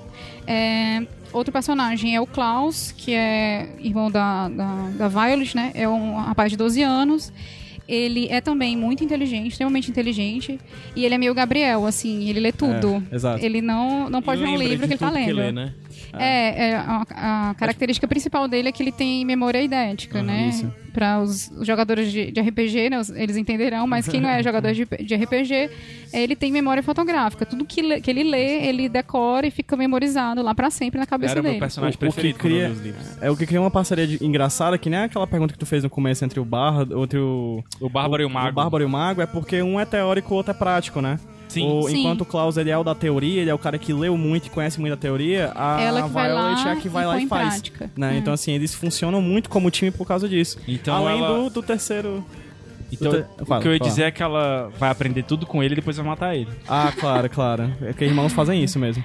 [0.46, 1.02] É,
[1.32, 5.70] outro personagem é o Klaus, que é irmão da, da, da Violet, né?
[5.74, 7.32] É um rapaz de 12 anos.
[7.88, 10.60] Ele é também muito inteligente, extremamente inteligente.
[10.94, 13.02] E ele é meio Gabriel, assim, ele lê tudo.
[13.10, 13.44] É, exato.
[13.44, 15.36] Ele não, não pode ler um livro que ele tá lendo.
[15.36, 15.72] lê, né?
[16.18, 20.48] É, é, a, a característica principal dele é que ele tem memória idética, né?
[20.48, 20.72] isso.
[20.92, 24.84] Para os, jogadores de, de RPG, né, eles entenderão, mas quem não é jogador de,
[24.84, 25.70] de RPG,
[26.12, 27.46] ele tem memória fotográfica.
[27.46, 31.06] Tudo que, lê- que ele lê, ele decora e fica memorizado lá pra sempre na
[31.06, 31.60] cabeça Era o meu dele.
[31.60, 33.22] personagem O- o preferido eu cria- li os livros.
[33.22, 35.84] É o que cria uma parceria de- engraçada, que nem aquela pergunta que tu fez
[35.84, 37.62] no começo entre o Barra, entre o...
[37.80, 38.48] O Bárbaro e o Mago.
[38.48, 41.00] O Bárbaro e o Mago é porque um é teórico e o outro é prático,
[41.00, 41.20] né?
[41.48, 41.66] Sim.
[41.66, 42.00] O- Sim.
[42.00, 44.46] Enquanto o Klaus ele é o da teoria, ele é o cara que leu muito
[44.46, 47.04] e conhece muito a teoria, a Ela que vai Violet lá é a que vai
[47.04, 47.62] e lá e faz.
[47.96, 48.14] Né?
[48.14, 48.18] É.
[48.18, 50.58] Então, assim, eles funcionam muito como time por causa disso.
[50.68, 52.24] Então Além ela- do, do terceiro.
[52.90, 53.12] Então,
[53.46, 53.90] Fala, o que eu ia fala.
[53.90, 56.48] dizer é que ela vai aprender tudo com ele e depois vai matar ele.
[56.66, 57.72] Ah, claro, claro.
[57.82, 59.04] É que irmãos fazem isso mesmo.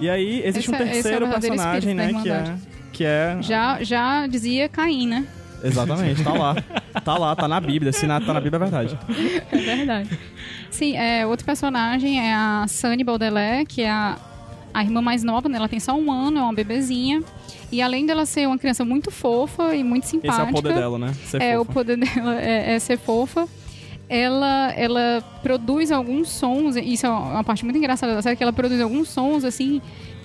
[0.00, 2.12] E aí, existe Esse um é- é terceiro verdadeiro personagem, né?
[2.22, 2.54] Que é.
[2.92, 3.36] Que é.
[3.42, 5.26] Já, já dizia Caim, né?
[5.62, 6.56] Exatamente, tá lá.
[7.04, 7.92] Tá lá, tá na Bíblia.
[7.92, 8.98] Se na- tá na Bíblia, é verdade.
[9.52, 10.18] É verdade.
[10.70, 14.16] Sim, é, outro personagem é a Sunny Baudelaire, que é a,
[14.74, 15.56] a irmã mais nova, né?
[15.58, 17.22] Ela tem só um ano, é uma bebezinha.
[17.72, 20.42] E além dela ser uma criança muito fofa e muito Esse simpática...
[20.42, 21.12] é o poder dela, né?
[21.24, 21.72] Ser É, o fofa.
[21.72, 23.46] poder dela é, é ser fofa.
[24.08, 28.52] Ela, ela produz alguns sons, isso é uma parte muito engraçada da série, que ela
[28.52, 29.80] produz alguns sons, assim,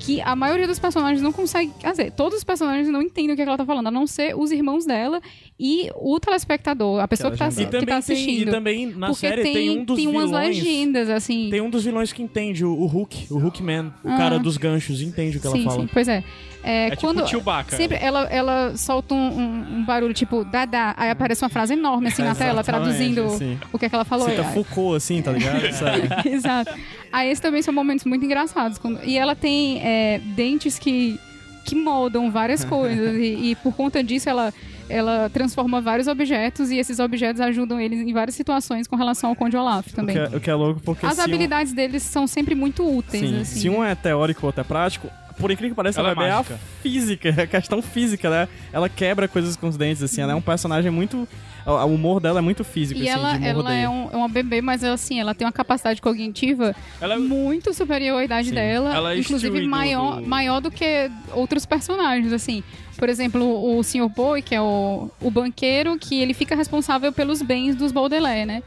[0.05, 1.71] que a maioria dos personagens não consegue...
[1.79, 3.91] Quer dizer, todos os personagens não entendem o que, é que ela tá falando, a
[3.91, 5.19] não ser os irmãos dela
[5.59, 7.61] e o telespectador, a pessoa que, tá, legenda.
[7.63, 8.51] E que também, tá tem, e assistindo.
[8.51, 10.47] também na Porque série tem, tem, um dos tem umas vilões.
[10.57, 11.47] legendas, assim.
[11.49, 14.17] Tem um dos vilões que entende, o, o Hulk, o Hulkman, o Ah.
[14.17, 15.81] cara dos ganchos, entende o que sim, ela fala.
[15.81, 16.23] sim, pois é.
[16.67, 17.77] É, É quando tipo o Chewbacca.
[17.77, 22.07] Sempre ela, ela solta um, um- um barulho tipo dadá, aí aparece uma frase enorme
[22.07, 23.59] assim na tela, traduzindo sim.
[23.71, 24.27] o que, é que ela falou.
[24.27, 25.61] Cita Aí- Foucault, assim, tá ligado?
[26.25, 26.73] Exato.
[27.11, 28.77] Aí esses também são momentos muito engraçados.
[28.79, 31.19] quando- E ela tem é, dentes que,
[31.63, 33.15] que moldam várias coisas.
[33.15, 34.51] e, e por conta disso ela,
[34.89, 39.35] ela transforma vários objetos e esses objetos ajudam eles em várias situações com relação ao
[39.35, 40.15] Conde Olaf O também.
[40.15, 42.83] que, é, o que é louco porque As se um- habilidades deles são sempre muito
[42.83, 43.23] úteis.
[43.29, 43.59] Sim, assim.
[43.59, 45.07] se um é teórico e o outro é prático,
[45.37, 48.29] por incrível que pareça, Ela ela, é é bem a física, é a questão física,
[48.29, 48.47] né?
[48.71, 51.27] Ela quebra coisas com os dentes, assim, ela é um personagem muito...
[51.67, 54.27] O humor dela é muito físico, E assim, ela, de ela é, um- é uma
[54.29, 58.49] bebê, mas ela, assim, ela tem uma capacidade cognitiva Ela é- muito superior à idade
[58.49, 58.53] Sim.
[58.55, 62.63] dela, Ela é inclusive maior, do- maior do que outros personagens, assim.
[62.99, 63.41] Por exemplo,
[63.77, 64.07] o Sr.
[64.07, 68.61] Boy, que é o, o banqueiro, que ele fica responsável pelos bens dos Baudelaire, né?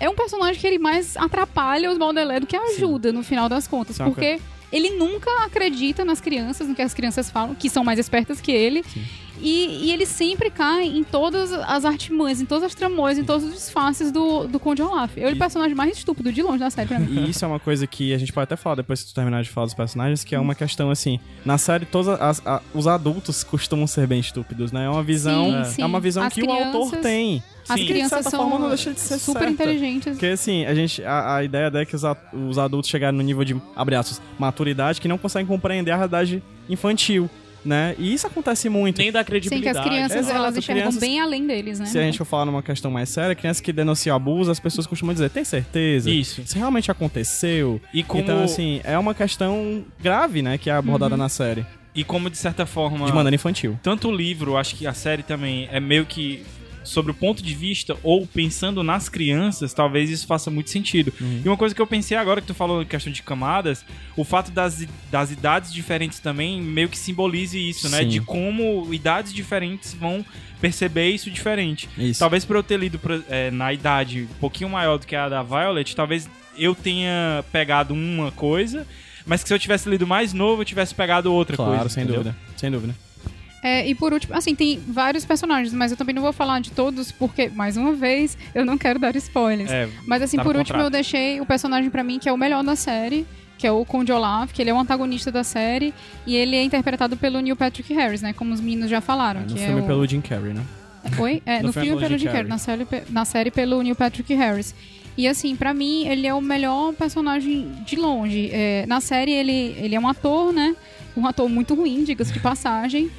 [0.00, 3.68] É um personagem que ele mais atrapalha os Baudelaire do que ajuda, no final das
[3.68, 4.00] contas.
[4.00, 4.40] É uma porque
[4.72, 8.52] ele nunca acredita nas crianças, no que as crianças falam, que são mais espertas que
[8.52, 8.84] ele.
[9.42, 13.42] E, e ele sempre cai em todas as artimanhas, em todas as tramões, em todos
[13.46, 15.16] os disfarces do, do Conde Olaf.
[15.16, 17.24] Ele é o personagem mais estúpido de longe da série pra mim.
[17.24, 19.42] E isso é uma coisa que a gente pode até falar depois que tu terminar
[19.42, 22.86] de falar dos personagens, que é uma questão assim, na série todos as- a- os
[22.86, 24.84] adultos costumam ser bem estúpidos, né?
[24.84, 25.82] É uma visão, Sim, sim.
[25.82, 27.42] é uma visão As que o autor crianças- tem.
[27.72, 27.86] As Sim.
[27.86, 29.52] crianças De certa são forma, não deixa de ser super certa.
[29.52, 30.12] inteligentes.
[30.12, 33.22] Porque assim, a gente a, a ideia é que os, a- os adultos chegaram no
[33.22, 37.28] nível de abre aspas, maturidade que não conseguem compreender a realidade infantil,
[37.64, 37.94] né?
[37.98, 38.98] E isso acontece muito.
[38.98, 39.78] Nem da Sim, que credibilidade.
[39.78, 41.86] as crianças Exato, elas enxergam crianças- bem além deles, né?
[41.86, 44.86] Se a gente for falar numa questão mais séria, crianças que denunciam abuso, as pessoas
[44.86, 46.10] costumam dizer, tem certeza?
[46.10, 46.40] Isso.
[46.40, 47.80] Isso realmente aconteceu?
[47.92, 51.64] E como, Então, assim, é uma questão grave, né, que é abordada na série.
[51.94, 53.04] e como de certa forma.
[53.04, 53.78] De maneira infantil.
[53.82, 56.42] tanto o livro, acho que a série também é meio que
[56.90, 61.12] sobre o ponto de vista ou pensando nas crianças, talvez isso faça muito sentido.
[61.20, 61.42] Uhum.
[61.44, 63.84] E uma coisa que eu pensei agora que tu falou questão de camadas,
[64.16, 67.98] o fato das, das idades diferentes também meio que simbolize isso, né?
[68.00, 68.08] Sim.
[68.08, 70.24] De como idades diferentes vão
[70.60, 71.88] perceber isso diferente.
[71.96, 72.20] Isso.
[72.20, 75.28] Talvez por eu ter lido pra- é, na idade um pouquinho maior do que a
[75.28, 76.28] da Violet, talvez
[76.58, 78.86] eu tenha pegado uma coisa,
[79.24, 81.88] mas que se eu tivesse lido mais novo, eu tivesse pegado outra Claro, coisa.
[81.94, 82.22] sem entendeu?
[82.24, 82.36] dúvida.
[82.56, 82.94] Sem dúvida.
[83.62, 86.70] É, e por último, assim, tem vários personagens, mas eu também não vou falar de
[86.70, 89.70] todos, porque, mais uma vez, eu não quero dar spoilers.
[89.70, 90.86] É, mas assim, tá por último, contrato.
[90.86, 93.26] eu deixei o personagem pra mim que é o melhor da série,
[93.58, 95.92] que é o Conde Olaf, que ele é o antagonista da série,
[96.26, 98.32] e ele é interpretado pelo Neil Patrick Harris, né?
[98.32, 99.42] Como os meninos já falaram.
[99.42, 99.86] No que filme é o...
[99.86, 100.64] pelo Jim Carrey, né?
[101.18, 101.42] Oi?
[101.44, 104.32] É, No no, filme filme pelo Jim Carrey, na série, na série pelo Neil Patrick
[104.34, 104.74] Harris.
[105.16, 108.48] E assim, pra mim, ele é o melhor personagem de longe.
[108.52, 110.74] É, na série, ele, ele é um ator, né?
[111.14, 113.10] Um ator muito ruim, diga-se de passagem.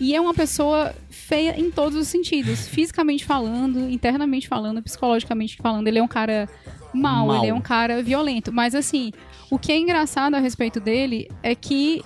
[0.00, 2.68] E é uma pessoa feia em todos os sentidos.
[2.68, 5.88] Fisicamente falando, internamente falando, psicologicamente falando.
[5.88, 6.48] Ele é um cara
[6.92, 7.36] mau, Mau.
[7.36, 8.52] ele é um cara violento.
[8.52, 9.12] Mas assim,
[9.50, 12.02] o que é engraçado a respeito dele é que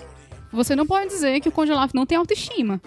[0.50, 2.80] você não pode dizer que o Conde Olaf não tem autoestima.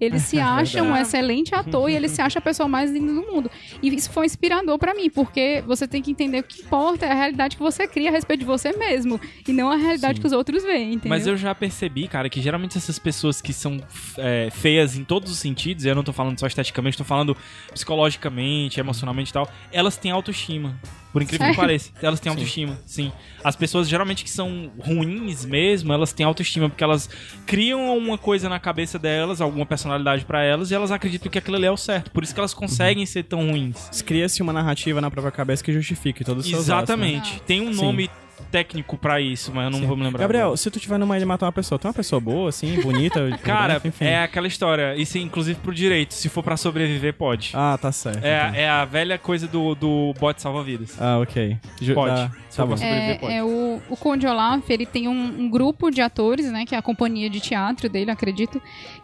[0.00, 3.22] Ele se acha um excelente ator e ele se acha a pessoa mais linda do
[3.22, 3.50] mundo.
[3.82, 7.12] E isso foi inspirador pra mim, porque você tem que entender o que importa é
[7.12, 9.20] a realidade que você cria a respeito de você mesmo.
[9.46, 11.10] E não a realidade que os outros veem, entendeu?
[11.10, 13.80] Mas eu já percebi, cara, que geralmente essas pessoas que são
[14.18, 17.36] é, feias em todos os sentidos, eu não tô falando só esteticamente, tô falando
[17.72, 20.78] psicologicamente, emocionalmente e tal, elas têm autoestima.
[21.12, 21.60] Por incrível que Sério?
[21.60, 23.10] pareça, elas têm autoestima, sim.
[23.42, 27.08] As pessoas geralmente que são ruins mesmo, elas têm autoestima porque elas
[27.46, 31.56] criam uma coisa na cabeça delas, alguma personalidade pra elas, e elas acreditam que aquilo
[31.56, 32.10] ali é o certo.
[32.10, 34.02] Por isso que elas conseguem ser tão ruins.
[34.02, 37.08] Cria-se uma narrativa na própria cabeça que justifique todos os seus atos, né?
[37.08, 37.42] Exatamente.
[37.42, 38.08] Tem um Sim.
[38.50, 39.86] Técnico pra isso, mas eu não Sim.
[39.86, 40.20] vou me lembrar.
[40.20, 40.56] Gabriel, agora.
[40.56, 42.80] se tu tiver numa ilha e matar uma pessoa, tu é uma pessoa boa, assim,
[42.80, 43.28] bonita?
[43.42, 44.04] Cara, enfim.
[44.04, 44.94] é aquela história.
[44.96, 46.14] Isso é inclusive pro direito.
[46.14, 47.50] Se for pra sobreviver, pode.
[47.54, 48.18] Ah, tá certo.
[48.18, 48.28] então.
[48.30, 50.96] É, é a velha coisa do, do bote salva-vidas.
[51.00, 51.56] Ah, ok.
[51.80, 52.12] Ju- Pode.
[52.20, 52.74] ah, Se tá for bom.
[52.74, 53.32] pra sobreviver, pode.
[53.32, 55.12] É, é o, o Conde Olaf, ele tem um,
[55.42, 58.60] um grupo de atores, né, que é a companhia de teatro dele, acredito,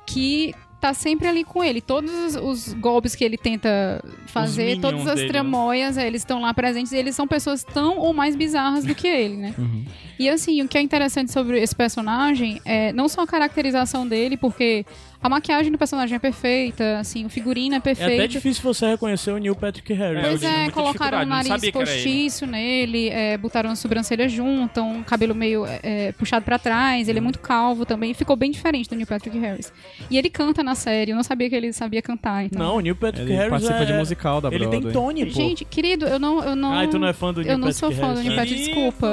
[0.06, 1.80] que tá sempre ali com ele.
[1.80, 5.28] Todos os, os golpes que ele tenta fazer, todas as dele, né?
[5.28, 8.94] tramóias, é, eles estão lá presentes e eles são pessoas tão ou mais bizarras do
[8.94, 9.54] que ele, né?
[9.56, 9.84] Uhum.
[10.18, 14.36] E assim, o que é interessante sobre esse personagem é não só a caracterização dele,
[14.36, 14.84] porque
[15.24, 18.12] a maquiagem do personagem é perfeita, assim, o figurino é É perfeito.
[18.12, 20.18] até difícil você reconhecer o Neil Patrick Harris.
[20.22, 25.02] É, Pois é, colocaram um não nariz postiço nele, é, botaram a sobrancelha junto, um
[25.02, 28.88] cabelo meio é, é, puxado pra trás, ele é muito calvo também, ficou bem diferente
[28.90, 29.72] do Neil Patrick Harris.
[30.10, 32.62] E ele canta na série, eu não sabia que ele sabia cantar, então.
[32.62, 33.84] Não, o Neil Patrick Ele Harris participa é...
[33.86, 34.92] de musical da Ele tem Broadway.
[34.92, 35.32] Tony, pô.
[35.32, 36.78] Gente, querido, eu não, eu não.
[36.78, 38.24] Ah, tu não é fã do Neil Eu não Patrick sou fã do Harris?
[38.24, 39.06] Neil Patrick, desculpa.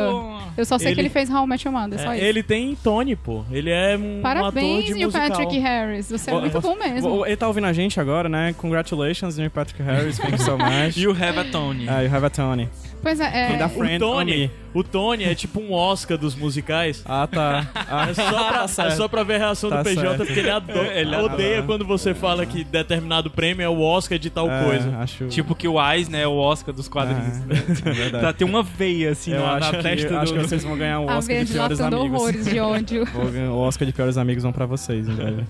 [0.57, 2.25] Eu só sei Ele- que ele fez How I Met Your Mother, só É, isso.
[2.25, 3.45] ele tem Tony, pô.
[3.49, 5.29] Ele é um, um ator Parabéns, de Neil musical.
[5.29, 6.00] Patrick Harris.
[6.09, 7.25] Você é muito bom mesmo.
[7.25, 8.53] Ele tá ouvindo a gente agora, né?
[8.57, 10.17] Congratulations, Neil Patrick Harris.
[10.17, 10.97] Thank you so much.
[10.97, 11.87] You have a Tony.
[11.89, 12.69] Ah, you have a Tony.
[13.01, 17.01] Pois é, é, O friend on Tony, o Tony é tipo um Oscar dos musicais.
[17.03, 17.67] Ah, tá.
[17.73, 20.17] Ah, É só, pra, tá é só pra ver a reação Tá do PJ, certo.
[20.25, 21.63] porque ele, adora, Ele odeia adora.
[21.63, 24.97] quando você fala que determinado prêmio é o Oscar de tal É, coisa.
[24.97, 25.27] Acho...
[25.27, 27.37] Tipo que o Eisner né, é o Oscar dos quadrinhos.
[27.85, 28.23] É, é verdade.
[28.23, 30.39] Tá, tem uma veia assim Eu na, acho, na que, testa eu acho do...
[30.39, 32.21] que vocês vão ganhar o Oscar de piores amigos.
[32.21, 33.07] horrores de ódio.
[33.51, 35.43] O Oscar de piores amigos vão pra vocês, breve.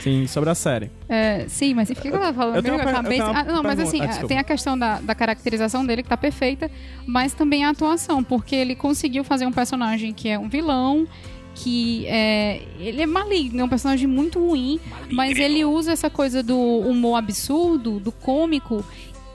[0.00, 0.90] Sim, sobre a série.
[1.08, 2.56] É, sim, mas enfim, o que eu tava falando?
[2.56, 5.84] Eu per- acabei eu Ah, não, mas assim, Ah, tem a questão da, da caracterização
[5.84, 6.70] dele, que tá perfeita,
[7.06, 11.06] mas também a atuação, porque ele conseguiu fazer um personagem que é um vilão,
[11.54, 12.62] que é.
[12.78, 14.78] Ele é maligno, é um personagem muito ruim,
[15.10, 18.84] mas ele usa essa coisa do humor absurdo, do cômico.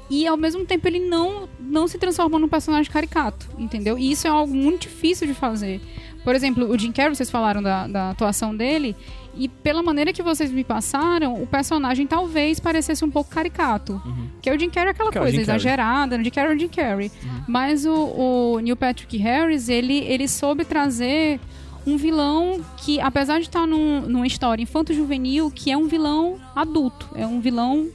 [0.07, 3.97] E ao mesmo tempo ele não, não se transforma num personagem caricato, entendeu?
[3.97, 5.81] E isso é algo muito difícil de fazer.
[6.23, 8.95] Por exemplo, o Jim Carrey, vocês falaram da, da atuação dele,
[9.37, 14.01] e pela maneira que vocês me passaram, o personagem talvez parecesse um pouco caricato.
[14.41, 15.43] Que o Jim Carrey é aquela Que é coisa Carrey.
[15.55, 17.11] exagerada, o Jim Carrey é o Jim Carrey.
[17.47, 17.93] Mas o,
[18.55, 21.39] o Neil Patrick Harris, ele, ele soube trazer
[21.85, 27.07] um vilão que, apesar de estar num, numa história infanto-juvenil, que é um vilão adulto.
[27.15, 27.87] É um vilão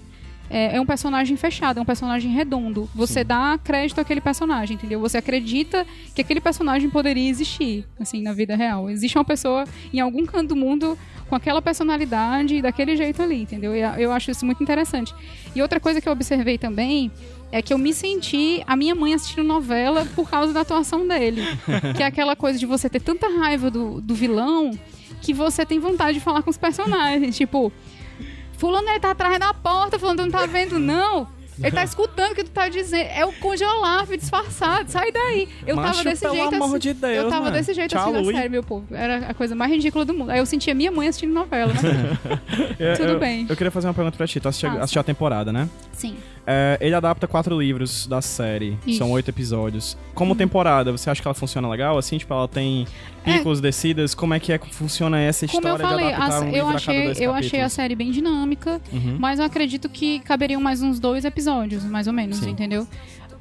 [0.51, 2.91] é, é um personagem fechado, é um personagem redondo.
[2.95, 4.99] Você dá crédito àquele personagem, entendeu?
[5.01, 8.91] Você acredita que aquele personagem poderia existir, assim, na vida real.
[8.91, 10.99] Existe uma pessoa em algum canto do mundo
[11.29, 13.75] com aquela personalidade e daquele jeito ali, entendeu?
[13.75, 15.15] E eu acho isso muito interessante.
[15.55, 17.13] E outra coisa que eu observei também
[17.53, 21.43] é que eu me senti a minha mãe assistindo novela por causa da atuação dele.
[21.97, 24.77] que é aquela coisa de você ter tanta raiva do, do vilão
[25.23, 27.37] que você tem vontade de falar com os personagens.
[27.37, 27.73] Tipo,
[28.61, 31.27] Fulano ele tá atrás da porta, fulano não tá vendo, não.
[31.59, 33.09] Ele tá escutando o que tu tá dizendo.
[33.11, 35.49] É o Conde Olaf disfarçado, sai daí.
[35.67, 36.79] Eu Macho, tava desse jeito assim.
[36.79, 37.57] de Deus, eu tava mano.
[37.57, 38.85] desse jeito Tchau, assim série, meu povo.
[38.95, 40.31] Era a coisa mais ridícula do mundo.
[40.31, 41.83] Aí eu sentia minha mãe assistindo novela, mas
[42.79, 43.47] Eu- Tudo eu- bem.
[43.49, 44.39] Eu queria fazer uma pergunta pra ti.
[44.41, 45.69] Tu assistiu a temporada, né?
[46.01, 46.17] Sim.
[46.47, 48.77] É, ele adapta quatro livros da série.
[48.87, 48.99] Isso.
[48.99, 49.97] São oito episódios.
[50.15, 51.97] Como temporada, você acha que ela funciona legal?
[51.97, 52.87] Assim, tipo, ela tem
[53.23, 54.15] picos, descidas?
[54.15, 56.45] Como é que é que funciona essa Como história eu falei, de adaptar a- um
[56.49, 57.73] eu, livro a cada achei, dois eu achei a capítulos?
[57.73, 59.17] série bem dinâmica, Uhum.
[59.21, 62.51] mas eu acredito que caberiam mais uns dois episódios, mais ou menos, Sim.
[62.51, 62.85] entendeu?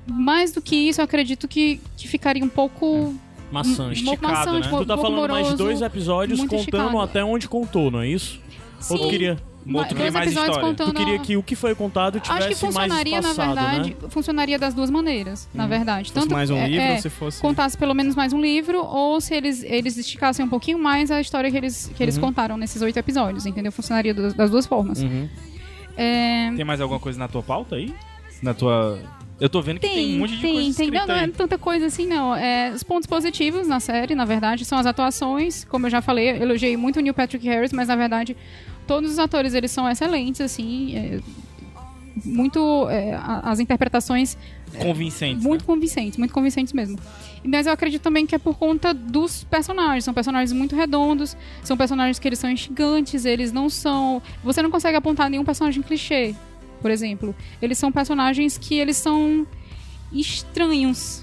[0.06, 2.86] Mais do que isso, eu acredito que, que ficaria um pouco.
[2.86, 3.18] Um
[3.54, 4.74] pouco esticado, maçante, né?
[4.76, 7.00] um Tu tá falando mais de moroso, dois episódios contando esticado.
[7.00, 8.40] até onde contou, não é isso?
[8.90, 9.10] Ou tu Sim.
[9.10, 9.38] queria...
[9.68, 10.70] Um outro que tem dois mais episódios história.
[10.70, 10.94] contando.
[10.94, 13.98] Tu queria que o que foi contado tivesse Acho que funcionaria, mais na espaçado, verdade,
[14.02, 14.10] né?
[14.10, 16.08] funcionaria das duas maneiras, na verdade.
[16.08, 17.42] Se fosse Tanto mais um é, livro, é, se fosse...
[17.42, 21.22] contasse pelo menos mais um livro, ou se eles, eles esticassem um pouquinho mais a
[21.22, 22.22] história que eles, que eles Uhum.
[22.22, 23.72] contaram nesses oito episódios, entendeu?
[23.72, 25.02] Funcionaria das, das duas formas.
[25.04, 25.28] Uhum.
[25.98, 27.94] É, Tem mais alguma coisa na tua pauta aí?
[28.42, 28.98] Na tua.
[29.40, 30.92] Eu tô vendo que tem, um monte de tem, coisa tem.
[30.92, 32.36] Não, não é tanta coisa assim, não.
[32.36, 35.64] É, os pontos positivos na série, na verdade, são as atuações.
[35.66, 38.36] Como eu já falei, eu elogiei muito o Neil Patrick Harris, mas na verdade,
[38.90, 40.98] todos os atores eles são excelentes, assim.
[40.98, 41.20] é,
[42.26, 42.90] muito.
[42.90, 44.36] é, as interpretações
[44.80, 45.44] Convincentes.
[45.44, 45.68] muito né?
[45.68, 46.98] convincentes, muito convincentes mesmo.
[47.46, 50.04] Mas eu acredito também que é por conta dos personagens.
[50.04, 54.24] São personagens muito redondos, são personagens que eles são instigantes, eles não são.
[54.44, 56.34] Você não consegue apontar nenhum personagem clichê,
[56.82, 57.36] por exemplo.
[57.62, 59.46] Eles são personagens que eles são
[60.12, 61.22] estranhos.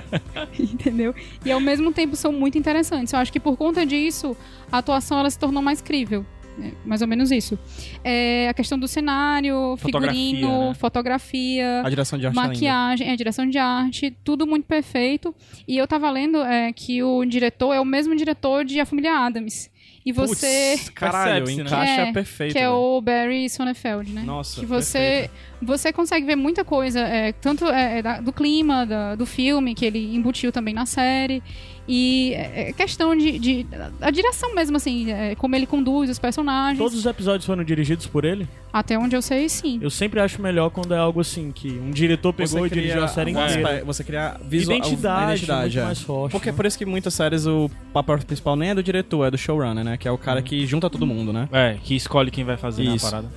[0.58, 1.14] Entendeu?
[1.44, 3.12] E ao mesmo tempo são muito interessantes.
[3.12, 4.34] Eu acho que por conta disso,
[4.72, 6.24] a atuação ela se tornou mais crível.
[6.60, 7.58] É, mais ou menos isso.
[8.04, 10.74] É, a questão do cenário, Fotografia, figurino, né?
[10.74, 15.34] fotografia, A direção de arte é maquiagem, é, direção de arte, tudo muito perfeito.
[15.66, 19.12] E eu tava lendo é, que o diretor é o mesmo diretor de A Família
[19.16, 19.70] Adams.
[20.04, 20.72] E você.
[20.78, 21.52] Putz, caralho, né?
[21.52, 22.52] encaixa É, perfeito.
[22.52, 22.74] que é velho.
[22.74, 24.22] o Barry Sonnenfeld, né?
[24.24, 25.30] Nossa, que você
[25.64, 29.76] você consegue ver muita coisa, é, tanto é, é, da- do clima da- do filme
[29.76, 31.40] que ele embutiu também na série
[31.88, 33.66] e é, é questão de, de-
[34.00, 36.78] a direção mesmo assim, é, como ele conduz os personagens.
[36.78, 38.46] Todos os episódios foram dirigidos por ele.
[38.72, 39.78] Até onde eu sei, sim.
[39.82, 42.92] Eu sempre acho melhor quando é algo assim, que um diretor pegou Você e dirigiu
[42.92, 43.68] cria a série um inteira.
[43.70, 45.84] aspe- Você cria visual, Identidade, a identidade muito é.
[45.84, 46.32] mais forte.
[46.32, 46.56] Porque é né?
[46.56, 49.84] por isso que muitas séries o papel principal nem é do diretor, é do showrunner,
[49.84, 49.96] né?
[49.96, 51.48] Que é o cara que junta todo mundo, né?
[51.52, 53.04] É, que escolhe quem vai fazer na Isso.
[53.04, 53.28] parada.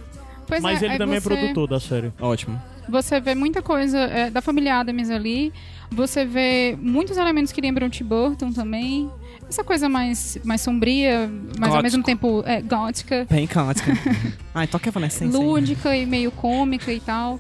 [0.48, 2.14] Pois Mas é, ele também você- é produtor da série.
[2.22, 2.62] Ótimo.
[2.88, 5.52] Você vê muita coisa é, da família Adams ali.
[5.92, 9.10] Você vê muitos elementos que lembram Tim Burton também.
[9.48, 11.30] Essa coisa mais, mais sombria,
[11.60, 11.84] mas ao Gótico.
[11.84, 13.92] mesmo tempo é, gótica, Bem cáutica.
[14.54, 15.36] Ai, toca Evanescence.
[15.36, 15.44] aí.
[15.44, 17.40] lúdica e meio cômica e tal.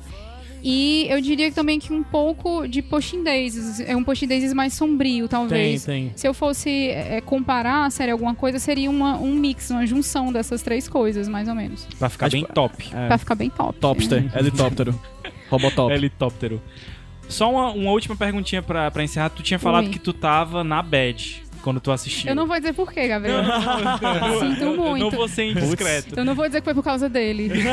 [0.67, 3.79] E eu diria também que um pouco de Pushing Daisies.
[3.81, 5.85] É um Pushing Daisies mais sombrio, Tem, talvez.
[5.85, 6.11] tem.
[6.15, 10.31] Se eu fosse é, comparar a série alguma coisa, seria uma, um mix, uma junção
[10.33, 11.87] dessas três coisas, mais ou menos.
[11.99, 12.89] Pra ficar É, bem tipo, top.
[12.93, 13.07] É.
[13.07, 13.79] Pra ficar bem top.
[13.79, 14.99] Topster, helicóptero.
[15.51, 15.91] Robotop.
[15.93, 16.59] Helicóptero.
[17.29, 19.29] Só uma, uma última perguntinha pra, pra encerrar.
[19.29, 19.91] Tu tinha falado Oi.
[19.91, 22.29] que tu tava na bad quando tu assistiu.
[22.29, 23.39] Eu não vou dizer por quê, Gabriel.
[23.39, 23.43] Eu-
[24.39, 25.15] Sinto eu- Eu não muito.
[25.15, 26.13] vou ser indiscreto.
[26.19, 27.49] Eu não vou dizer que foi por causa dele.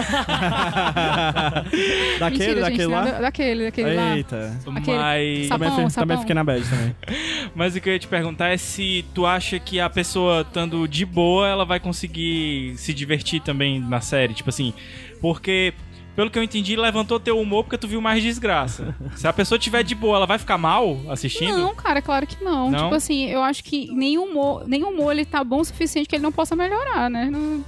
[2.19, 2.91] daquele, Mentira, daquele gente.
[2.93, 3.05] lá?
[3.05, 4.17] nada- daquele, daquele lá.
[4.17, 4.59] Eita.
[4.67, 5.91] Mas, sapão, Também, sapão.
[5.91, 6.97] também fiquei na bad também.
[7.55, 10.87] mas o que eu ia te perguntar é se tu acha que a pessoa estando
[10.89, 14.35] de boa, ela vai conseguir se divertir também na série.
[14.35, 14.73] Tipo assim,
[15.21, 15.75] porque...
[16.15, 18.95] Pelo que eu entendi, levantou teu humor porque tu viu mais desgraça.
[19.17, 21.57] Se a pessoa tiver de boa, ela vai ficar mal assistindo?
[21.57, 22.71] Não, cara, claro que não.
[22.71, 22.83] Não?
[22.85, 26.15] Tipo assim, eu acho que nenhum humor, nenhum humor ele tá bom o suficiente que
[26.17, 27.31] ele não possa melhorar, né?
[27.31, 27.65] Não-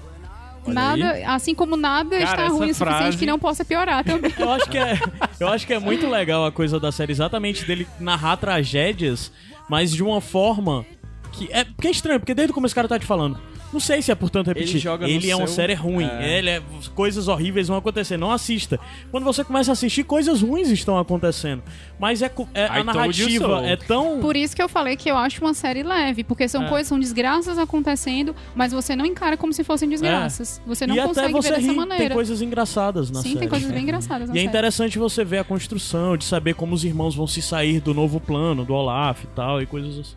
[0.66, 4.32] nada, assim como nada Cara, está ruim o suficiente frase- que não possa piorar também.
[4.38, 4.98] Eu acho que é,
[5.38, 9.30] eu acho que é muito legal a coisa da série, exatamente dele narrar tragédias,
[9.68, 10.84] mas de uma forma
[11.32, 13.38] que é porque é estranho, porque desde o começo o cara tá te falando.
[13.74, 14.70] Não sei se é por tanto repetir.
[14.70, 16.04] Ele joga Ele é uma seu- série ruim.
[16.06, 16.38] É.
[16.38, 16.62] Ele é
[16.94, 18.16] coisas horríveis vão acontecer.
[18.16, 18.78] Não assista.
[19.10, 21.62] Quando você começa a assistir, coisas ruins estão acontecendo.
[21.98, 25.40] Mas é, é- a narrativa é tão Por isso que eu falei que eu acho
[25.44, 26.68] uma série leve, porque são É.
[26.68, 30.62] coisas, são desgraças acontecendo, mas você não encara como se fossem desgraças.
[30.66, 30.98] Você não É.
[30.98, 32.04] e até consegue você ver dessa ri, maneira.
[32.04, 33.40] tem coisas engraçadas na Sim, série.
[33.40, 34.48] tem coisas bem engraçadas na E é série.
[34.48, 38.20] interessante você ver a construção, de saber como os irmãos vão se sair do novo
[38.20, 40.14] plano, do Olaf e tal, e coisas assim.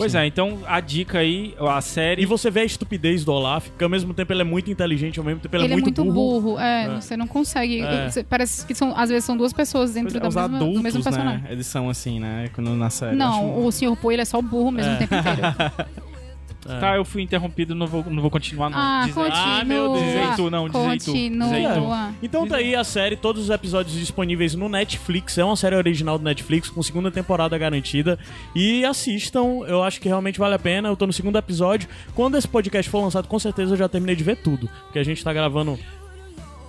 [0.00, 2.22] Pois é, então a dica aí, a série.
[2.22, 5.18] E você vê a estupidez do Olaf, porque ao mesmo tempo ele é muito inteligente,
[5.18, 6.58] ao mesmo tempo ele, Ele é muito, burro.
[6.58, 6.88] é, É.
[7.00, 7.80] você não consegue.
[7.82, 8.08] É.
[8.10, 10.82] você- parece que são, às vezes são duas pessoas dentro da Os mesma, do adultos,
[10.82, 11.42] mesmo personagem.
[11.42, 11.48] né?
[11.50, 12.48] Eles são assim, né?
[12.54, 13.16] Quando na série.
[13.16, 13.96] Não, Acho- o Sr.
[14.00, 14.94] Poe ele é só burro mesmo É.
[14.94, 15.40] o tempo inteiro.
[16.60, 18.78] Tá, eu fui interrompido, não vou, não vou continuar, não.
[18.78, 19.60] Ah, Diz continua.
[19.60, 20.04] Ah, meu Deus.
[20.04, 21.04] Diz aí tu, não, diz aí tu.
[21.06, 22.12] Continua.
[22.22, 25.38] Então tá aí a série, todos os episódios disponíveis no Netflix.
[25.38, 28.18] É uma série original do Netflix, com segunda temporada garantida.
[28.54, 30.88] E assistam, eu acho que realmente vale a pena.
[30.88, 31.88] Eu tô no segundo episódio.
[32.14, 34.68] Quando esse podcast for lançado, com certeza eu já terminei de ver tudo.
[34.84, 35.78] Porque a gente tá gravando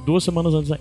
[0.05, 0.79] duas semanas antes aí.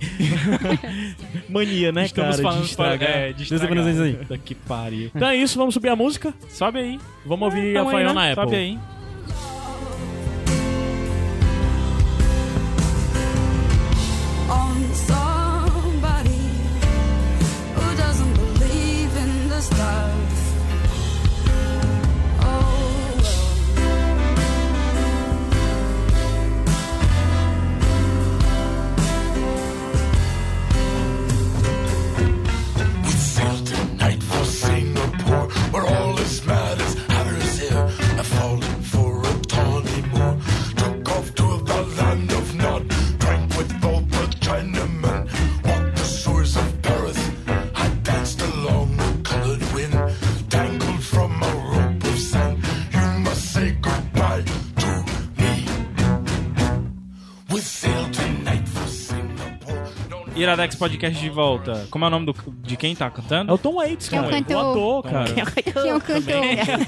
[1.51, 2.43] Mania, né, Estamos cara?
[2.43, 3.11] falando de estragar.
[3.11, 3.69] é, de Duas estragar.
[3.69, 4.15] semanas antes aí.
[4.25, 5.11] Puta Que pariu.
[5.15, 6.33] Então é isso, vamos subir a música.
[6.49, 6.99] Sobe aí.
[7.27, 8.33] Vamos ouvir a aí, Faiona né?
[8.33, 8.45] Apple.
[8.45, 8.79] Sobe aí.
[60.41, 61.87] Iradex Podcast de volta.
[61.91, 63.53] Como é o nome do, de quem tá É cantando?
[63.53, 64.33] o Tom Waits, É o cara.
[64.37, 64.57] cantor.
[64.71, 65.33] ator, cara.
[65.63, 66.43] Que é um cantor.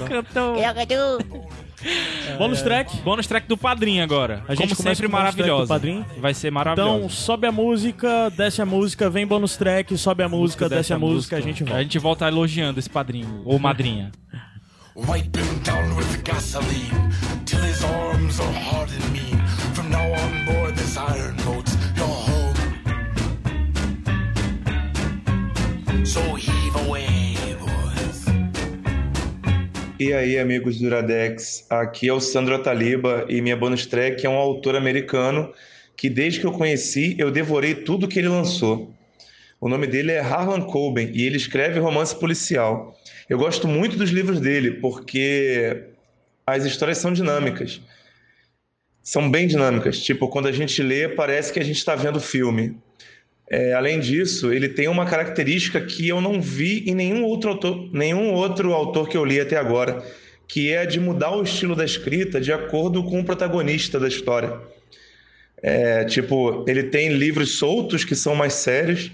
[0.07, 0.55] Cantou.
[2.37, 2.97] Bônus track.
[3.01, 4.43] Bônus track do Padrinho agora.
[4.47, 5.67] A gente Como sempre, o maravilhosa.
[5.67, 6.05] Padrinho?
[6.17, 7.09] Vai ser Então, maravilhoso.
[7.15, 11.35] sobe a música, desce a música, vem bônus track, sobe a música, desce a música,
[11.37, 11.81] a gente A volta.
[11.83, 14.11] gente volta elogiando esse padrinho, ou madrinha.
[14.95, 17.09] Wipe him down with gasoline
[17.45, 19.37] till his arms are hard and mean.
[19.73, 22.07] From now on board this iron boat's your
[29.99, 34.29] E aí, amigos do Iradex, aqui é o Sandro Ataliba e minha bonus track é
[34.29, 35.53] um autor americano
[35.95, 38.93] que desde que eu conheci eu devorei tudo que ele lançou.
[39.61, 42.99] O nome dele é Harlan Coben e ele escreve romance policial.
[43.29, 45.83] Eu gosto muito dos livros dele porque
[46.45, 47.79] as histórias são dinâmicas.
[49.01, 50.03] São bem dinâmicas.
[50.03, 52.77] Tipo, quando a gente lê, parece que a gente está vendo filme.
[53.55, 57.87] É, além disso, ele tem uma característica que eu não vi em nenhum outro autor,
[57.93, 60.03] nenhum outro autor que eu li até agora,
[60.47, 64.07] que é a de mudar o estilo da escrita de acordo com o protagonista da
[64.07, 64.57] história.
[65.61, 69.11] É, tipo, ele tem livros soltos que são mais sérios,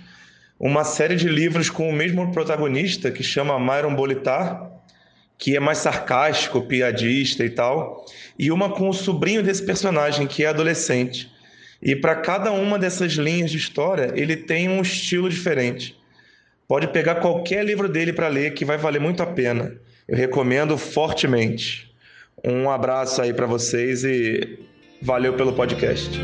[0.58, 4.72] uma série de livros com o mesmo protagonista que chama Myron Bolitar,
[5.38, 8.06] que é mais sarcástico, piadista e tal,
[8.38, 11.30] e uma com o sobrinho desse personagem que é adolescente.
[11.82, 15.98] E para cada uma dessas linhas de história, ele tem um estilo diferente.
[16.68, 19.76] Pode pegar qualquer livro dele para ler que vai valer muito a pena.
[20.08, 21.90] Eu recomendo fortemente.
[22.44, 24.60] Um abraço aí para vocês e
[25.02, 26.20] valeu pelo podcast.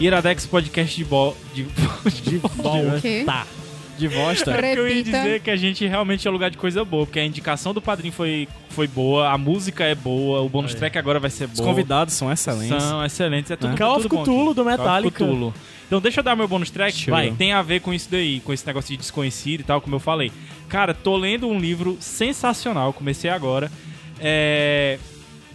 [0.00, 1.36] Iradex Podcast de bo...
[1.54, 1.64] de,
[2.22, 3.24] de?
[3.24, 3.46] Tá.
[3.98, 4.50] De bosta.
[4.50, 7.20] É porque eu ia dizer que a gente realmente é lugar de coisa boa, porque
[7.20, 11.20] a indicação do padrinho foi, foi boa, a música é boa, o bônus track agora
[11.20, 11.64] vai ser Os bom.
[11.66, 12.82] convidados são excelentes.
[12.82, 13.76] São excelentes, é tudo, Né?
[13.76, 15.22] Call of tudo bom Cthulhu do Metallica.
[15.22, 15.52] Cthulhu.
[15.86, 17.12] Então deixa eu dar meu bônus track, Show.
[17.12, 17.30] vai.
[17.32, 20.00] Tem a ver com isso daí, com esse negócio de desconhecido e tal, como eu
[20.00, 20.32] falei.
[20.66, 23.70] Cara, tô lendo um livro sensacional, comecei agora.
[24.18, 24.98] É...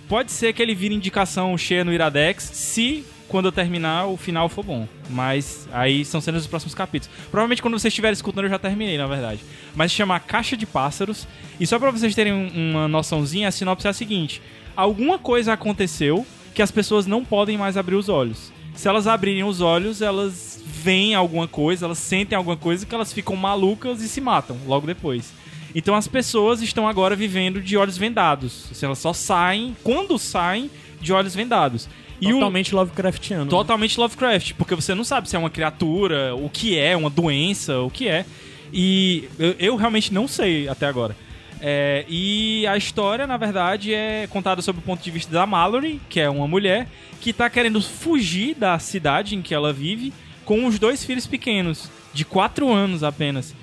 [0.08, 4.48] Pode ser que ele vire indicação cheia no Iradex, se quando eu terminar o final
[4.50, 4.88] for bom.
[5.10, 7.16] Mas aí são cenas dos próximos capítulos.
[7.32, 9.40] Provavelmente quando vocês estiverem escutando eu já terminei, na verdade.
[9.76, 11.28] Mas se chama Caixa de Pássaros.
[11.60, 14.42] E só pra vocês terem um- uma noçãozinha, a sinopse é a seguinte:
[14.76, 18.52] alguma coisa aconteceu que as pessoas não podem mais abrir os olhos.
[18.74, 23.12] Se elas abrirem os olhos, elas veem alguma coisa, elas sentem alguma coisa que elas
[23.14, 25.34] ficam malucas e se matam logo depois.
[25.74, 28.68] Então as pessoas estão agora vivendo de olhos vendados.
[28.72, 30.70] Assim, elas só saem, quando saem,
[31.02, 31.88] de olhos vendados.
[32.22, 33.46] E Totalmente Lovecraftiano.
[33.46, 33.50] né?
[33.50, 37.80] Totalmente Lovecraft, porque você não sabe se é uma criatura, o que é, uma doença,
[37.80, 38.26] o que é.
[38.72, 41.16] E eu, eu realmente não sei até agora.
[41.62, 46.02] É, e a história, na verdade, é contada sob o ponto de vista da Mallory,
[46.10, 46.88] que é uma mulher
[47.22, 50.14] que tá querendo fugir da cidade em que ela vive
[50.44, 53.56] com os dois filhos pequenos, de 4 anos apenas.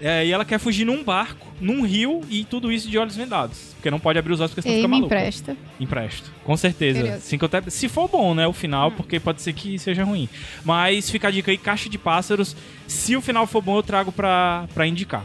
[0.00, 3.72] É, e ela quer fugir num barco, num rio, e tudo isso de olhos vendados.
[3.74, 5.14] Porque não pode abrir os olhos porque senão Ei, fica me maluco.
[5.14, 5.56] empresta.
[5.78, 6.32] Empresto.
[6.44, 7.20] Com certeza.
[7.38, 8.46] Que eu te- Se for bom, né?
[8.46, 10.28] O final, porque pode ser que seja ruim.
[10.64, 12.56] Mas fica a dica aí, caixa de pássaros.
[12.86, 15.24] Se o final for bom, eu trago pra, pra indicar.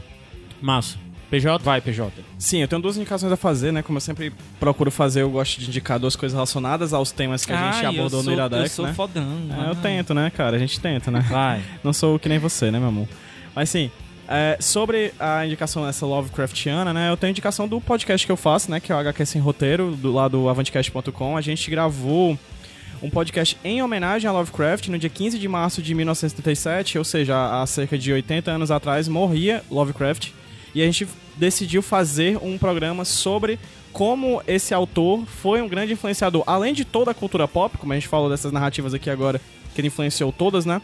[0.62, 0.98] Massa.
[1.30, 1.64] PJ?
[1.64, 2.12] Vai, PJ.
[2.40, 3.84] Sim, eu tenho duas indicações a fazer, né?
[3.84, 7.54] Como eu sempre procuro fazer, eu gosto de indicar duas coisas relacionadas aos temas que
[7.54, 8.94] a gente Ai, abordou sou, no Iradex, Eu sou né?
[8.94, 9.38] fodão.
[9.66, 10.56] É, eu tento, né, cara?
[10.56, 11.20] A gente tenta, né?
[11.30, 11.62] Vai.
[11.84, 13.08] Não sou que nem você, né, meu amor?
[13.56, 13.92] Mas sim,
[14.32, 17.10] é, sobre a indicação dessa Lovecraftiana, né?
[17.10, 18.80] Eu tenho indicação do podcast que eu faço, né?
[18.80, 21.36] Que é o HQ Sem Roteiro, do lado do avantcast.com.
[21.36, 22.38] A gente gravou
[23.02, 27.60] um podcast em homenagem a Lovecraft no dia 15 de março de 1977, ou seja,
[27.60, 30.30] há cerca de 80 anos atrás, morria Lovecraft.
[30.76, 33.58] E a gente decidiu fazer um programa sobre
[33.92, 37.96] como esse autor foi um grande influenciador, além de toda a cultura pop, como a
[37.96, 39.42] gente falou dessas narrativas aqui agora,
[39.74, 40.80] que ele influenciou todas, né?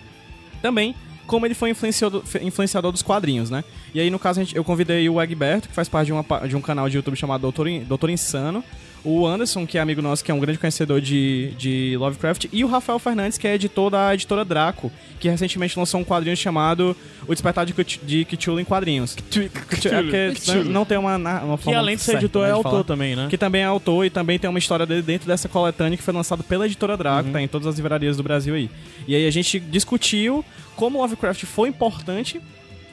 [0.64, 3.64] Também como ele foi influenciador, influenciador dos quadrinhos, né?
[3.94, 6.56] E aí, no caso, gente, eu convidei o Egberto, que faz parte de, uma, de
[6.56, 8.64] um canal de YouTube chamado Doutor, Doutor Insano,
[9.06, 12.64] o Anderson, que é amigo nosso, que é um grande conhecedor de, de Lovecraft, e
[12.64, 16.96] o Rafael Fernandes, que é editor da editora Draco, que recentemente lançou um quadrinho chamado
[17.28, 19.16] O Despertar de, Cth- de Cthulhu em Quadrinhos.
[19.16, 19.50] Cthulhu.
[19.96, 22.50] É porque não- não tem uma, uma Que forma além de ser certa, editor, né,
[22.50, 22.84] é autor falar.
[22.84, 23.28] também, né?
[23.30, 26.14] Que também é autor e também tem uma história dele dentro dessa coletânea que foi
[26.14, 28.70] lançada pela editora Draco, tá em todas as livrarias do Brasil aí.
[29.08, 30.44] E aí a gente discutiu
[30.76, 32.42] como Lovecraft foi importante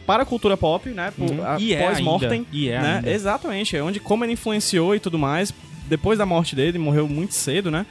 [0.06, 1.12] para a cultura pop, né?
[1.58, 2.30] E é pós-mortem.
[2.30, 2.94] ainda, e é né?
[2.96, 3.10] ainda.
[3.10, 5.54] Exatamente, onde como ele influenciou e tudo mais.
[5.88, 7.86] Depois da morte dele, morreu muito cedo, né?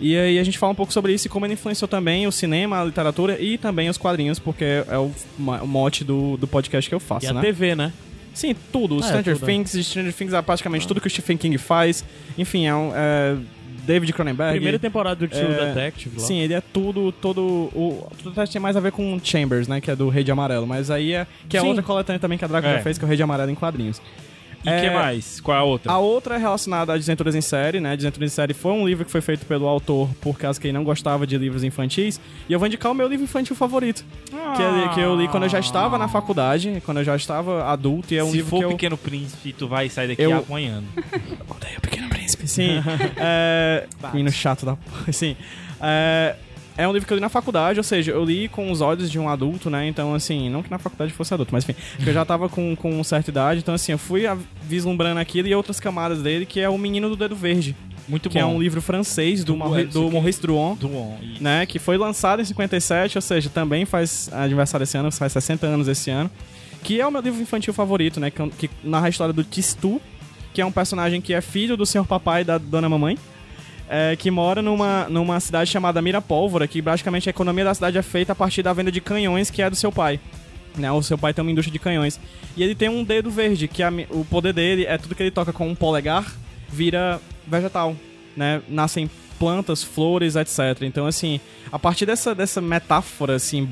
[0.00, 2.32] E aí a gente fala um pouco sobre isso e como ele influenciou também o
[2.32, 5.12] cinema, a literatura e também os quadrinhos, porque é o,
[5.64, 7.40] mote do, do podcast que eu faço, E a né?
[7.40, 7.92] TV, né?
[8.34, 8.98] Sim, tudo.
[8.98, 9.52] É, Stranger tudo, é.
[9.52, 12.04] Things, Stranger Things é praticamente tudo que o Stephen King faz.
[12.36, 12.90] Enfim, é um...
[12.94, 13.36] é
[13.84, 14.52] David Cronenberg.
[14.52, 16.26] Primeira temporada do True É, Detective lá.
[16.26, 17.42] Sim, ele é tudo, todo.
[17.74, 19.80] O True Detective tem mais a ver com Chambers, né?
[19.80, 20.66] Que é do Rei de Amarelo.
[20.66, 21.26] Mas aí é.
[21.48, 21.66] Que é Sim.
[21.68, 22.76] outra coletânea também que a Drácula É.
[22.76, 24.00] já fez, que é o Rei de Amarelo em quadrinhos.
[24.64, 25.40] E o É, que mais?
[25.40, 25.92] Qual é a outra?
[25.92, 27.96] A outra é relacionada a Desventuras em Série, né?
[27.96, 30.72] Desventuras em Série foi um livro que foi feito pelo autor por causa que ele
[30.72, 32.20] não gostava de livros infantis.
[32.48, 34.04] E eu vou indicar o meu livro infantil favorito.
[34.30, 37.64] Que, é- que eu li quando eu já estava na faculdade, quando eu já estava
[37.70, 38.14] adulto.
[38.14, 38.70] E é um Se livro for que eu...
[38.70, 40.86] Pequeno Príncipe, tu vai sair daqui Eu- apanhando.
[41.50, 42.46] Odeio o Pequeno Príncipe.
[42.48, 42.82] Sim.
[43.16, 43.86] é...
[44.12, 45.10] Menino chato da porra.
[45.12, 45.36] Sim.
[45.80, 46.36] É...
[46.76, 49.10] É um livro que eu li na faculdade, ou seja, eu li com os olhos
[49.10, 49.86] de um adulto, né?
[49.86, 52.74] Então, assim, não que na faculdade fosse adulto, mas enfim, que eu já tava com,
[52.74, 56.60] com certa idade, então, assim, eu fui a- vislumbrando aquilo e outras camadas dele, que
[56.60, 57.76] é O Menino do Dedo Verde,
[58.08, 58.40] Muito que bom.
[58.40, 60.10] é um livro francês do, Do- Maurice, é, do.
[60.10, 60.76] Maurice Druon,
[61.40, 61.66] né?
[61.66, 65.88] Que foi lançado em 57, ou seja, também faz aniversário esse ano, faz 60 anos
[65.88, 66.30] esse ano.
[66.82, 68.30] Que é o meu livro infantil favorito, né?
[68.30, 70.00] Que, que narra a história do Tistu,
[70.54, 73.16] que é um personagem que é filho do senhor papai e da dona mamãe.
[73.94, 78.02] É, que mora numa, numa cidade chamada Mirapólvora, que basicamente a economia da cidade é
[78.02, 80.18] feita a partir da venda de canhões, que é do seu pai.
[80.74, 80.90] Né?
[80.90, 82.18] O seu pai tem uma indústria de canhões.
[82.56, 85.30] E ele tem um dedo verde, que a o poder dele é tudo que ele
[85.30, 86.24] toca com um polegar,
[86.70, 87.94] vira vegetal.
[88.34, 88.62] Né?
[88.66, 90.80] Nascem plantas, flores, etc.
[90.80, 91.38] Então, assim,
[91.70, 93.68] a partir dessa, dessa metáfora, assim,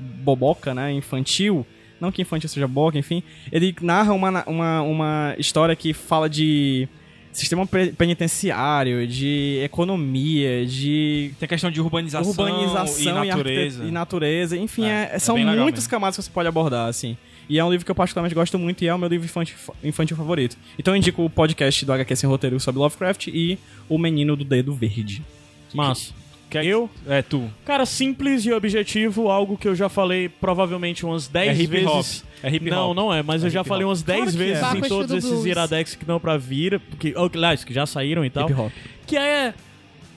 [0.00, 1.64] boboca, né, infantil,
[2.00, 3.22] não que infantil seja boca, enfim,
[3.52, 6.88] ele narra uma, uma, uma história que fala de
[7.32, 13.76] sistema pe- penitenciário, de economia, de Tem questão de urbanização, urbanização e natureza.
[13.78, 14.56] arquite- e natureza.
[14.56, 17.16] Enfim, É, é- é são legal muitas camadas que você pode abordar, assim.
[17.48, 19.56] E é um livro que eu particularmente gosto muito e é o meu livro infantil,
[19.82, 20.56] infantil favorito.
[20.78, 23.58] Então eu indico o podcast do HQ Sem Roteiro sobre Lovecraft e
[23.88, 25.22] O Menino do Dedo Verde.
[25.74, 26.12] Massa.
[26.50, 26.90] Quer- Eu?
[27.06, 27.48] É, tu.
[27.64, 31.86] Cara, simples e objetivo, algo que eu já falei provavelmente umas 10 É vezes.
[31.86, 32.28] hop.
[32.42, 32.96] É hip Não, hop.
[32.96, 34.76] não é, mas É eu já falei umas 10 Claro que vezes é.
[34.78, 38.24] em todos do esses iradex que estão pra vir, que, oh, aliás, que já saíram
[38.24, 38.50] e tal.
[38.50, 38.72] Hip hop.
[39.06, 39.54] Que é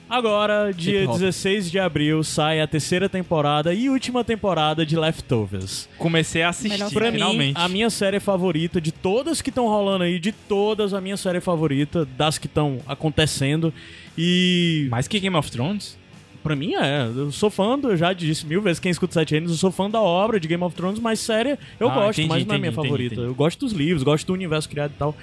[0.08, 1.18] agora, dia Hip hop.
[1.18, 5.88] 16 de abril, sai a terceira temporada e última temporada de Leftovers.
[5.98, 7.54] Comecei a assistir, Pra finalmente.
[7.58, 11.16] mim, a minha série favorita, de todas que estão rolando aí, de todas, a minha
[11.16, 13.72] série favorita, das que estão acontecendo.
[14.16, 15.98] E Mais que Game of Thrones?
[16.44, 19.30] Pra mim é, eu sou fã, do, eu já disse mil vezes, quem escuta Sete
[19.32, 22.20] Reinos, eu sou fã da obra de Game of Thrones, mas série eu Ah, gosto,
[22.20, 23.14] entendi, mas não é minha entendi, favorita.
[23.14, 23.28] entendi.
[23.28, 25.16] Eu gosto dos livros, gosto do universo criado e tal.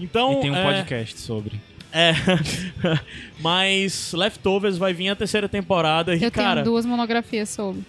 [0.00, 1.60] Então, e tem um é, podcast sobre.
[1.92, 2.14] É,
[3.38, 7.82] mas Leftovers vai vir a terceira temporada e, Eu cara, tenho duas monografias sobre.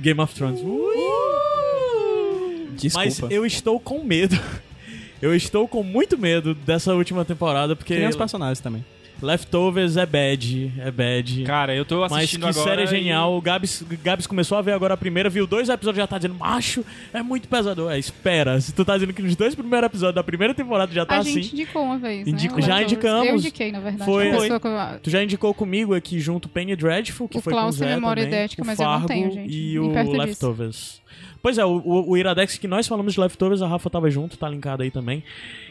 [0.00, 0.60] Game of Thrones.
[2.76, 3.06] Desculpa.
[3.06, 4.38] Mas eu estou com medo.
[5.22, 8.84] Eu estou com muito medo dessa última temporada, porque Que nem os personagens também.
[9.22, 11.44] Leftovers é bad, é bad.
[11.44, 12.70] Cara, eu tô Mas assistindo que agora.
[12.70, 13.36] série e- genial.
[13.36, 16.34] O Gabs, Gabs começou a ver agora a primeira, viu dois episódios já tá dizendo,
[16.34, 17.92] macho, é muito pesador.
[17.92, 18.60] É, espera.
[18.60, 21.18] Se tu tá dizendo que nos dois primeiros episódios da primeira temporada já tá a
[21.18, 21.34] assim.
[21.42, 22.62] gente indicou uma vez, Indico- né?
[22.62, 23.28] já indicamos.
[23.28, 24.04] Eu indiquei, na verdade.
[24.10, 24.30] Foi.
[24.30, 27.62] A eu- Tu já indicou comigo aqui junto Penny Dreadful, que O foi com o
[27.62, 29.54] Klaus Zé memória também, idética, o mas eu não Fargo tenho, gente.
[29.54, 30.12] E o disso.
[30.12, 31.02] Leftovers.
[31.40, 34.36] Pois é, o, o, o Iradex que nós falamos de Leftovers, a Rafa tava junto,
[34.36, 35.22] tá linkado aí também.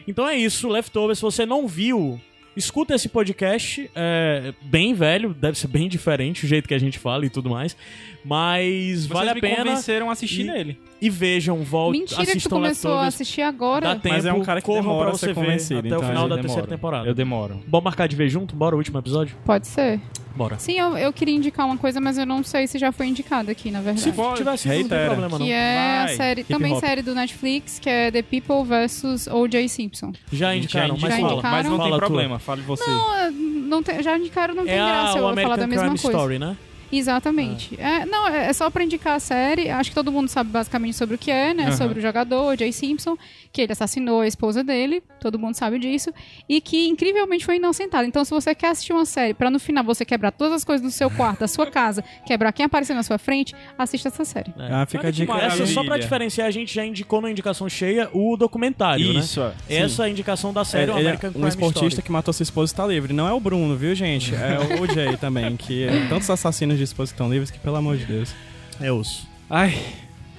[0.06, 2.20] Então é isso, Leftovers, se você não viu,
[2.56, 6.98] escuta esse podcast, é bem velho, deve ser bem diferente o jeito que a gente
[6.98, 7.76] fala e tudo mais,
[8.24, 8.66] mas
[9.00, 10.78] Vocês vale a me pena convenceram a assistir E- nele.
[11.00, 13.88] e vejam, voltem, Mentira que tu começou a assistir agora.
[13.88, 15.98] Dá tempo, Mas é um cara que demora pra a você ser convencido, até então
[16.00, 16.42] o final eu da demoro.
[16.42, 17.08] terceira temporada.
[17.08, 17.60] Eu demoro.
[17.66, 18.56] Bom marcar de ver junto?
[18.56, 19.36] Bora o último episódio?
[19.44, 20.00] Pode ser.
[20.36, 20.58] Bora.
[20.58, 23.52] Sim, eu, eu queria indicar uma coisa, mas eu não sei se já foi indicada
[23.52, 24.00] aqui, na verdade.
[24.00, 25.46] Se for, tiver sido, não tem problema não.
[25.46, 26.16] que é a Vai.
[26.16, 26.80] série, Hip também hop.
[26.80, 29.28] série do Netflix, que é The People vs.
[29.28, 29.68] O.J.
[29.68, 30.12] Simpson.
[30.32, 31.32] Já indicaram, mas Já fala.
[31.34, 31.56] indicaram.
[31.56, 32.00] Mas não tem Fala tu.
[32.06, 32.90] problema, fale você.
[32.90, 35.64] Não, não tem- já indicaram, não tem É a, graça eu o vou falar da
[35.64, 36.16] American mesma Crime coisa.
[36.18, 36.56] Story, né?
[36.98, 37.78] Exatamente.
[37.80, 39.70] É, não, é é só pra indicar a série.
[39.70, 41.64] Acho que todo mundo sabe basicamente sobre o que é, né?
[41.64, 41.72] Aham.
[41.72, 43.16] Sobre o jogador, Jay Simpson,
[43.52, 46.12] que ele assassinou a esposa dele, todo mundo sabe disso,
[46.48, 48.06] e que incrivelmente foi inocentado.
[48.06, 50.84] Então, se você quer assistir uma série pra no final você quebrar todas as coisas
[50.84, 54.52] do seu quarto, da sua casa, quebrar quem apareceu na sua frente, assista essa série.
[54.58, 54.72] É.
[54.72, 55.32] Ah, fica a dica.
[55.34, 59.48] Essa, só pra diferenciar, a gente já indicou na indicação cheia o documentário, Isso, é.
[59.48, 59.54] né?
[59.68, 62.02] Essa é a indicação da série, o Ele é American um Crime esportista Story.
[62.02, 63.12] que matou sua esposa está livre.
[63.12, 64.34] Não é o Bruno, viu, gente?
[64.34, 67.76] É o Jay também, que é tantos assassinos de esposa que estão livres que, pelo
[67.76, 68.34] amor de Deus.
[68.80, 69.26] É osso.
[69.48, 69.78] Ai,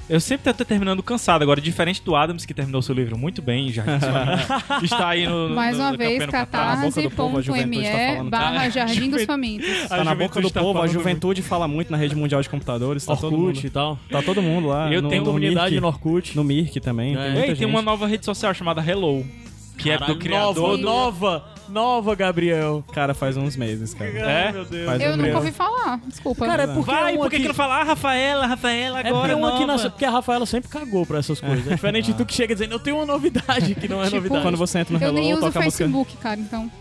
[0.08, 1.42] Eu sempre tô terminando cansado.
[1.42, 3.84] Agora, diferente do Adams, que terminou seu livro muito bem, já
[4.84, 5.50] está aí no.
[5.50, 8.30] Mais no- uma vez, no tá catarse.me falando.
[8.30, 9.24] barra Jardim dos.
[9.26, 9.68] Famintos.
[9.90, 12.50] A Tá na boca do tá povo, a juventude fala muito na rede mundial de
[12.50, 13.04] computadores.
[13.06, 13.98] Tá Orkut e tal.
[14.10, 14.92] tá todo mundo lá.
[14.94, 16.36] Eu no, tenho no Comunidade Mirk, no Orkut.
[16.36, 17.16] No Mirk também.
[17.16, 17.24] É.
[17.24, 19.26] Tem muita Ei, tem uma nova rede social chamada Hello.
[19.78, 20.84] Que é do Caralho, criador nova, do...
[20.84, 22.84] nova, nova, Gabriel.
[22.94, 24.10] Cara, faz uns meses, cara.
[24.12, 24.52] É?
[24.52, 24.86] meu Deus.
[24.86, 26.46] Faz Eu um nunca ouvi falar, desculpa.
[26.46, 27.76] Cara, é porque Vai, um por que aqui- que não fala?
[27.80, 29.84] Ah, Rafaela, Rafaela, É agora porque, aqui nova.
[29.84, 31.68] na- porque a Rafaela sempre cagou pra essas coisas.
[31.68, 34.16] É diferente de tu que chega dizendo, eu tenho uma novidade que não é Tipo,
[34.18, 34.42] novidade.
[34.44, 35.84] Quando você entra no eu Hello, nem uso o toca a música.
[35.86, 36.72] Facebook, cara, então.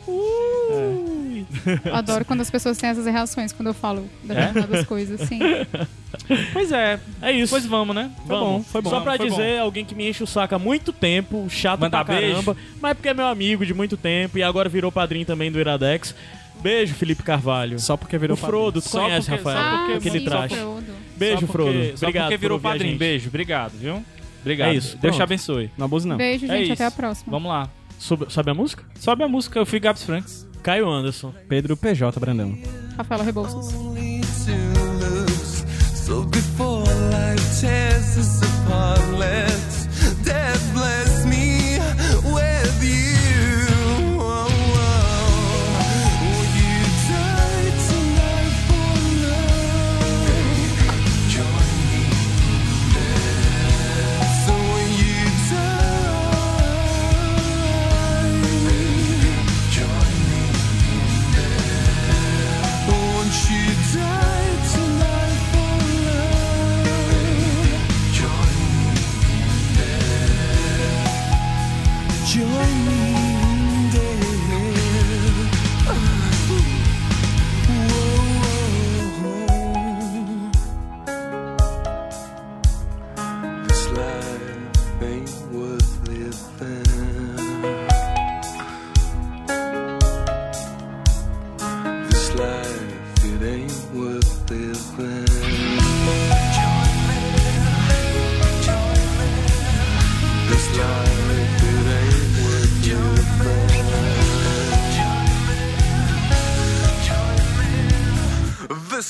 [1.85, 5.39] Eu Adoro quando as pessoas têm essas reações quando eu falo determinadas coisas, sim.
[6.53, 7.01] Pois é.
[7.21, 7.51] É isso.
[7.51, 8.11] Pois vamos, né?
[8.27, 8.91] Foi bom, foi bom.
[8.91, 12.05] Só pra Foi dizer, alguém que me enche o saco há muito tempo, chato Mandar
[12.05, 15.27] pra caramba, mas é porque é meu amigo de muito tempo e agora virou padrinho
[15.27, 16.15] também do Iradex.
[16.63, 17.79] Beijo, Felipe Carvalho.
[17.81, 19.65] Só porque virou o Frodo, tu Só conhece, porque- Rafael?
[19.71, 20.55] só porque- Aquele sim, traje.
[20.55, 20.85] Frodo.
[21.17, 21.73] Beijo, Só Frodo.
[21.73, 22.99] porque- Só Obrigado porque virou por ouvir a padrinho.
[22.99, 24.05] Beijo, obrigado, viu?
[24.41, 24.69] Obrigado.
[24.69, 25.17] É isso, Deus pronto.
[25.17, 25.71] te abençoe.
[25.77, 26.17] Não abuse, não.
[26.17, 26.73] Beijo, É gente.
[26.73, 27.31] Até a próxima.
[27.31, 27.69] Vamos lá.
[27.99, 28.85] Soube, sabe a música?
[28.99, 30.47] Sobe a música, eu fui Gabs Franks.
[30.65, 31.35] Caio Anderson.
[31.47, 32.59] Pedro PJ Brandão.
[32.97, 33.67] Rafaela Rebouças.
[35.95, 39.74] So before life tears us apart, let's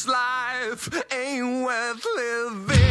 [0.07, 2.84] life ain't worth living.